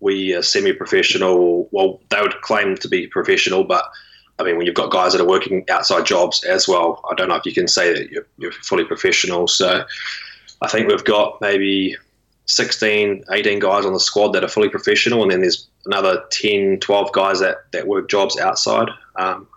we 0.00 0.34
are 0.34 0.42
semi-professional. 0.42 1.68
Well, 1.72 2.00
they 2.10 2.20
would 2.20 2.40
claim 2.42 2.76
to 2.76 2.88
be 2.88 3.06
professional, 3.06 3.64
but 3.64 3.84
I 4.38 4.42
mean, 4.44 4.56
when 4.56 4.66
you've 4.66 4.74
got 4.74 4.90
guys 4.90 5.12
that 5.12 5.20
are 5.20 5.26
working 5.26 5.64
outside 5.70 6.04
jobs 6.04 6.44
as 6.44 6.68
well, 6.68 7.02
I 7.10 7.14
don't 7.14 7.28
know 7.28 7.36
if 7.36 7.46
you 7.46 7.52
can 7.52 7.68
say 7.68 7.92
that 7.92 8.10
you're, 8.10 8.26
you're 8.38 8.52
fully 8.52 8.84
professional. 8.84 9.48
So 9.48 9.84
I 10.60 10.68
think 10.68 10.88
we've 10.88 11.04
got 11.04 11.40
maybe 11.40 11.96
16, 12.46 13.24
18 13.30 13.58
guys 13.58 13.86
on 13.86 13.92
the 13.92 14.00
squad 14.00 14.32
that 14.32 14.44
are 14.44 14.48
fully 14.48 14.68
professional, 14.68 15.22
and 15.22 15.30
then 15.30 15.40
there's 15.40 15.68
another 15.86 16.22
10, 16.30 16.80
12 16.80 17.12
guys 17.12 17.40
that, 17.40 17.70
that 17.72 17.86
work 17.86 18.08
jobs 18.10 18.38
outside. 18.38 18.88
Um, 19.16 19.48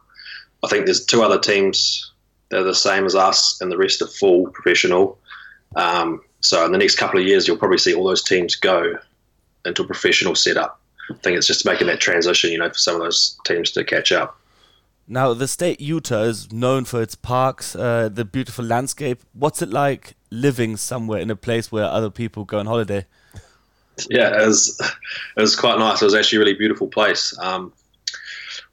I 0.64 0.68
think 0.68 0.86
there's 0.86 1.06
two 1.06 1.22
other 1.22 1.40
teams 1.40 2.12
that 2.50 2.62
are 2.62 2.64
the 2.64 2.76
same 2.76 3.06
as 3.06 3.16
us, 3.16 3.60
and 3.62 3.72
the 3.72 3.78
rest 3.78 4.02
are 4.02 4.08
full 4.08 4.50
professional. 4.50 5.20
Um, 5.76 6.22
so 6.42 6.66
in 6.66 6.72
the 6.72 6.78
next 6.78 6.96
couple 6.96 7.20
of 7.20 7.26
years, 7.26 7.48
you'll 7.48 7.58
probably 7.58 7.78
see 7.78 7.94
all 7.94 8.08
those 8.08 8.24
teams 8.24 8.56
go 8.56 8.98
into 9.66 9.84
a 9.84 9.86
professional 9.86 10.36
setup. 10.36 10.80
I 11.10 11.16
think 11.16 11.38
it's 11.38 11.48
just 11.48 11.66
making 11.66 11.88
that 11.88 12.00
transition, 12.00 12.52
you 12.52 12.60
know, 12.60 12.70
for 12.70 12.78
some 12.78 12.96
of 12.96 13.02
those 13.02 13.38
teams 13.46 13.72
to 13.72 13.84
catch 13.84 14.12
up. 14.12 14.40
Now, 15.08 15.34
the 15.34 15.48
state 15.48 15.82
Utah 15.82 16.22
is 16.22 16.52
known 16.52 16.86
for 16.86 17.02
its 17.02 17.16
parks, 17.16 17.76
uh, 17.76 18.10
the 18.14 18.24
beautiful 18.24 18.64
landscape. 18.64 19.24
What's 19.34 19.62
it 19.64 19.70
like 19.70 20.14
living 20.30 20.78
somewhere 20.78 21.20
in 21.20 21.32
a 21.32 21.36
place 21.36 21.72
where 21.72 21.86
other 21.86 22.12
people 22.12 22.46
go 22.46 22.60
on 22.60 22.68
holiday? 22.68 23.08
Yeah, 24.08 24.40
it 24.40 24.46
was, 24.46 24.80
it 25.36 25.42
was 25.42 25.56
quite 25.56 25.80
nice. 25.80 26.02
It 26.02 26.06
was 26.06 26.14
actually 26.14 26.38
a 26.38 26.40
really 26.42 26.54
beautiful 26.54 26.88
place. 26.88 27.36
Um, 27.40 27.74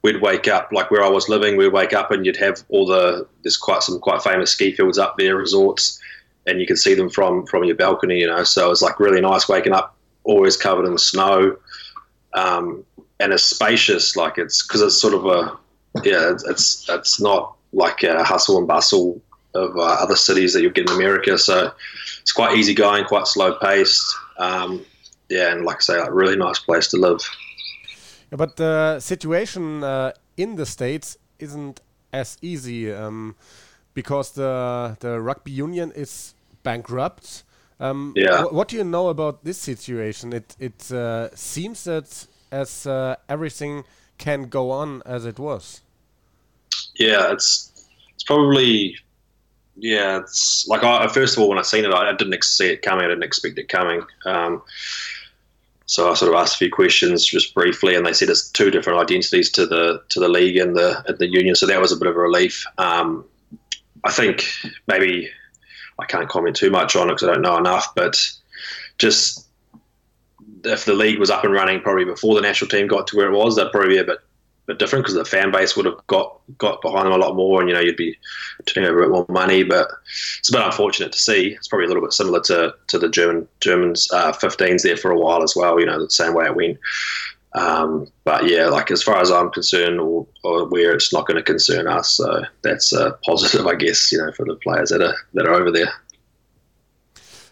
we'd 0.03 0.21
wake 0.21 0.47
up, 0.47 0.69
like 0.71 0.91
where 0.91 1.03
I 1.03 1.09
was 1.09 1.27
living, 1.27 1.57
we'd 1.57 1.73
wake 1.73 1.91
up 1.91 2.11
and 2.11 2.23
you'd 2.25 2.37
have 2.37 2.63
all 2.69 2.85
the, 2.85 3.27
there's 3.41 3.57
quite 3.57 3.81
some 3.81 3.99
quite 3.99 4.21
famous 4.21 4.51
ski 4.51 4.71
fields 4.71 4.99
up 4.99 5.17
there, 5.17 5.35
resorts, 5.35 5.99
and 6.45 6.61
you 6.61 6.67
could 6.67 6.77
see 6.77 6.93
them 6.93 7.09
from, 7.09 7.47
from 7.47 7.63
your 7.63 7.75
balcony, 7.75 8.19
you 8.19 8.27
know. 8.27 8.43
So 8.43 8.67
it 8.67 8.69
was 8.69 8.83
like 8.83 8.99
really 8.99 9.21
nice 9.21 9.49
waking 9.49 9.73
up, 9.73 9.96
always 10.27 10.57
covered 10.57 10.85
in 10.85 10.97
snow 10.97 11.57
um, 12.33 12.83
and 13.19 13.33
it's 13.33 13.43
spacious. 13.43 14.15
Like 14.15 14.37
it's 14.37 14.65
because 14.65 14.81
it's 14.81 14.99
sort 14.99 15.13
of 15.13 15.25
a 15.25 15.57
yeah, 16.03 16.31
it's 16.31 16.87
it's, 16.89 17.19
not 17.19 17.55
like 17.73 18.03
a 18.03 18.23
hustle 18.23 18.57
and 18.57 18.67
bustle 18.67 19.19
of 19.55 19.75
uh, 19.75 19.81
other 19.81 20.15
cities 20.15 20.53
that 20.53 20.61
you 20.61 20.69
get 20.69 20.89
in 20.89 20.95
America. 20.95 21.37
So 21.37 21.71
it's 22.21 22.31
quite 22.31 22.55
easy 22.55 22.73
going, 22.73 23.05
quite 23.05 23.27
slow 23.27 23.55
paced. 23.55 24.15
Um, 24.37 24.85
yeah, 25.29 25.51
and 25.51 25.65
like 25.65 25.77
I 25.77 25.79
say, 25.79 25.99
like 25.99 26.11
really 26.11 26.35
nice 26.35 26.59
place 26.59 26.87
to 26.89 26.97
live. 26.97 27.21
Yeah, 28.31 28.37
but 28.37 28.57
the 28.57 28.99
situation 28.99 29.83
uh, 29.83 30.11
in 30.37 30.55
the 30.55 30.65
states 30.65 31.17
isn't 31.39 31.81
as 32.13 32.37
easy 32.41 32.93
um, 32.93 33.35
because 33.93 34.31
the 34.31 34.97
the 34.99 35.19
rugby 35.19 35.51
union 35.51 35.91
is 35.95 36.35
bankrupt. 36.63 37.43
Um, 37.79 38.13
Yeah. 38.15 38.43
wh- 38.43 38.53
What 38.53 38.67
do 38.69 38.75
you 38.77 38.83
know 38.83 39.09
about 39.09 39.43
this 39.43 39.57
situation? 39.57 40.33
It 40.33 40.55
it 40.59 40.91
uh, 40.91 41.29
seems 41.35 41.83
that 41.83 42.27
as 42.51 42.85
uh, 42.87 43.15
everything 43.29 43.83
can 44.17 44.49
go 44.49 44.71
on 44.71 45.01
as 45.05 45.25
it 45.25 45.39
was. 45.39 45.81
Yeah, 46.99 47.31
it's 47.33 47.71
it's 48.15 48.23
probably 48.23 48.95
yeah. 49.75 50.19
It's 50.19 50.65
like 50.67 50.83
I 50.83 51.07
first 51.07 51.37
of 51.37 51.43
all 51.43 51.49
when 51.49 51.59
I 51.59 51.63
seen 51.63 51.85
it, 51.85 51.93
I, 51.93 52.09
I 52.09 52.13
didn't 52.15 52.33
ex- 52.33 52.57
see 52.57 52.69
it 52.71 52.81
coming. 52.81 53.05
I 53.05 53.09
didn't 53.09 53.23
expect 53.23 53.59
it 53.59 53.69
coming. 53.69 54.01
Um, 54.25 54.61
so 55.85 56.11
I 56.11 56.15
sort 56.15 56.33
of 56.33 56.35
asked 56.41 56.55
a 56.55 56.57
few 56.57 56.71
questions 56.71 57.23
just 57.25 57.53
briefly, 57.53 57.95
and 57.95 58.05
they 58.05 58.13
said 58.13 58.29
it's 58.29 58.49
two 58.51 58.71
different 58.71 58.99
identities 58.99 59.51
to 59.51 59.65
the 59.65 60.01
to 60.09 60.19
the 60.19 60.27
league 60.29 60.57
and 60.57 60.75
the 60.75 61.03
and 61.07 61.17
the 61.19 61.27
union. 61.27 61.55
So 61.55 61.65
that 61.67 61.79
was 61.81 61.91
a 61.91 61.95
bit 61.97 62.07
of 62.07 62.15
a 62.15 62.19
relief. 62.19 62.65
Um, 62.77 63.23
I 64.03 64.11
think 64.11 64.45
maybe 64.87 65.29
I 65.99 66.05
can't 66.05 66.29
comment 66.29 66.55
too 66.55 66.69
much 66.69 66.95
on 66.95 67.09
it 67.09 67.13
because 67.13 67.27
I 67.27 67.33
don't 67.33 67.41
know 67.41 67.57
enough, 67.57 67.93
but 67.95 68.31
just 68.97 69.47
if 70.63 70.85
the 70.85 70.93
league 70.93 71.19
was 71.19 71.29
up 71.29 71.43
and 71.43 71.53
running 71.53 71.81
probably 71.81 72.05
before 72.05 72.35
the 72.35 72.41
national 72.41 72.69
team 72.69 72.87
got 72.87 73.07
to 73.07 73.17
where 73.17 73.31
it 73.31 73.37
was, 73.37 73.55
that'd 73.55 73.71
probably 73.71 73.95
be 73.95 73.99
a 73.99 74.03
bit 74.03 74.19
bit 74.67 74.79
different 74.79 75.05
because 75.05 75.15
the 75.15 75.23
fan 75.23 75.49
base 75.49 75.77
would 75.77 75.85
have 75.85 75.95
got 76.07 76.39
got 76.57 76.81
behind 76.81 77.05
them 77.05 77.13
a 77.13 77.17
lot 77.17 77.35
more, 77.35 77.61
and 77.61 77.69
you 77.69 77.73
know 77.73 77.81
you'd 77.81 77.95
be 77.95 78.17
turning 78.65 78.89
over 78.89 78.99
a 78.99 79.03
bit 79.03 79.11
more 79.11 79.25
money. 79.29 79.63
But 79.63 79.89
it's 80.39 80.49
a 80.49 80.51
bit 80.51 80.61
unfortunate 80.61 81.11
to 81.13 81.19
see. 81.19 81.53
It's 81.53 81.67
probably 81.67 81.85
a 81.85 81.87
little 81.87 82.03
bit 82.03 82.13
similar 82.13 82.41
to 82.41 82.75
to 82.87 82.99
the 82.99 83.09
German 83.09 83.47
Germans 83.61 84.11
uh, 84.11 84.33
15s 84.33 84.83
there 84.83 84.97
for 84.97 85.09
a 85.09 85.17
while 85.17 85.41
as 85.41 85.55
well. 85.55 85.79
You 85.79 85.85
know 85.85 85.99
the 85.99 86.09
same 86.09 86.33
way 86.33 86.45
it 86.45 86.55
went. 86.55 86.77
Um, 87.57 88.07
but 88.23 88.47
yeah, 88.49 88.67
like 88.67 88.91
as 88.91 89.01
far 89.01 89.19
as 89.19 89.31
I'm 89.31 89.49
concerned, 89.49 89.99
or, 89.99 90.27
or 90.43 90.69
where 90.69 90.93
it's 90.93 91.11
not 91.11 91.25
going 91.25 91.37
to 91.37 91.43
concern 91.43 91.87
us, 91.87 92.13
so 92.15 92.43
that's 92.61 92.93
a 92.93 93.17
positive, 93.25 93.65
I 93.65 93.75
guess. 93.75 94.11
You 94.11 94.19
know, 94.19 94.31
for 94.31 94.45
the 94.45 94.55
players 94.55 94.89
that 94.89 95.01
are 95.01 95.15
that 95.33 95.47
are 95.47 95.53
over 95.53 95.71
there. 95.71 95.91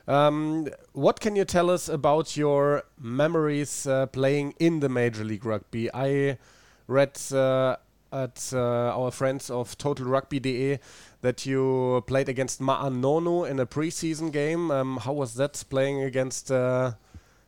Um, 0.08 0.68
what 0.94 1.20
can 1.20 1.36
you 1.36 1.46
tell 1.46 1.72
us 1.72 1.90
about 1.90 2.38
your 2.38 2.84
memories 3.00 3.88
uh, 3.88 4.06
playing 4.06 4.54
in 4.60 4.80
the 4.80 4.90
Major 4.90 5.24
League 5.24 5.46
Rugby? 5.46 5.90
I 5.92 6.38
read 6.88 7.20
uh, 7.34 7.78
at 8.14 8.52
uh, 8.54 8.96
our 8.96 9.10
friends 9.10 9.50
of 9.50 9.76
Total 9.80 10.06
Rugby.de 10.06 10.78
that 11.22 11.46
you 11.48 12.04
played 12.06 12.30
against 12.30 12.62
Ma'anonu 12.62 13.50
in 13.50 13.60
a 13.60 13.66
preseason 13.66 14.32
game. 14.32 14.70
Um, 14.70 14.98
how 14.98 15.14
was 15.14 15.34
that 15.36 15.64
playing 15.72 16.04
against 16.04 16.52
uh, 16.52 16.94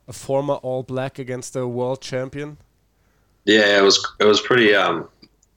a 0.08 0.14
former 0.14 0.56
All 0.56 0.84
Black 0.84 1.20
against 1.20 1.56
a 1.56 1.68
world 1.68 2.02
champion? 2.02 2.58
Yeah, 3.46 3.78
it 3.78 3.82
was 3.82 4.06
it 4.20 4.26
was 4.26 4.42
pretty 4.42 4.76
um 4.76 5.08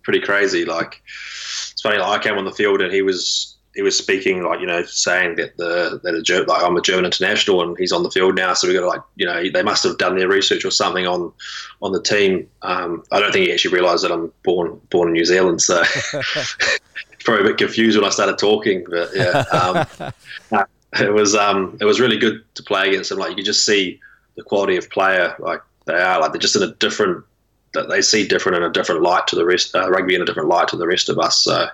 pretty 0.03 0.21
crazy. 0.21 0.65
Like 0.65 1.03
it's 1.05 1.83
funny. 1.83 1.99
Like 1.99 2.21
I 2.21 2.23
came 2.23 2.39
on 2.39 2.45
the 2.45 2.53
field 2.53 2.81
and 2.81 2.93
he 2.93 3.03
was 3.03 3.57
he 3.75 3.83
was 3.83 3.97
speaking 3.97 4.43
like 4.43 4.61
you 4.61 4.67
know 4.67 4.83
saying 4.85 5.37
that 5.37 5.57
the 5.57 6.01
that 6.03 6.15
a 6.15 6.23
Ger- 6.23 6.45
like 6.45 6.63
I'm 6.63 6.77
a 6.77 6.81
German 6.81 7.05
international 7.05 7.63
and 7.63 7.77
he's 7.79 7.93
on 7.93 8.03
the 8.03 8.11
field 8.11 8.35
now. 8.35 8.55
So 8.55 8.69
we 8.69 8.75
got 8.75 8.81
to 8.81 8.87
like 8.87 9.03
you 9.17 9.27
know 9.27 9.43
they 9.53 9.63
must 9.63 9.83
have 9.85 9.99
done 9.99 10.17
their 10.17 10.29
research 10.29 10.65
or 10.65 10.71
something 10.71 11.07
on 11.07 11.33
on 11.83 11.93
the 11.93 12.03
team. 12.03 12.49
Um, 12.63 13.05
I 13.13 13.21
don't 13.21 13.33
think 13.33 13.47
he 13.47 13.53
actually 13.53 13.75
realised 13.75 14.05
that 14.05 14.13
I'm 14.13 14.33
born 14.43 14.81
born 14.91 15.09
in 15.09 15.15
New 15.15 15.25
Zealand. 15.25 15.63
So 15.63 15.83
probably 17.25 17.45
a 17.45 17.49
bit 17.49 17.59
confused 17.59 17.99
when 17.99 18.07
I 18.07 18.11
started 18.11 18.39
talking. 18.39 18.85
But 18.89 19.11
yeah, 19.15 19.45
um, 19.53 20.65
it 21.01 21.13
was 21.13 21.35
um 21.35 21.77
it 21.81 21.85
was 21.85 22.01
really 22.01 22.19
good 22.19 22.43
to 22.55 22.63
play 22.63 22.89
against 22.89 23.11
him. 23.11 23.19
Like 23.19 23.31
you 23.31 23.37
could 23.37 23.45
just 23.45 23.65
see 23.65 24.01
the 24.37 24.43
quality 24.43 24.77
of 24.77 24.89
player 24.91 25.35
like 25.39 25.61
they 25.87 25.95
are. 25.95 26.21
Like 26.21 26.33
they're 26.33 26.41
just 26.41 26.57
in 26.57 26.63
a 26.63 26.75
different 26.75 27.25
that 27.73 27.89
they 27.89 28.03
see 28.03 28.27
different 28.27 28.57
in 28.57 28.65
a 28.65 28.73
different 28.73 29.03
light 29.03 29.27
to 29.29 29.37
the 29.37 29.45
rest, 29.45 29.75
uh, 29.77 29.89
rugby 29.91 30.15
in 30.15 30.23
a 30.23 30.25
different 30.25 30.49
light 30.49 30.69
to 30.69 30.77
the 30.77 30.87
rest 30.87 31.09
of 31.09 31.19
us. 31.19 31.39
So, 31.39 31.69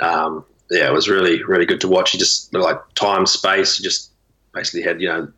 um, 0.00 0.44
yeah, 0.70 0.88
it 0.88 0.92
was 0.92 1.08
really, 1.08 1.42
really 1.42 1.66
good 1.66 1.80
to 1.80 1.88
watch. 1.88 2.12
He 2.12 2.18
just 2.18 2.54
like 2.54 2.78
time, 2.94 3.26
space, 3.26 3.78
he 3.78 3.82
just 3.82 4.12
basically 4.54 4.82
had 4.82 5.00
you 5.00 5.08
know 5.08 5.28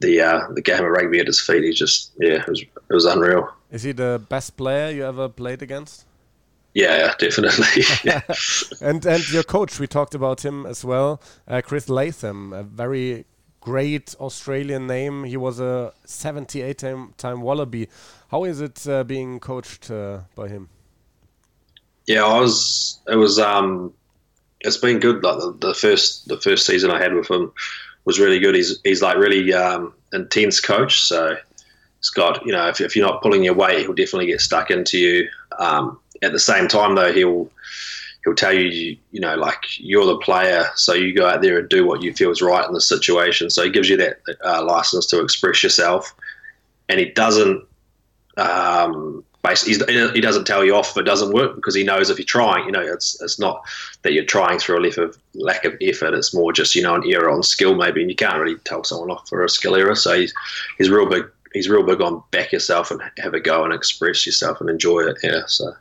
the 0.00 0.20
uh, 0.20 0.40
the 0.52 0.62
game 0.62 0.84
of 0.84 0.90
rugby 0.90 1.20
at 1.20 1.26
his 1.26 1.40
feet. 1.40 1.64
He 1.64 1.72
just 1.72 2.12
yeah, 2.18 2.40
it 2.40 2.48
was 2.48 2.62
it 2.62 2.94
was 2.94 3.04
unreal. 3.04 3.48
Is 3.70 3.82
he 3.84 3.92
the 3.92 4.22
best 4.28 4.56
player 4.56 4.90
you 4.90 5.04
ever 5.04 5.28
played 5.28 5.62
against? 5.62 6.04
Yeah, 6.74 6.96
yeah 6.96 7.14
definitely. 7.18 7.84
yeah. 8.04 8.22
and 8.80 9.04
and 9.06 9.30
your 9.30 9.42
coach, 9.42 9.78
we 9.78 9.86
talked 9.86 10.14
about 10.14 10.44
him 10.44 10.66
as 10.66 10.84
well, 10.84 11.20
uh, 11.46 11.60
Chris 11.64 11.88
Latham, 11.88 12.52
a 12.52 12.62
very 12.62 13.26
great 13.62 14.14
Australian 14.20 14.86
name. 14.86 15.24
He 15.24 15.38
was 15.38 15.58
a 15.60 15.94
78 16.04 16.76
time, 16.76 17.14
time 17.16 17.40
Wallaby. 17.40 17.88
How 18.30 18.44
is 18.44 18.60
it 18.60 18.86
uh, 18.86 19.04
being 19.04 19.40
coached 19.40 19.90
uh, 19.90 20.20
by 20.34 20.48
him? 20.48 20.68
Yeah, 22.06 22.24
I 22.24 22.40
was. 22.40 23.00
It 23.08 23.16
was. 23.16 23.38
Um, 23.38 23.94
it's 24.60 24.76
been 24.76 24.98
good. 24.98 25.22
Like 25.22 25.38
the, 25.38 25.56
the 25.68 25.74
first, 25.74 26.28
the 26.28 26.40
first 26.40 26.66
season 26.66 26.90
I 26.90 27.00
had 27.00 27.14
with 27.14 27.30
him 27.30 27.52
was 28.04 28.18
really 28.18 28.40
good. 28.40 28.54
He's 28.54 28.80
he's 28.84 29.02
like 29.02 29.16
really 29.16 29.54
um, 29.54 29.94
intense 30.12 30.60
coach. 30.60 31.00
So 31.00 31.36
he's 31.98 32.10
got 32.10 32.44
you 32.44 32.52
know 32.52 32.68
if, 32.68 32.80
if 32.80 32.96
you're 32.96 33.06
not 33.06 33.22
pulling 33.22 33.44
your 33.44 33.54
weight, 33.54 33.80
he'll 33.80 33.94
definitely 33.94 34.26
get 34.26 34.40
stuck 34.40 34.70
into 34.70 34.98
you. 34.98 35.28
Um, 35.58 35.98
at 36.22 36.32
the 36.32 36.40
same 36.40 36.68
time, 36.68 36.94
though, 36.94 37.12
he'll 37.12 37.50
he'll 38.24 38.34
tell 38.34 38.52
you, 38.52 38.96
you, 39.10 39.20
know, 39.20 39.34
like 39.36 39.58
you're 39.78 40.06
the 40.06 40.18
player, 40.18 40.66
so 40.74 40.94
you 40.94 41.14
go 41.14 41.28
out 41.28 41.42
there 41.42 41.58
and 41.58 41.68
do 41.68 41.86
what 41.86 42.02
you 42.02 42.12
feel 42.12 42.30
is 42.30 42.42
right 42.42 42.66
in 42.66 42.72
the 42.72 42.80
situation. 42.80 43.50
So 43.50 43.64
he 43.64 43.70
gives 43.70 43.88
you 43.88 43.96
that 43.96 44.20
uh, 44.44 44.64
license 44.64 45.06
to 45.06 45.20
express 45.20 45.62
yourself, 45.62 46.14
and 46.88 46.98
he 46.98 47.06
doesn't. 47.06 47.64
Um, 48.36 49.24
basically, 49.42 49.84
he 50.14 50.20
doesn't 50.20 50.46
tell 50.46 50.64
you 50.64 50.74
off 50.74 50.90
if 50.90 50.98
it 50.98 51.02
doesn't 51.02 51.34
work 51.34 51.56
because 51.56 51.74
he 51.74 51.84
knows 51.84 52.10
if 52.10 52.18
you're 52.18 52.24
trying, 52.24 52.64
you 52.64 52.72
know, 52.72 52.80
it's 52.80 53.20
it's 53.20 53.38
not 53.38 53.62
that 54.02 54.12
you're 54.12 54.24
trying 54.24 54.58
through 54.58 54.78
a 54.78 54.82
lack 54.82 54.96
of 54.96 55.18
lack 55.34 55.64
of 55.64 55.74
effort. 55.80 56.14
It's 56.14 56.32
more 56.32 56.52
just 56.52 56.74
you 56.74 56.82
know 56.82 56.94
an 56.94 57.04
error 57.06 57.30
on 57.30 57.42
skill 57.42 57.74
maybe, 57.74 58.00
and 58.00 58.10
you 58.10 58.16
can't 58.16 58.38
really 58.38 58.56
tell 58.64 58.84
someone 58.84 59.10
off 59.10 59.28
for 59.28 59.44
a 59.44 59.48
skill 59.48 59.76
error. 59.76 59.94
So 59.94 60.18
he's 60.18 60.32
he's 60.78 60.90
real 60.90 61.08
big. 61.08 61.24
He's 61.52 61.68
real 61.68 61.82
big 61.82 62.00
on 62.00 62.22
back 62.30 62.50
yourself 62.50 62.90
and 62.90 63.02
have 63.18 63.34
a 63.34 63.40
go 63.40 63.62
and 63.62 63.74
express 63.74 64.24
yourself 64.24 64.62
and 64.62 64.70
enjoy 64.70 65.00
it. 65.00 65.18
Yeah, 65.22 65.42
so 65.46 65.74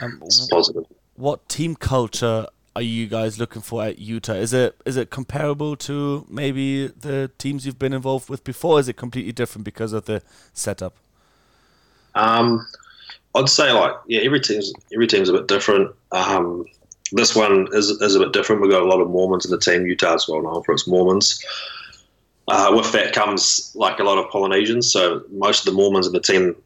Um, 0.00 0.22
it's 0.24 0.46
positive. 0.46 0.84
What 1.20 1.48
team 1.48 1.76
culture 1.76 2.46
are 2.74 2.82
you 2.82 3.06
guys 3.06 3.38
looking 3.38 3.62
for 3.62 3.84
at 3.84 3.98
Utah? 3.98 4.34
Is 4.34 4.52
it 4.52 4.80
is 4.86 4.96
it 4.96 5.10
comparable 5.10 5.76
to 5.76 6.26
maybe 6.28 6.86
the 6.86 7.30
teams 7.38 7.66
you've 7.66 7.78
been 7.78 7.92
involved 7.92 8.28
with 8.28 8.42
before? 8.42 8.80
Is 8.80 8.88
it 8.88 8.94
completely 8.94 9.32
different 9.32 9.64
because 9.64 9.92
of 9.92 10.06
the 10.06 10.22
setup? 10.54 10.96
Um, 12.14 12.66
I'd 13.34 13.48
say 13.48 13.70
like 13.72 13.92
yeah, 14.06 14.20
every 14.22 14.40
team's 14.40 14.72
every 14.92 15.06
team's 15.06 15.28
a 15.28 15.32
bit 15.32 15.46
different. 15.46 15.94
Um, 16.12 16.64
this 17.12 17.34
one 17.36 17.68
is 17.72 17.90
is 17.90 18.14
a 18.14 18.20
bit 18.20 18.32
different. 18.32 18.62
We've 18.62 18.70
got 18.70 18.82
a 18.82 18.86
lot 18.86 19.00
of 19.00 19.10
Mormons 19.10 19.44
in 19.44 19.50
the 19.50 19.58
team. 19.58 19.86
Utah's 19.86 20.28
well 20.28 20.42
known 20.42 20.62
for 20.62 20.72
its 20.72 20.86
Mormons. 20.86 21.44
Uh, 22.48 22.72
with 22.74 22.90
that 22.92 23.12
comes 23.12 23.72
like 23.74 23.98
a 24.00 24.04
lot 24.04 24.18
of 24.18 24.28
Polynesians. 24.30 24.90
So 24.90 25.22
most 25.30 25.60
of 25.60 25.66
the 25.66 25.76
Mormons 25.76 26.06
in 26.06 26.12
the 26.12 26.20
team 26.20 26.56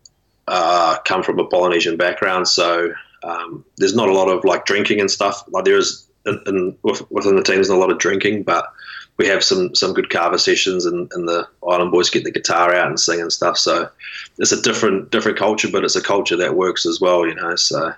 uh, 0.49 0.99
come 1.05 1.23
from 1.23 1.39
a 1.39 1.47
Polynesian 1.47 1.97
background. 1.97 2.49
So 2.49 2.93
um, 3.25 3.65
there's 3.77 3.95
not 3.95 4.09
a 4.09 4.13
lot 4.13 4.29
of 4.29 4.45
like 4.45 4.67
drinking 4.67 5.01
and 5.01 5.11
stuff. 5.11 5.43
Like 5.49 5.65
there 5.65 5.79
is 5.79 6.07
in, 6.27 6.41
in, 6.47 6.79
within 7.11 7.37
the 7.37 7.43
team, 7.43 7.57
there's 7.57 7.69
not 7.69 7.79
a 7.79 7.85
lot 7.85 7.91
of 7.93 7.99
drinking, 7.99 8.45
but 8.45 8.67
we 9.17 9.27
have 9.27 9.45
some 9.45 9.75
some 9.75 9.93
good 9.93 10.11
carver 10.11 10.39
sessions, 10.39 10.87
and, 10.87 11.11
and 11.13 11.29
the 11.29 11.47
Island 11.67 11.93
boys 11.93 12.11
get 12.11 12.25
the 12.25 12.33
guitar 12.33 12.75
out 12.75 12.89
and 12.89 12.99
sing 12.99 13.21
and 13.21 13.33
stuff. 13.33 13.57
So 13.59 13.89
it's 14.39 14.53
a 14.53 14.61
different 14.61 15.11
different 15.11 15.39
culture, 15.39 15.69
but 15.71 15.85
it's 15.85 15.97
a 15.97 16.03
culture 16.03 16.37
that 16.37 16.57
works 16.57 16.87
as 16.87 17.01
well, 17.01 17.27
you 17.27 17.35
know. 17.35 17.55
So 17.57 17.93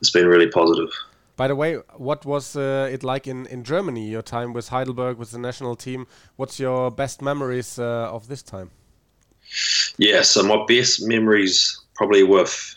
it's 0.00 0.10
been 0.10 0.26
really 0.26 0.48
positive. 0.48 0.90
By 1.36 1.48
the 1.48 1.56
way, 1.56 1.76
what 1.96 2.26
was 2.26 2.54
uh, 2.54 2.90
it 2.92 3.02
like 3.02 3.26
in, 3.26 3.46
in 3.46 3.64
Germany, 3.64 4.10
your 4.10 4.20
time 4.20 4.52
with 4.52 4.68
Heidelberg, 4.68 5.16
with 5.16 5.30
the 5.30 5.38
national 5.38 5.74
team? 5.74 6.06
What's 6.36 6.60
your 6.60 6.90
best 6.90 7.22
memories 7.22 7.78
uh, 7.78 8.10
of 8.12 8.28
this 8.28 8.42
time? 8.42 8.70
Yeah, 9.96 10.20
so 10.20 10.42
my 10.42 10.62
best 10.68 11.00
memories 11.06 11.80
probably 11.94 12.24
with 12.24 12.76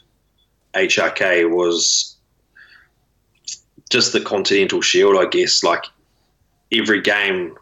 HRK 0.75 1.49
was 1.49 2.15
just 3.89 4.13
the 4.13 4.21
Continental 4.21 4.81
Shield, 4.81 5.15
I 5.17 5.25
guess. 5.29 5.63
Like 5.63 5.85
every 6.71 7.01
game, 7.01 7.55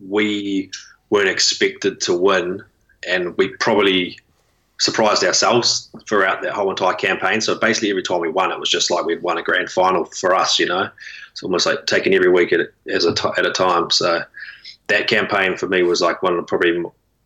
we 0.00 0.70
weren't 1.10 1.28
expected 1.28 2.00
to 2.02 2.16
win, 2.16 2.62
and 3.06 3.36
we 3.36 3.48
probably 3.56 4.18
surprised 4.78 5.22
ourselves 5.22 5.90
throughout 6.08 6.40
that 6.42 6.52
whole 6.52 6.70
entire 6.70 6.94
campaign. 6.94 7.40
So 7.40 7.58
basically, 7.58 7.90
every 7.90 8.02
time 8.02 8.20
we 8.20 8.30
won, 8.30 8.50
it 8.50 8.58
was 8.58 8.70
just 8.70 8.90
like 8.90 9.04
we'd 9.04 9.22
won 9.22 9.38
a 9.38 9.42
grand 9.42 9.70
final 9.70 10.04
for 10.04 10.34
us. 10.34 10.58
You 10.58 10.66
know, 10.66 10.88
it's 11.32 11.42
almost 11.42 11.66
like 11.66 11.86
taking 11.86 12.14
every 12.14 12.30
week 12.30 12.52
at 12.52 12.60
as 12.88 13.04
a 13.04 13.14
t- 13.14 13.28
at 13.36 13.46
a 13.46 13.50
time. 13.50 13.90
So 13.90 14.22
that 14.88 15.08
campaign 15.08 15.56
for 15.56 15.68
me 15.68 15.82
was 15.82 16.00
like 16.00 16.22
one 16.22 16.34
of 16.34 16.46
probably 16.46 16.82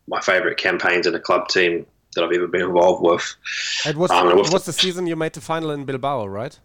my 0.07 0.21
favourite 0.21 0.59
campaigns 0.59 1.07
in 1.07 1.15
a 1.15 1.21
club 1.21 1.49
team 1.49 1.87
that 2.15 2.25
I've 2.25 2.33
ever 2.33 2.47
been 2.47 2.63
involved 2.63 3.03
with. 3.03 3.37
It 3.87 3.97
was 3.97 4.11
Um, 4.11 4.29
it 4.39 4.51
was 4.53 4.65
the 4.65 4.73
season 4.73 5.07
you 5.07 5.17
made 5.17 5.33
the 5.35 5.41
final 5.41 5.71
in 5.71 5.85
Bilbao, 5.85 6.27
right? 6.27 6.59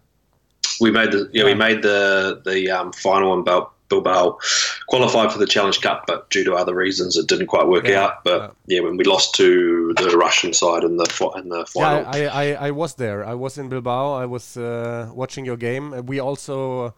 We 0.80 0.90
made 0.90 1.12
the 1.12 1.28
yeah, 1.32 1.44
we 1.44 1.54
made 1.54 1.82
the 1.82 2.40
the 2.44 2.70
um, 2.70 2.92
final 2.92 3.34
in 3.34 3.44
Bil- 3.44 3.70
Bilbao, 3.88 4.38
qualified 4.86 5.32
for 5.32 5.38
the 5.38 5.46
Challenge 5.46 5.80
Cup, 5.80 6.04
but 6.06 6.30
due 6.30 6.44
to 6.44 6.54
other 6.54 6.74
reasons, 6.74 7.16
it 7.16 7.26
didn't 7.28 7.48
quite 7.48 7.66
work 7.66 7.86
Yeah, 7.86 8.04
out. 8.04 8.24
But 8.24 8.54
yeah. 8.66 8.80
when 8.80 8.96
we 8.96 9.04
lost 9.04 9.34
to 9.36 9.92
the 9.94 10.16
Russian 10.16 10.52
side 10.52 10.84
in 10.84 10.96
the 10.96 11.06
in 11.36 11.48
the 11.48 11.66
final, 11.66 12.04
Yeah, 12.04 12.10
I, 12.10 12.26
I, 12.26 12.68
I 12.68 12.70
was 12.70 12.94
there. 12.94 13.24
I 13.24 13.34
was 13.34 13.58
in 13.58 13.68
Bilbao. 13.68 14.14
I 14.14 14.26
was 14.26 14.56
uh, 14.56 15.10
watching 15.12 15.44
your 15.44 15.56
game. 15.56 16.06
We 16.06 16.20
also 16.20 16.86
uh, 16.86 16.90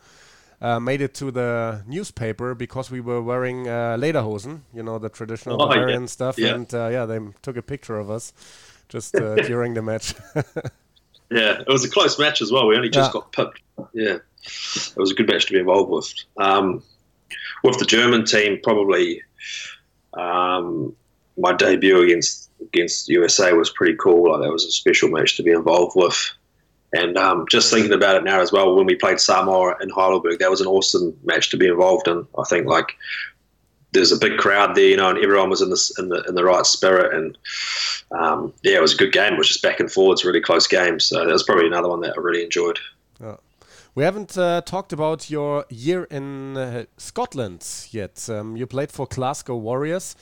made 0.80 1.00
it 1.00 1.14
to 1.14 1.30
the 1.30 1.82
newspaper 1.86 2.54
because 2.54 2.90
we 2.90 3.00
were 3.00 3.20
wearing 3.20 3.66
uh, 3.68 3.96
lederhosen, 3.98 4.60
you 4.72 4.82
know, 4.82 4.98
the 4.98 5.08
traditional 5.08 5.60
Oh, 5.60 5.66
yeah. 5.68 5.74
Bavarian 5.74 6.06
stuff. 6.08 6.38
Yeah. 6.38 6.54
And 6.54 6.72
uh, 6.74 6.88
yeah, 6.92 7.04
they 7.06 7.18
took 7.42 7.56
a 7.56 7.62
picture 7.62 7.98
of 7.98 8.10
us 8.10 8.32
just 8.88 9.14
uh, 9.16 9.34
during 9.46 9.74
the 9.74 9.82
match. 9.82 10.14
Yeah, 11.34 11.60
it 11.60 11.66
was 11.68 11.82
a 11.82 11.88
close 11.88 12.18
match 12.18 12.42
as 12.42 12.52
well. 12.52 12.66
We 12.68 12.76
only 12.76 12.90
just 12.90 13.08
Yeah. 13.08 13.12
got 13.20 13.32
pipped. 13.32 13.62
Yeah, 13.94 14.16
it 14.16 14.96
was 14.96 15.12
a 15.12 15.14
good 15.14 15.26
match 15.26 15.46
to 15.46 15.52
be 15.54 15.58
involved 15.60 15.90
with. 15.90 16.12
Um, 16.36 16.82
with 17.64 17.78
the 17.78 17.86
German 17.86 18.26
team, 18.26 18.58
probably 18.62 19.22
um, 20.12 20.94
my 21.38 21.54
debut 21.54 22.02
against 22.02 22.50
against 22.60 23.08
USA 23.08 23.54
was 23.54 23.70
pretty 23.70 23.96
cool. 23.96 24.30
Like 24.30 24.42
that 24.42 24.52
was 24.52 24.66
a 24.66 24.70
special 24.70 25.08
match 25.08 25.36
to 25.38 25.42
be 25.42 25.52
involved 25.52 25.96
with. 25.96 26.14
And 26.94 27.16
um, 27.16 27.46
just 27.50 27.72
thinking 27.72 27.92
about 27.92 28.16
it 28.16 28.24
now 28.24 28.40
as 28.40 28.52
well, 28.52 28.74
when 28.74 28.86
we 28.86 28.94
played 28.94 29.18
Samoa 29.18 29.76
in 29.80 29.88
Heidelberg, 29.88 30.38
that 30.40 30.50
was 30.50 30.60
an 30.60 30.66
awesome 30.66 31.16
match 31.24 31.48
to 31.50 31.56
be 31.56 31.66
involved 31.66 32.06
in. 32.06 32.26
I 32.38 32.44
think 32.44 32.66
like 32.66 32.92
there's 33.92 34.12
a 34.12 34.18
big 34.18 34.38
crowd 34.38 34.74
there, 34.74 34.84
you 34.84 34.96
know, 34.96 35.08
and 35.08 35.18
everyone 35.18 35.50
was 35.50 35.62
in 35.62 35.70
the 35.70 35.94
in 35.98 36.08
the 36.08 36.22
in 36.28 36.34
the 36.34 36.44
right 36.44 36.66
spirit, 36.66 37.14
and 37.14 37.38
um, 38.10 38.52
yeah, 38.62 38.76
it 38.76 38.82
was 38.82 38.94
a 38.94 38.96
good 38.96 39.12
game. 39.12 39.34
It 39.34 39.38
was 39.38 39.48
just 39.48 39.62
back 39.62 39.80
and 39.80 39.90
forwards, 39.90 40.24
really 40.24 40.40
close 40.40 40.66
game. 40.66 41.00
So 41.00 41.24
that 41.24 41.32
was 41.32 41.42
probably 41.42 41.66
another 41.66 41.88
one 41.88 42.00
that 42.00 42.14
I 42.16 42.20
really 42.20 42.44
enjoyed. 42.44 42.78
we 43.94 44.04
haven't 44.04 44.36
uh, 44.36 44.60
talked 44.62 44.92
about 44.92 45.30
your 45.30 45.64
year 45.70 46.04
in 46.04 46.56
uh, 46.56 46.84
Scotland 46.98 47.66
yet. 47.90 48.28
Um, 48.28 48.56
you 48.56 48.66
played 48.66 48.90
for 48.90 49.06
Glasgow 49.06 49.56
Warriors 49.56 50.16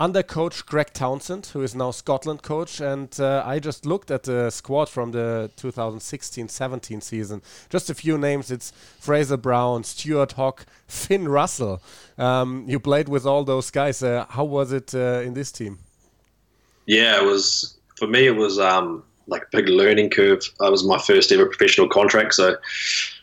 under 0.00 0.22
coach 0.22 0.64
Greg 0.64 0.92
Townsend, 0.92 1.46
who 1.46 1.62
is 1.62 1.74
now 1.74 1.90
Scotland 1.90 2.42
coach. 2.42 2.80
And 2.80 3.14
uh, 3.18 3.42
I 3.44 3.58
just 3.58 3.84
looked 3.84 4.10
at 4.10 4.24
the 4.24 4.50
squad 4.50 4.88
from 4.88 5.10
the 5.12 5.50
2016 5.56 6.48
17 6.48 7.00
season. 7.00 7.42
Just 7.68 7.90
a 7.90 7.94
few 7.94 8.16
names 8.16 8.50
it's 8.50 8.70
Fraser 9.00 9.36
Brown, 9.36 9.84
Stuart 9.84 10.32
Hawk, 10.32 10.66
Finn 10.86 11.28
Russell. 11.28 11.82
Um, 12.16 12.64
you 12.68 12.78
played 12.78 13.08
with 13.08 13.26
all 13.26 13.44
those 13.44 13.70
guys. 13.70 14.02
Uh, 14.02 14.26
how 14.28 14.44
was 14.44 14.72
it 14.72 14.94
uh, 14.94 15.22
in 15.24 15.34
this 15.34 15.50
team? 15.50 15.78
Yeah, 16.86 17.20
it 17.20 17.24
was 17.24 17.78
for 17.96 18.06
me. 18.06 18.26
It 18.26 18.36
was 18.36 18.58
um, 18.58 19.02
like 19.26 19.42
a 19.42 19.46
big 19.52 19.68
learning 19.68 20.10
curve. 20.10 20.40
It 20.60 20.70
was 20.70 20.84
my 20.84 20.98
first 20.98 21.30
ever 21.32 21.46
professional 21.46 21.88
contract, 21.88 22.34
so 22.34 22.56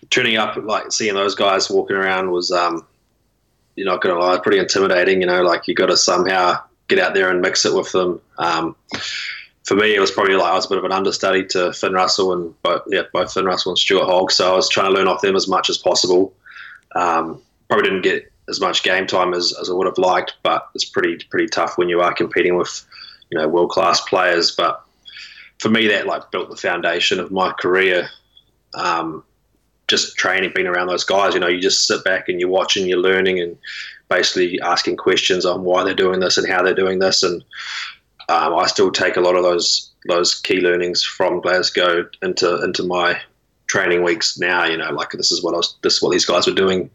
turning 0.09 0.37
up, 0.37 0.55
like 0.57 0.91
seeing 0.91 1.15
those 1.15 1.35
guys 1.35 1.69
walking 1.69 1.95
around, 1.95 2.29
was 2.31 2.51
um, 2.51 2.85
you're 3.75 3.87
not 3.87 4.01
going 4.01 4.15
to 4.15 4.21
lie, 4.21 4.39
pretty 4.39 4.59
intimidating. 4.59 5.21
You 5.21 5.27
know, 5.27 5.41
like 5.43 5.67
you 5.67 5.75
got 5.75 5.87
to 5.87 5.97
somehow 5.97 6.59
get 6.87 6.99
out 6.99 7.13
there 7.13 7.29
and 7.29 7.41
mix 7.41 7.65
it 7.65 7.73
with 7.73 7.91
them. 7.91 8.21
Um, 8.37 8.75
for 9.63 9.75
me, 9.75 9.95
it 9.95 9.99
was 9.99 10.11
probably 10.11 10.35
like 10.35 10.51
I 10.51 10.55
was 10.55 10.65
a 10.65 10.69
bit 10.69 10.77
of 10.77 10.83
an 10.83 10.91
understudy 10.91 11.45
to 11.47 11.73
Finn 11.73 11.93
Russell 11.93 12.33
and 12.33 12.61
both, 12.61 12.83
yeah, 12.87 13.01
both 13.11 13.33
Finn 13.33 13.45
Russell 13.45 13.71
and 13.71 13.79
Stuart 13.79 14.05
Hogg. 14.05 14.31
So 14.31 14.53
I 14.53 14.55
was 14.55 14.69
trying 14.69 14.91
to 14.91 14.97
learn 14.97 15.07
off 15.07 15.21
them 15.21 15.35
as 15.35 15.47
much 15.47 15.69
as 15.69 15.77
possible. 15.77 16.33
Um, 16.95 17.41
probably 17.67 17.89
didn't 17.89 18.03
get 18.03 18.31
as 18.47 18.61
much 18.61 18.83
game 18.83 19.07
time 19.07 19.33
as, 19.33 19.53
as 19.59 19.69
I 19.69 19.73
would 19.73 19.87
have 19.87 19.97
liked, 19.97 20.35
but 20.43 20.69
it's 20.75 20.85
pretty 20.85 21.17
pretty 21.29 21.47
tough 21.47 21.77
when 21.77 21.89
you 21.89 22.01
are 22.01 22.13
competing 22.13 22.55
with 22.55 22.85
you 23.31 23.39
know 23.39 23.47
world 23.47 23.71
class 23.71 24.01
players. 24.01 24.51
But 24.51 24.83
for 25.59 25.69
me, 25.69 25.87
that 25.87 26.05
like 26.05 26.31
built 26.31 26.49
the 26.49 26.55
foundation 26.55 27.19
of 27.19 27.31
my 27.31 27.51
career. 27.53 28.07
Um, 28.75 29.23
just 29.87 30.17
training, 30.17 30.51
being 30.55 30.67
around 30.67 30.87
those 30.87 31.03
guys, 31.03 31.33
you 31.33 31.39
know, 31.39 31.47
you 31.47 31.59
just 31.59 31.85
sit 31.85 32.03
back 32.03 32.27
and 32.27 32.39
you're 32.39 32.49
watching, 32.49 32.87
you're 32.87 32.97
learning, 32.97 33.39
and 33.39 33.57
basically 34.09 34.59
asking 34.61 34.97
questions 34.97 35.45
on 35.45 35.63
why 35.63 35.83
they're 35.83 35.93
doing 35.93 36.19
this 36.19 36.37
and 36.37 36.47
how 36.47 36.63
they're 36.63 36.73
doing 36.73 36.99
this. 36.99 37.23
And 37.23 37.43
um, 38.29 38.55
I 38.55 38.65
still 38.67 38.91
take 38.91 39.17
a 39.17 39.21
lot 39.21 39.35
of 39.35 39.43
those 39.43 39.91
those 40.07 40.35
key 40.35 40.59
learnings 40.59 41.03
from 41.03 41.41
Glasgow 41.41 42.07
into 42.21 42.63
into 42.63 42.83
my 42.83 43.19
training 43.67 44.03
weeks 44.03 44.37
now. 44.39 44.65
You 44.65 44.77
know, 44.77 44.91
like 44.91 45.11
this 45.11 45.31
is 45.31 45.43
what 45.43 45.53
I 45.53 45.57
was, 45.57 45.75
this 45.81 45.95
is 45.95 46.01
what 46.01 46.11
these 46.11 46.25
guys 46.25 46.47
were 46.47 46.53
doing 46.53 46.89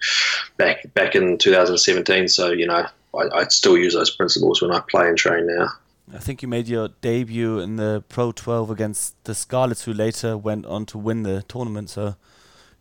back 0.56 0.92
back 0.94 1.14
in 1.14 1.38
2017. 1.38 2.28
So 2.28 2.50
you 2.50 2.66
know, 2.66 2.86
I, 3.14 3.22
I 3.32 3.44
still 3.44 3.76
use 3.76 3.94
those 3.94 4.14
principles 4.14 4.60
when 4.62 4.72
I 4.72 4.80
play 4.80 5.08
and 5.08 5.16
train 5.18 5.46
now. 5.46 5.68
I 6.12 6.18
think 6.18 6.42
you 6.42 6.48
made 6.48 6.66
your 6.66 6.88
debut 7.00 7.60
in 7.60 7.76
the 7.76 8.02
Pro 8.08 8.32
12 8.32 8.68
against 8.68 9.22
the 9.24 9.34
Scarlets, 9.34 9.84
who 9.84 9.92
later 9.92 10.36
went 10.36 10.66
on 10.66 10.84
to 10.86 10.98
win 10.98 11.22
the 11.22 11.42
tournament. 11.42 11.88
So 11.88 12.16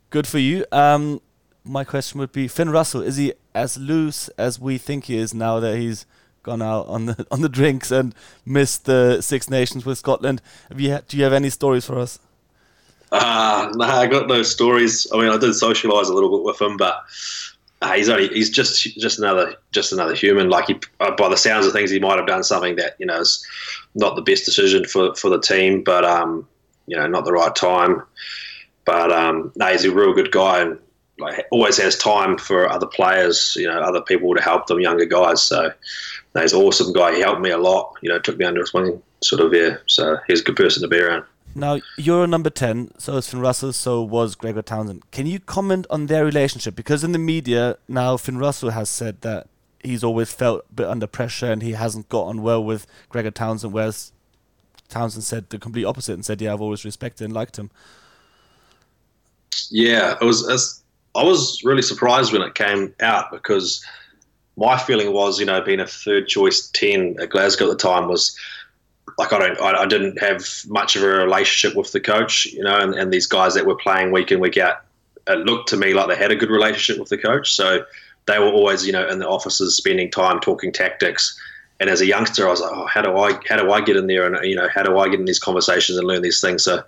good 0.10 0.28
for 0.28 0.40
you. 0.40 0.66
Um, 0.72 1.22
my 1.64 1.84
question 1.84 2.20
would 2.20 2.32
be: 2.32 2.48
Finn 2.48 2.70
Russell 2.70 3.02
is 3.02 3.18
he 3.18 3.34
as 3.54 3.78
loose 3.78 4.30
as 4.30 4.60
we 4.60 4.78
think 4.78 5.06
he 5.06 5.18
is 5.18 5.34
now 5.34 5.60
that 5.60 5.78
he's 5.78 6.06
gone 6.44 6.62
out 6.62 6.88
on 6.88 7.06
the 7.06 7.28
on 7.32 7.42
the 7.42 7.50
drinks 7.50 7.92
and 7.92 8.14
missed 8.46 8.86
the 8.86 9.22
Six 9.22 9.50
Nations 9.50 9.86
with 9.86 9.98
Scotland? 9.98 10.42
You 10.76 10.94
ha- 10.94 11.02
do 11.08 11.18
you 11.18 11.24
have 11.24 11.34
any 11.34 11.50
stories 11.50 11.86
for 11.86 12.00
us? 12.00 12.20
Uh, 13.12 13.72
no, 13.76 13.86
I 13.86 14.06
got 14.08 14.28
no 14.28 14.44
stories. 14.44 15.08
I 15.14 15.18
mean, 15.18 15.30
I 15.30 15.38
did 15.38 15.50
socialise 15.52 16.10
a 16.10 16.14
little 16.14 16.30
bit 16.30 16.44
with 16.44 16.62
him, 16.62 16.78
but 16.78 17.04
uh, 17.82 17.94
he's 17.94 18.10
only 18.10 18.28
he's 18.30 18.50
just 18.50 18.84
just 18.98 19.20
another 19.20 19.56
just 19.72 19.92
another 19.92 20.14
human. 20.14 20.50
Like 20.50 20.68
he, 20.68 20.80
uh, 21.00 21.16
by 21.16 21.30
the 21.30 21.38
sounds 21.38 21.66
of 21.66 21.74
things, 21.74 21.90
he 21.90 22.00
might 22.00 22.18
have 22.18 22.28
done 22.28 22.44
something 22.44 22.76
that 22.76 22.96
you 23.00 23.06
know 23.06 23.20
is 23.20 23.46
not 23.96 24.16
the 24.16 24.22
best 24.22 24.46
decision 24.46 24.86
for 24.86 25.16
for 25.16 25.30
the 25.30 25.40
team, 25.40 25.84
but 25.84 26.06
um, 26.06 26.48
you 26.88 26.98
know, 26.98 27.08
not 27.08 27.26
the 27.26 27.32
right 27.32 27.56
time. 27.56 28.04
But 28.90 29.12
um, 29.12 29.52
no, 29.56 29.68
he's 29.68 29.86
a 29.86 29.94
real 29.94 30.16
good 30.16 30.32
guy 30.32 30.62
and 30.62 30.80
like 31.20 31.46
always 31.52 31.78
has 31.78 31.96
time 31.96 32.40
for 32.40 32.68
other 32.68 32.88
players, 32.88 33.56
you 33.56 33.68
know, 33.68 33.80
other 33.80 34.02
people 34.02 34.34
to 34.34 34.42
help 34.42 34.66
them, 34.66 34.80
younger 34.80 35.06
guys. 35.06 35.44
So 35.44 35.72
no, 36.34 36.42
he's 36.42 36.54
an 36.54 36.62
awesome 36.64 36.92
guy. 36.92 37.14
He 37.14 37.22
helped 37.22 37.40
me 37.40 37.52
a 37.52 37.60
lot. 37.60 37.94
You 38.02 38.10
know, 38.10 38.18
took 38.18 38.40
me 38.40 38.46
under 38.46 38.62
his 38.62 38.74
wing, 38.74 39.00
sort 39.24 39.42
of. 39.42 39.54
Yeah, 39.54 39.78
so 39.86 40.18
he's 40.26 40.42
a 40.42 40.44
good 40.44 40.56
person 40.56 40.82
to 40.82 40.88
be 40.88 41.00
around. 41.00 41.24
Now 41.54 41.82
you're 42.00 42.26
number 42.26 42.50
ten, 42.50 42.90
so 42.98 43.18
is 43.18 43.30
Finn 43.30 43.42
Russell, 43.42 43.74
so 43.74 44.02
was 44.02 44.34
Gregor 44.34 44.64
Townsend. 44.64 45.04
Can 45.12 45.28
you 45.28 45.40
comment 45.40 45.86
on 45.92 46.08
their 46.08 46.26
relationship? 46.26 46.76
Because 46.76 47.04
in 47.04 47.12
the 47.12 47.20
media 47.20 47.78
now, 47.88 48.18
Finn 48.18 48.40
Russell 48.40 48.72
has 48.72 48.90
said 48.90 49.22
that 49.22 49.50
he's 49.84 50.04
always 50.04 50.34
felt 50.34 50.66
a 50.72 50.74
bit 50.74 50.88
under 50.88 51.06
pressure 51.06 51.52
and 51.52 51.62
he 51.62 51.74
hasn't 51.74 52.10
got 52.10 52.24
on 52.24 52.42
well 52.42 52.64
with 52.64 52.88
Gregor 53.08 53.30
Townsend, 53.30 53.72
whereas 53.72 54.14
Townsend 54.88 55.26
said 55.26 55.52
the 55.52 55.60
complete 55.60 55.86
opposite 55.86 56.14
and 56.14 56.26
said, 56.26 56.42
"Yeah, 56.42 56.54
I've 56.54 56.62
always 56.62 56.84
respected 56.84 57.26
and 57.26 57.34
liked 57.34 57.60
him." 57.60 57.70
Yeah, 59.70 60.16
it 60.20 60.24
was. 60.24 60.82
I 61.16 61.24
was 61.24 61.64
really 61.64 61.82
surprised 61.82 62.32
when 62.32 62.42
it 62.42 62.56
came 62.56 62.94
out 63.00 63.32
because 63.32 63.84
my 64.58 64.78
feeling 64.78 65.14
was, 65.14 65.40
you 65.40 65.46
know, 65.46 65.62
being 65.62 65.80
a 65.80 65.88
third 65.88 66.28
choice 66.28 66.68
ten 66.74 67.16
at 67.20 67.30
Glasgow 67.30 67.66
at 67.66 67.70
the 67.70 67.76
time 67.76 68.08
was 68.08 68.38
like 69.18 69.34
I 69.34 69.40
don't, 69.40 69.60
I, 69.62 69.82
I 69.82 69.86
didn't 69.86 70.20
have 70.20 70.46
much 70.68 70.96
of 70.96 71.04
a 71.04 71.08
relationship 71.08 71.76
with 71.78 71.92
the 71.92 72.00
coach, 72.00 72.46
you 72.46 72.64
know, 72.64 72.78
and, 72.78 72.94
and 72.94 73.12
these 73.12 73.28
guys 73.28 73.54
that 73.56 73.66
were 73.66 73.76
playing 73.76 74.12
week 74.12 74.32
in 74.32 74.40
week 74.40 74.58
out, 74.58 74.78
it 75.28 75.40
looked 75.46 75.70
to 75.70 75.78
me 75.78 75.94
like 75.94 76.08
they 76.08 76.16
had 76.16 76.32
a 76.32 76.36
good 76.36 76.50
relationship 76.50 77.00
with 77.00 77.10
the 77.10 77.18
coach. 77.18 77.52
So 77.52 77.84
they 78.28 78.40
were 78.40 78.52
always, 78.52 78.86
you 78.86 78.94
know, 78.94 79.08
in 79.08 79.20
the 79.20 79.28
offices 79.28 79.76
spending 79.76 80.12
time 80.12 80.40
talking 80.40 80.72
tactics. 80.72 81.38
And 81.80 81.90
as 81.90 82.02
a 82.02 82.06
youngster, 82.06 82.46
I 82.46 82.52
was 82.52 82.62
like, 82.62 82.72
oh, 82.74 82.86
how 82.86 83.02
do 83.02 83.18
I, 83.18 83.40
how 83.48 83.58
do 83.58 83.72
I 83.72 83.82
get 83.82 83.96
in 83.96 84.08
there, 84.08 84.26
and 84.26 84.46
you 84.46 84.56
know, 84.56 84.68
how 84.74 84.84
do 84.84 85.00
I 85.00 85.08
get 85.10 85.20
in 85.20 85.26
these 85.26 85.40
conversations 85.40 85.98
and 85.98 86.08
learn 86.08 86.22
these 86.22 86.42
things? 86.42 86.64
So 86.64 86.84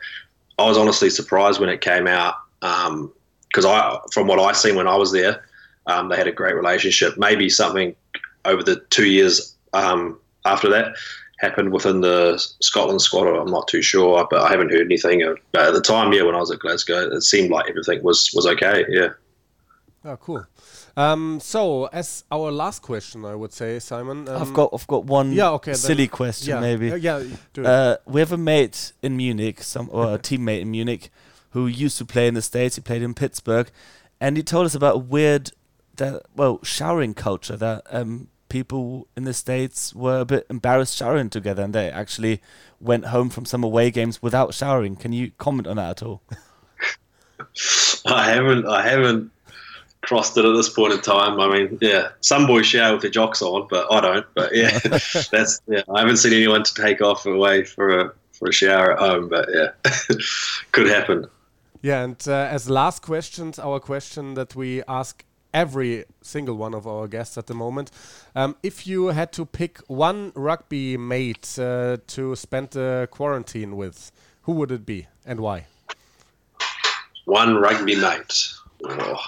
I 0.59 0.65
was 0.65 0.77
honestly 0.77 1.09
surprised 1.09 1.59
when 1.59 1.69
it 1.69 1.81
came 1.81 2.07
out 2.07 2.35
because 2.61 3.65
I, 3.65 3.99
from 4.11 4.27
what 4.27 4.39
I 4.39 4.53
seen 4.53 4.75
when 4.75 4.87
I 4.87 4.95
was 4.95 5.11
there, 5.11 5.43
um, 5.87 6.09
they 6.09 6.15
had 6.15 6.27
a 6.27 6.31
great 6.31 6.55
relationship. 6.55 7.17
Maybe 7.17 7.49
something 7.49 7.95
over 8.45 8.63
the 8.63 8.77
two 8.89 9.07
years 9.07 9.55
um, 9.73 10.19
after 10.45 10.69
that 10.69 10.95
happened 11.39 11.73
within 11.73 12.01
the 12.01 12.37
Scotland 12.61 13.01
squad. 13.01 13.27
I'm 13.27 13.51
not 13.51 13.67
too 13.67 13.81
sure, 13.81 14.27
but 14.29 14.41
I 14.41 14.49
haven't 14.49 14.71
heard 14.71 14.85
anything. 14.85 15.23
But 15.51 15.69
at 15.69 15.73
the 15.73 15.81
time, 15.81 16.13
yeah, 16.13 16.21
when 16.21 16.35
I 16.35 16.39
was 16.39 16.51
at 16.51 16.59
Glasgow, 16.59 17.09
it 17.11 17.21
seemed 17.21 17.49
like 17.49 17.67
everything 17.69 18.03
was 18.03 18.31
was 18.33 18.45
okay. 18.45 18.85
Yeah. 18.89 19.09
Oh, 20.03 20.17
cool. 20.17 20.45
Um, 20.97 21.39
so, 21.39 21.85
as 21.85 22.23
our 22.31 22.51
last 22.51 22.81
question, 22.81 23.23
I 23.23 23.35
would 23.35 23.53
say, 23.53 23.79
Simon. 23.79 24.27
Um, 24.27 24.41
I've 24.41 24.53
got, 24.53 24.69
I've 24.73 24.87
got 24.87 25.05
one 25.05 25.31
yeah, 25.31 25.51
okay, 25.51 25.73
silly 25.73 26.07
question, 26.07 26.49
yeah, 26.49 26.59
maybe. 26.59 26.91
uh, 26.91 26.95
yeah, 26.95 27.23
do 27.53 27.61
it. 27.61 27.67
Uh, 27.67 27.97
we 28.05 28.19
have 28.19 28.31
a 28.31 28.37
mate 28.37 28.93
in 29.01 29.15
Munich, 29.15 29.61
some 29.61 29.89
or 29.91 30.15
a 30.15 30.19
teammate 30.19 30.61
in 30.61 30.71
Munich, 30.71 31.09
who 31.51 31.67
used 31.67 31.97
to 31.99 32.05
play 32.05 32.27
in 32.27 32.33
the 32.33 32.41
states. 32.41 32.75
He 32.75 32.81
played 32.81 33.01
in 33.01 33.13
Pittsburgh, 33.13 33.69
and 34.19 34.37
he 34.37 34.43
told 34.43 34.65
us 34.65 34.75
about 34.75 34.95
a 34.95 34.99
weird 34.99 35.51
that 35.97 36.23
well 36.35 36.59
showering 36.63 37.13
culture 37.13 37.57
that 37.57 37.83
um, 37.89 38.29
people 38.49 39.07
in 39.15 39.23
the 39.23 39.33
states 39.33 39.93
were 39.95 40.19
a 40.19 40.25
bit 40.25 40.45
embarrassed 40.49 40.97
showering 40.97 41.29
together, 41.29 41.63
and 41.63 41.73
they 41.73 41.89
actually 41.89 42.41
went 42.79 43.05
home 43.05 43.29
from 43.29 43.45
some 43.45 43.63
away 43.63 43.91
games 43.91 44.21
without 44.21 44.53
showering. 44.53 44.95
Can 44.95 45.13
you 45.13 45.31
comment 45.37 45.67
on 45.67 45.77
that 45.77 46.01
at 46.01 46.03
all? 46.03 46.21
I 48.05 48.29
haven't. 48.29 48.67
I 48.67 48.87
haven't 48.87 49.31
crossed 50.01 50.37
it 50.37 50.45
at 50.45 50.53
this 50.55 50.69
point 50.69 50.93
in 50.93 51.01
time. 51.01 51.39
I 51.39 51.47
mean, 51.47 51.77
yeah, 51.81 52.09
some 52.21 52.47
boys 52.47 52.65
shower 52.65 52.93
with 52.93 53.01
their 53.01 53.11
jocks 53.11 53.41
on, 53.41 53.67
but 53.69 53.91
I 53.91 54.01
don't. 54.01 54.25
But 54.33 54.55
yeah, 54.55 54.77
that's 55.31 55.61
yeah. 55.67 55.81
I 55.93 55.99
haven't 55.99 56.17
seen 56.17 56.33
anyone 56.33 56.63
to 56.63 56.73
take 56.73 57.01
off 57.01 57.25
away 57.25 57.63
for 57.63 57.99
a 57.99 58.13
for 58.33 58.49
a 58.49 58.53
shower 58.53 58.93
at 58.93 58.99
home, 58.99 59.29
but 59.29 59.49
yeah, 59.53 59.69
could 60.71 60.87
happen. 60.87 61.27
Yeah, 61.81 62.03
and 62.03 62.27
uh, 62.27 62.31
as 62.31 62.69
last 62.69 63.01
questions, 63.01 63.57
our 63.57 63.79
question 63.79 64.35
that 64.35 64.55
we 64.55 64.83
ask 64.87 65.25
every 65.53 66.05
single 66.21 66.55
one 66.55 66.73
of 66.73 66.87
our 66.87 67.07
guests 67.07 67.37
at 67.37 67.47
the 67.47 67.53
moment. 67.53 67.91
Um, 68.35 68.55
if 68.63 68.85
you 68.87 69.07
had 69.07 69.31
to 69.33 69.45
pick 69.45 69.79
one 69.87 70.31
rugby 70.35 70.95
mate 70.97 71.57
uh, 71.59 71.97
to 72.07 72.35
spend 72.35 72.71
the 72.71 73.07
quarantine 73.11 73.75
with, 73.75 74.11
who 74.43 74.53
would 74.53 74.71
it 74.71 74.85
be 74.85 75.07
and 75.25 75.39
why? 75.39 75.65
One 77.25 77.55
rugby 77.55 77.95
mate. 77.95 78.49
Oh. 78.83 79.19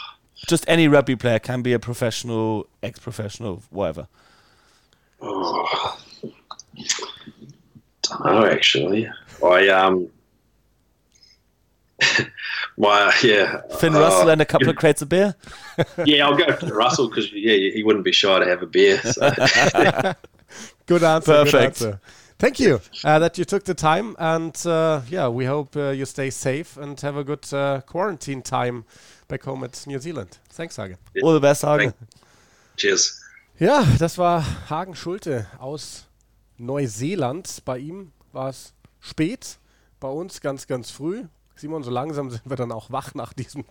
Just 0.48 0.66
any 0.68 0.88
rugby 0.88 1.16
player 1.16 1.40
can 1.40 1.62
be 1.62 1.74
a 1.74 1.80
professional, 1.80 2.68
ex-professional, 2.82 3.64
whatever. 3.70 4.08
Oh. 5.22 6.00
Don't 8.04 8.26
know 8.26 8.46
actually. 8.46 9.10
I 9.44 9.70
um 9.70 10.10
my 12.84 13.14
yeah. 13.24 13.62
Finn 13.80 13.94
Russell 13.94 14.30
and 14.30 14.42
a 14.42 14.46
couple 14.46 14.70
of 14.70 14.76
crates 14.76 15.02
of 15.02 15.10
beer. 15.10 15.36
yeah, 16.06 16.28
I'll 16.28 16.38
go 16.38 16.52
for 16.54 16.68
Russell 16.68 17.10
because 17.10 17.32
yeah, 17.32 17.72
he 17.74 17.82
wouldn't 17.84 18.06
be 18.06 18.12
shy 18.12 18.40
to 18.40 18.46
have 18.46 18.62
a 18.62 18.68
beer. 18.68 19.00
So. 19.02 19.22
good 20.86 21.04
answer. 21.04 21.46
Perfect. 21.46 21.54
Good 21.54 21.64
answer. 21.64 22.00
Thank 22.40 22.60
you 22.60 22.82
uh, 23.06 23.20
that 23.20 23.38
you 23.38 23.46
took 23.46 23.64
the 23.64 23.74
time, 23.74 24.16
and 24.20 24.56
uh, 24.66 25.02
yeah, 25.10 25.30
we 25.30 25.46
hope 25.46 25.78
uh, 25.78 25.92
you 25.92 26.06
stay 26.06 26.30
safe 26.30 26.76
and 26.76 27.00
have 27.00 27.16
a 27.16 27.24
good 27.24 27.52
uh, 27.54 27.82
quarantine 27.86 28.42
time 28.42 28.84
back 29.30 29.44
home 29.44 29.64
at 29.64 29.88
New 29.88 30.00
Zealand. 30.00 30.40
Thanks, 30.50 30.76
Hagen. 30.76 30.98
Yeah. 31.16 31.24
All 31.24 31.34
the 31.34 31.40
best, 31.40 31.64
Hagen. 31.64 31.94
Cheers. 32.76 33.22
Ja, 33.60 33.86
das 33.98 34.18
war 34.18 34.44
Hagen 34.70 34.96
Schulte 34.96 35.48
aus 35.58 36.06
Neuseeland. 36.58 37.62
Bei 37.64 37.78
ihm 37.78 38.12
war 38.34 38.50
es 38.50 38.74
spät, 39.00 39.58
bei 40.02 40.10
uns 40.10 40.42
ganz, 40.42 40.68
ganz 40.68 40.92
früh. 40.92 41.26
Simon, 41.56 41.84
so 41.84 41.92
langsam 41.92 42.30
sind 42.32 42.50
wir 42.50 42.56
dann 42.56 42.72
auch 42.72 42.92
wach 42.92 43.14
nach 43.14 43.34
diesem 43.34 43.64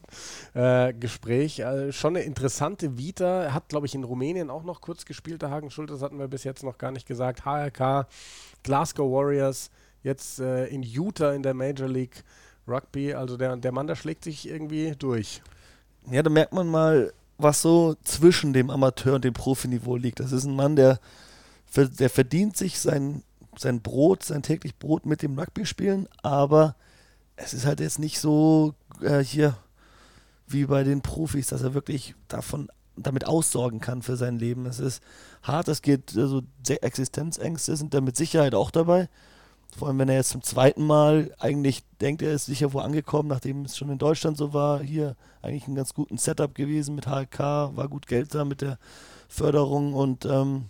äh, 0.55 0.93
Gespräch. 0.93 1.59
Äh, 1.59 1.93
schon 1.93 2.16
eine 2.16 2.24
interessante 2.24 2.97
Vita. 2.97 3.53
Hat, 3.53 3.68
glaube 3.68 3.87
ich, 3.87 3.95
in 3.95 4.05
Rumänien 4.05 4.51
auch 4.51 4.62
noch 4.62 4.80
kurz 4.80 5.05
gespielt, 5.05 5.43
der 5.43 5.51
Hagen 5.51 5.70
Schulte. 5.70 5.95
Das 5.95 6.03
hatten 6.03 6.18
wir 6.18 6.28
bis 6.28 6.45
jetzt 6.45 6.62
noch 6.62 6.78
gar 6.78 6.93
nicht 6.93 7.07
gesagt. 7.07 7.45
HRK, 7.45 8.07
Glasgow 8.62 9.11
Warriors, 9.11 9.70
jetzt 10.03 10.39
äh, 10.39 10.66
in 10.66 10.83
Utah 10.83 11.33
in 11.33 11.43
der 11.43 11.55
Major 11.55 11.89
League 11.89 12.22
Rugby. 12.68 13.14
Also 13.14 13.37
der, 13.37 13.57
der 13.57 13.72
Mann, 13.72 13.87
der 13.87 13.97
schlägt 13.97 14.24
sich 14.24 14.49
irgendwie 14.49 14.95
durch. 14.97 15.43
Ja, 16.11 16.22
da 16.22 16.30
merkt 16.30 16.53
man 16.53 16.68
mal, 16.68 17.12
was 17.39 17.62
so 17.62 17.95
zwischen 18.05 18.53
dem 18.53 18.70
Amateur- 18.70 19.16
und 19.16 19.24
dem 19.24 19.35
Profiniveau 19.35 19.97
liegt. 19.97 20.20
Das 20.20 20.33
ist 20.33 20.45
ein 20.45 20.55
Mann, 20.55 20.76
der, 20.76 21.01
der 21.74 22.11
verdient 22.11 22.57
sich 22.57 22.78
sein, 22.78 23.22
sein 23.57 23.80
Brot, 23.80 24.22
sein 24.22 24.43
täglich 24.43 24.76
Brot 24.78 25.07
mit 25.07 25.22
dem 25.22 25.39
Rugby-Spielen, 25.39 26.09
aber 26.22 26.76
es 27.43 27.55
ist 27.55 27.66
halt 27.66 27.80
jetzt 27.80 27.99
nicht 27.99 28.20
so 28.20 28.74
äh, 29.01 29.18
hier 29.18 29.57
wie 30.47 30.66
bei 30.66 30.84
den 30.84 31.03
Profis, 31.03 31.49
dass 31.49 31.62
er 31.62 31.74
wirklich 31.74 32.14
davon 32.28 32.68
damit 32.97 33.26
aussorgen 33.26 33.80
kann 33.80 34.03
für 34.03 34.16
sein 34.16 34.38
Leben. 34.38 34.66
Es 34.66 34.78
ist 34.78 35.03
hart, 35.43 35.68
es 35.68 35.82
geht, 35.82 36.16
also 36.16 36.43
Existenzängste 36.68 37.76
sind 37.76 37.95
da 37.95 38.01
mit 38.01 38.16
Sicherheit 38.16 38.55
auch 38.55 38.70
dabei. 38.70 39.09
Vor 39.76 39.88
allem, 39.88 39.99
wenn 39.99 40.11
er 40.11 40.16
jetzt 40.16 40.28
zum 40.28 40.43
zweiten 40.43 40.86
Mal 40.86 41.34
eigentlich 41.38 41.82
denkt, 42.03 42.20
er 42.20 42.34
ist 42.34 42.47
sicher 42.47 42.74
wo 42.74 42.80
angekommen, 42.80 43.28
nachdem 43.30 43.64
es 43.64 43.76
schon 43.76 43.88
in 43.88 43.99
Deutschland 43.99 44.36
so 44.36 44.53
war. 44.53 44.82
Hier 44.82 45.16
eigentlich 45.40 45.66
ein 45.66 45.74
ganz 45.74 45.95
guten 45.95 46.18
Setup 46.18 46.55
gewesen 46.55 46.95
mit 46.95 47.07
HLK, 47.07 47.38
war 47.38 47.88
gut 47.88 48.07
Geld 48.07 48.34
da 48.34 48.45
mit 48.45 48.61
der 48.61 48.78
Förderung 49.28 49.95
und 49.95 50.26
ähm, 50.26 50.66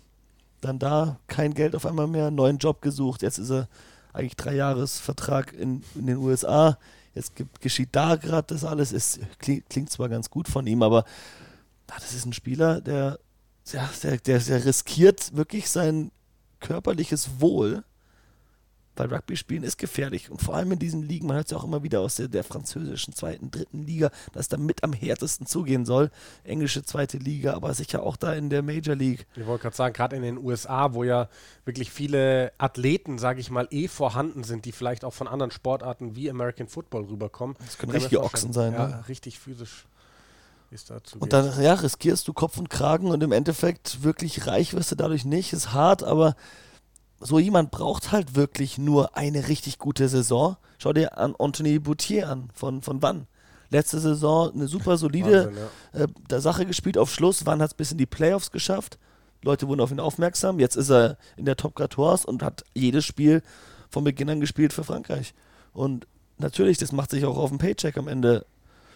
dann 0.61 0.79
da 0.79 1.19
kein 1.27 1.53
Geld 1.53 1.75
auf 1.75 1.85
einmal 1.85 2.07
mehr, 2.07 2.31
neuen 2.31 2.59
Job 2.59 2.81
gesucht. 2.81 3.23
Jetzt 3.23 3.39
ist 3.39 3.51
er 3.51 3.69
eigentlich 4.13 4.37
drei 4.37 4.55
Jahresvertrag 4.55 5.53
in, 5.53 5.83
in 5.95 6.07
den 6.07 6.17
USA. 6.19 6.79
Jetzt 7.15 7.37
gibt, 7.37 7.61
geschieht 7.61 7.91
da 7.93 8.17
gerade 8.17 8.55
das 8.55 8.65
alles. 8.65 8.93
Es 8.93 9.21
klingt, 9.39 9.69
klingt, 9.69 9.91
zwar 9.91 10.09
ganz 10.09 10.31
gut 10.31 10.49
von 10.49 10.67
ihm, 10.67 10.83
aber 10.83 11.05
na, 11.89 11.97
das 11.99 12.15
ist 12.15 12.25
ein 12.25 12.33
Spieler, 12.33 12.81
der, 12.81 13.19
der, 13.73 14.19
der, 14.19 14.39
der 14.39 14.65
riskiert 14.65 15.37
wirklich 15.37 15.71
sein 15.71 16.11
körperliches 16.61 17.41
Wohl 17.41 17.85
weil 18.97 19.13
Rugby 19.13 19.37
spielen 19.37 19.63
ist 19.63 19.79
gefährlich. 19.79 20.31
Und 20.31 20.43
vor 20.43 20.55
allem 20.55 20.73
in 20.73 20.79
diesen 20.79 21.03
Ligen, 21.03 21.27
man 21.27 21.37
hört 21.37 21.47
es 21.47 21.53
ja 21.53 21.59
auch 21.59 21.65
immer 21.65 21.83
wieder 21.83 22.01
aus 22.01 22.17
der, 22.17 22.29
der, 22.29 22.45
französischen 22.45 23.15
zweiten, 23.15 23.51
dritten 23.51 23.83
Liga, 23.83 24.11
dass 24.33 24.49
da 24.49 24.57
mit 24.57 24.85
am 24.85 24.93
härtesten 24.93 25.47
zugehen 25.47 25.85
soll. 25.85 26.11
Englische 26.45 26.85
zweite 26.85 27.19
Liga, 27.19 27.55
aber 27.55 27.73
sicher 27.75 28.03
auch 28.03 28.17
da 28.17 28.35
in 28.35 28.51
der 28.51 28.63
Major 28.63 28.95
League. 28.95 29.27
Ich 29.37 29.47
wollte 29.47 29.63
gerade 29.63 29.77
sagen, 29.77 29.95
gerade 29.95 30.17
in 30.17 30.23
den 30.23 30.39
USA, 30.39 30.93
wo 30.93 31.05
ja 31.05 31.29
wirklich 31.65 31.91
viele 31.91 32.53
Athleten, 32.59 33.19
sage 33.19 33.41
ich 33.41 33.51
mal, 33.51 33.67
eh 33.71 33.89
vorhanden 33.89 34.45
sind, 34.45 34.65
die 34.65 34.73
vielleicht 34.73 35.05
auch 35.05 35.15
von 35.15 35.29
anderen 35.29 35.51
Sportarten 35.51 36.17
wie 36.17 36.29
American 36.29 36.69
Football 36.69 37.05
rüberkommen. 37.05 37.57
Das 37.65 37.79
können 37.79 37.93
richtige 37.93 38.23
Ochsen 38.23 38.53
sein. 38.53 38.73
Ja, 38.73 38.89
ne? 38.89 39.05
richtig 39.09 39.39
physisch. 39.39 39.87
Ist 40.71 40.89
dazu 40.89 41.19
und 41.19 41.35
dann 41.35 41.63
ja, 41.63 41.75
riskierst 41.75 42.27
du 42.27 42.33
Kopf 42.33 42.57
und 42.57 42.71
Kragen 42.71 43.09
und 43.11 43.23
im 43.23 43.31
Endeffekt 43.31 44.05
wirklich 44.05 44.47
reich 44.47 44.73
wirst 44.73 44.91
du 44.91 44.97
dadurch 44.97 45.27
nicht. 45.27 45.53
Ist 45.53 45.75
hart, 45.75 46.03
aber 46.03 46.35
so 47.23 47.39
jemand 47.39 47.71
braucht 47.71 48.13
halt 48.13 48.35
wirklich 48.35 48.79
nur 48.79 49.17
eine 49.17 49.49
richtig 49.49 49.79
gute 49.79 50.09
Saison. 50.09 50.57
Schau 50.79 50.93
dir 50.93 51.19
an 51.19 51.35
Anthony 51.39 51.79
Boutier 51.79 52.29
an, 52.29 52.49
von, 52.53 52.83
von 52.83 53.03
wann? 53.03 53.27
Letzte 53.71 54.01
Saison 54.01 54.53
eine 54.53 54.69
super 54.69 54.99
solide 54.99 55.47
Wahnsinn, 55.47 56.09
ja. 56.31 56.37
äh, 56.37 56.41
Sache 56.41 56.67
gespielt 56.67 56.99
auf 56.99 57.13
Schluss. 57.13 57.47
Wann 57.47 57.63
hat 57.63 57.71
es 57.71 57.75
bis 57.75 57.93
in 57.93 57.99
die 57.99 58.07
Playoffs 58.07 58.51
geschafft? 58.51 58.99
Leute 59.43 59.67
wurden 59.67 59.81
auf 59.81 59.91
ihn 59.91 60.01
aufmerksam. 60.01 60.61
Jetzt 60.61 60.77
ist 60.77 60.91
er 60.91 61.17
in 61.37 61.47
der 61.47 61.57
Top 61.57 61.79
14 61.79 62.27
und 62.27 62.43
hat 62.43 62.65
jedes 62.75 63.05
Spiel 63.05 63.43
von 63.89 64.05
Beginn 64.05 64.31
an 64.31 64.41
gespielt 64.41 64.73
für 64.73 64.85
Frankreich. 64.85 65.35
Und 65.73 66.07
natürlich, 66.39 66.79
das 66.79 66.93
macht 66.93 67.11
sich 67.11 67.25
auch 67.25 67.37
auf 67.37 67.51
dem 67.51 67.59
Paycheck 67.59 67.97
am 67.97 68.09
Ende 68.09 68.45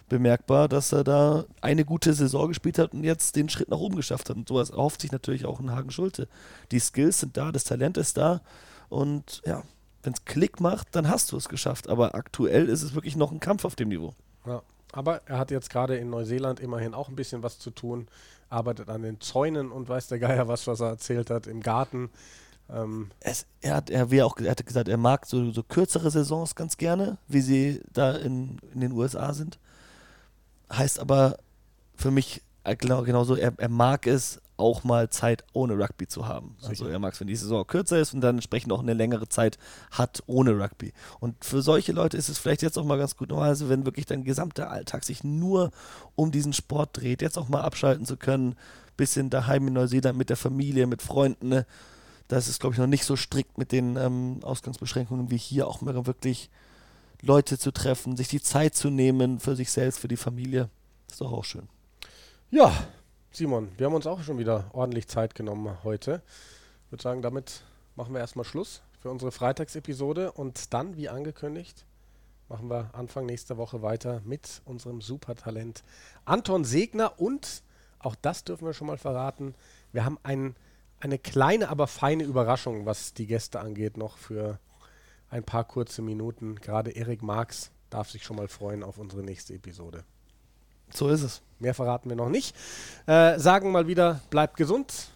bemerkbar, 0.09 0.67
dass 0.67 0.91
er 0.91 1.03
da 1.03 1.45
eine 1.61 1.85
gute 1.85 2.13
Saison 2.13 2.47
gespielt 2.47 2.79
hat 2.79 2.93
und 2.93 3.03
jetzt 3.03 3.35
den 3.35 3.49
Schritt 3.49 3.69
nach 3.69 3.77
oben 3.77 3.95
geschafft 3.95 4.29
hat. 4.29 4.37
Und 4.37 4.47
sowas 4.47 4.69
erhofft 4.69 5.01
sich 5.01 5.11
natürlich 5.11 5.45
auch 5.45 5.59
ein 5.59 5.71
Hagen 5.71 5.91
Schulte. 5.91 6.27
Die 6.71 6.79
Skills 6.79 7.19
sind 7.19 7.37
da, 7.37 7.51
das 7.51 7.65
Talent 7.65 7.97
ist 7.97 8.17
da 8.17 8.41
und 8.89 9.41
ja, 9.45 9.63
wenn 10.03 10.13
es 10.13 10.25
Klick 10.25 10.61
macht, 10.61 10.95
dann 10.95 11.09
hast 11.09 11.31
du 11.31 11.37
es 11.37 11.49
geschafft. 11.49 11.89
Aber 11.89 12.15
aktuell 12.15 12.69
ist 12.69 12.83
es 12.83 12.95
wirklich 12.95 13.15
noch 13.15 13.31
ein 13.31 13.39
Kampf 13.39 13.65
auf 13.65 13.75
dem 13.75 13.89
Niveau. 13.89 14.13
Ja, 14.45 14.61
aber 14.93 15.21
er 15.25 15.37
hat 15.37 15.51
jetzt 15.51 15.69
gerade 15.69 15.97
in 15.97 16.09
Neuseeland 16.09 16.59
immerhin 16.59 16.93
auch 16.93 17.09
ein 17.09 17.15
bisschen 17.15 17.43
was 17.43 17.59
zu 17.59 17.71
tun, 17.71 18.07
arbeitet 18.49 18.89
an 18.89 19.01
den 19.01 19.19
Zäunen 19.19 19.71
und 19.71 19.89
weiß 19.89 20.07
der 20.07 20.19
Geier 20.19 20.47
was, 20.47 20.67
was 20.67 20.79
er 20.79 20.87
erzählt 20.87 21.29
hat, 21.29 21.47
im 21.47 21.61
Garten. 21.61 22.09
Ähm 22.69 23.09
es, 23.19 23.45
er, 23.59 23.75
hat, 23.75 23.89
er, 23.89 24.09
wie 24.09 24.23
auch, 24.23 24.37
er 24.37 24.51
hat 24.51 24.65
gesagt, 24.65 24.87
er 24.87 24.97
mag 24.97 25.25
so, 25.25 25.51
so 25.51 25.63
kürzere 25.63 26.09
Saisons 26.09 26.55
ganz 26.55 26.77
gerne, 26.77 27.17
wie 27.27 27.41
sie 27.41 27.81
da 27.91 28.13
in, 28.13 28.59
in 28.73 28.79
den 28.79 28.93
USA 28.93 29.33
sind 29.33 29.59
heißt 30.71 30.99
aber 30.99 31.37
für 31.95 32.11
mich 32.11 32.41
äh, 32.67 32.75
genau, 32.75 33.03
genauso, 33.03 33.35
er, 33.35 33.53
er 33.57 33.69
mag 33.69 34.07
es 34.07 34.41
auch 34.57 34.83
mal 34.83 35.09
Zeit 35.09 35.45
ohne 35.53 35.77
Rugby 35.77 36.07
zu 36.07 36.27
haben. 36.27 36.55
Sicher. 36.57 36.69
Also 36.69 36.87
er 36.87 36.99
mag 36.99 37.13
es, 37.13 37.19
wenn 37.19 37.27
die 37.27 37.35
Saison 37.35 37.65
kürzer 37.65 37.99
ist 37.99 38.13
und 38.13 38.21
dann 38.21 38.35
entsprechend 38.35 38.73
auch 38.73 38.81
eine 38.81 38.93
längere 38.93 39.29
Zeit 39.29 39.57
hat 39.91 40.21
ohne 40.25 40.59
Rugby. 40.59 40.91
Und 41.19 41.45
für 41.45 41.61
solche 41.61 41.93
Leute 41.93 42.17
ist 42.17 42.27
es 42.27 42.39
vielleicht 42.39 42.63
jetzt 42.63 42.77
auch 42.77 42.83
mal 42.83 42.97
ganz 42.97 43.15
gut, 43.15 43.29
normalerweise, 43.29 43.69
wenn 43.69 43.85
wirklich 43.85 44.05
dein 44.05 44.25
gesamter 44.25 44.69
Alltag 44.69 45.05
sich 45.05 45.23
nur 45.23 45.71
um 46.15 46.31
diesen 46.31 46.53
Sport 46.53 46.97
dreht, 46.97 47.21
jetzt 47.21 47.37
auch 47.37 47.47
mal 47.47 47.61
abschalten 47.61 48.05
zu 48.05 48.17
können, 48.17 48.55
bisschen 48.97 49.29
daheim 49.29 49.67
in 49.67 49.73
Neuseeland 49.73 50.17
mit 50.17 50.29
der 50.29 50.37
Familie, 50.37 50.87
mit 50.87 51.01
Freunden. 51.01 51.49
Ne? 51.49 51.65
Das 52.27 52.49
ist, 52.49 52.59
glaube 52.59 52.73
ich, 52.73 52.79
noch 52.79 52.87
nicht 52.87 53.05
so 53.05 53.15
strikt 53.15 53.57
mit 53.57 53.71
den 53.71 53.95
ähm, 53.95 54.39
Ausgangsbeschränkungen 54.41 55.31
wie 55.31 55.37
hier 55.37 55.67
auch 55.67 55.79
mal 55.81 56.05
wirklich 56.05 56.49
Leute 57.21 57.57
zu 57.57 57.71
treffen, 57.71 58.15
sich 58.15 58.27
die 58.27 58.41
Zeit 58.41 58.75
zu 58.75 58.89
nehmen 58.89 59.39
für 59.39 59.55
sich 59.55 59.71
selbst, 59.71 59.99
für 59.99 60.07
die 60.07 60.17
Familie. 60.17 60.69
Ist 61.09 61.21
doch 61.21 61.31
auch 61.31 61.45
schön. 61.45 61.67
Ja, 62.51 62.73
Simon, 63.31 63.69
wir 63.77 63.87
haben 63.87 63.93
uns 63.93 64.07
auch 64.07 64.21
schon 64.21 64.37
wieder 64.37 64.69
ordentlich 64.73 65.07
Zeit 65.07 65.35
genommen 65.35 65.77
heute. 65.83 66.21
Ich 66.85 66.91
würde 66.91 67.03
sagen, 67.03 67.21
damit 67.21 67.63
machen 67.95 68.13
wir 68.13 68.19
erstmal 68.19 68.45
Schluss 68.45 68.81
für 68.99 69.09
unsere 69.09 69.31
Freitagsepisode 69.31 70.31
und 70.31 70.73
dann, 70.73 70.95
wie 70.95 71.09
angekündigt, 71.09 71.85
machen 72.49 72.69
wir 72.69 72.91
Anfang 72.93 73.25
nächster 73.25 73.57
Woche 73.57 73.81
weiter 73.81 74.21
mit 74.25 74.61
unserem 74.65 75.01
Supertalent 75.01 75.83
Anton 76.25 76.63
Segner 76.63 77.19
und 77.19 77.63
auch 77.99 78.15
das 78.15 78.43
dürfen 78.43 78.65
wir 78.65 78.73
schon 78.73 78.87
mal 78.87 78.97
verraten. 78.97 79.55
Wir 79.91 80.05
haben 80.05 80.17
ein, 80.23 80.55
eine 80.99 81.17
kleine, 81.17 81.69
aber 81.69 81.87
feine 81.87 82.23
Überraschung, 82.23 82.85
was 82.85 83.13
die 83.13 83.27
Gäste 83.27 83.59
angeht, 83.59 83.97
noch 83.97 84.17
für 84.17 84.59
ein 85.29 85.43
paar 85.43 85.63
kurze 85.63 86.01
Minuten. 86.01 86.55
Gerade 86.55 86.91
Erik 86.91 87.21
Marx 87.21 87.71
darf 87.89 88.09
sich 88.09 88.23
schon 88.23 88.37
mal 88.37 88.47
freuen 88.47 88.83
auf 88.83 88.97
unsere 88.97 89.23
nächste 89.23 89.53
Episode. 89.53 90.03
So 90.89 91.09
ist 91.09 91.21
es. 91.21 91.41
Mehr 91.59 91.73
verraten 91.73 92.09
wir 92.09 92.15
noch 92.15 92.29
nicht. 92.29 92.55
Äh, 93.05 93.39
sagen 93.39 93.71
mal 93.71 93.87
wieder, 93.87 94.21
bleibt 94.29 94.57
gesund, 94.57 95.09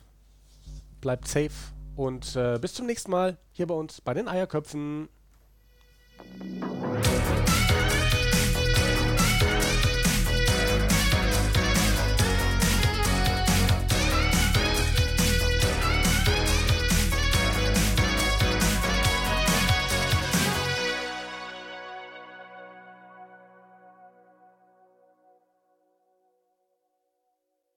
bleibt 0.99 1.27
safe 1.27 1.51
und 1.95 2.35
äh, 2.35 2.59
bis 2.59 2.73
zum 2.73 2.87
nächsten 2.87 3.11
Mal 3.11 3.37
hier 3.51 3.67
bei 3.67 3.75
uns 3.75 4.01
bei 4.01 4.13
den 4.13 4.27
Eierköpfen. 4.27 5.07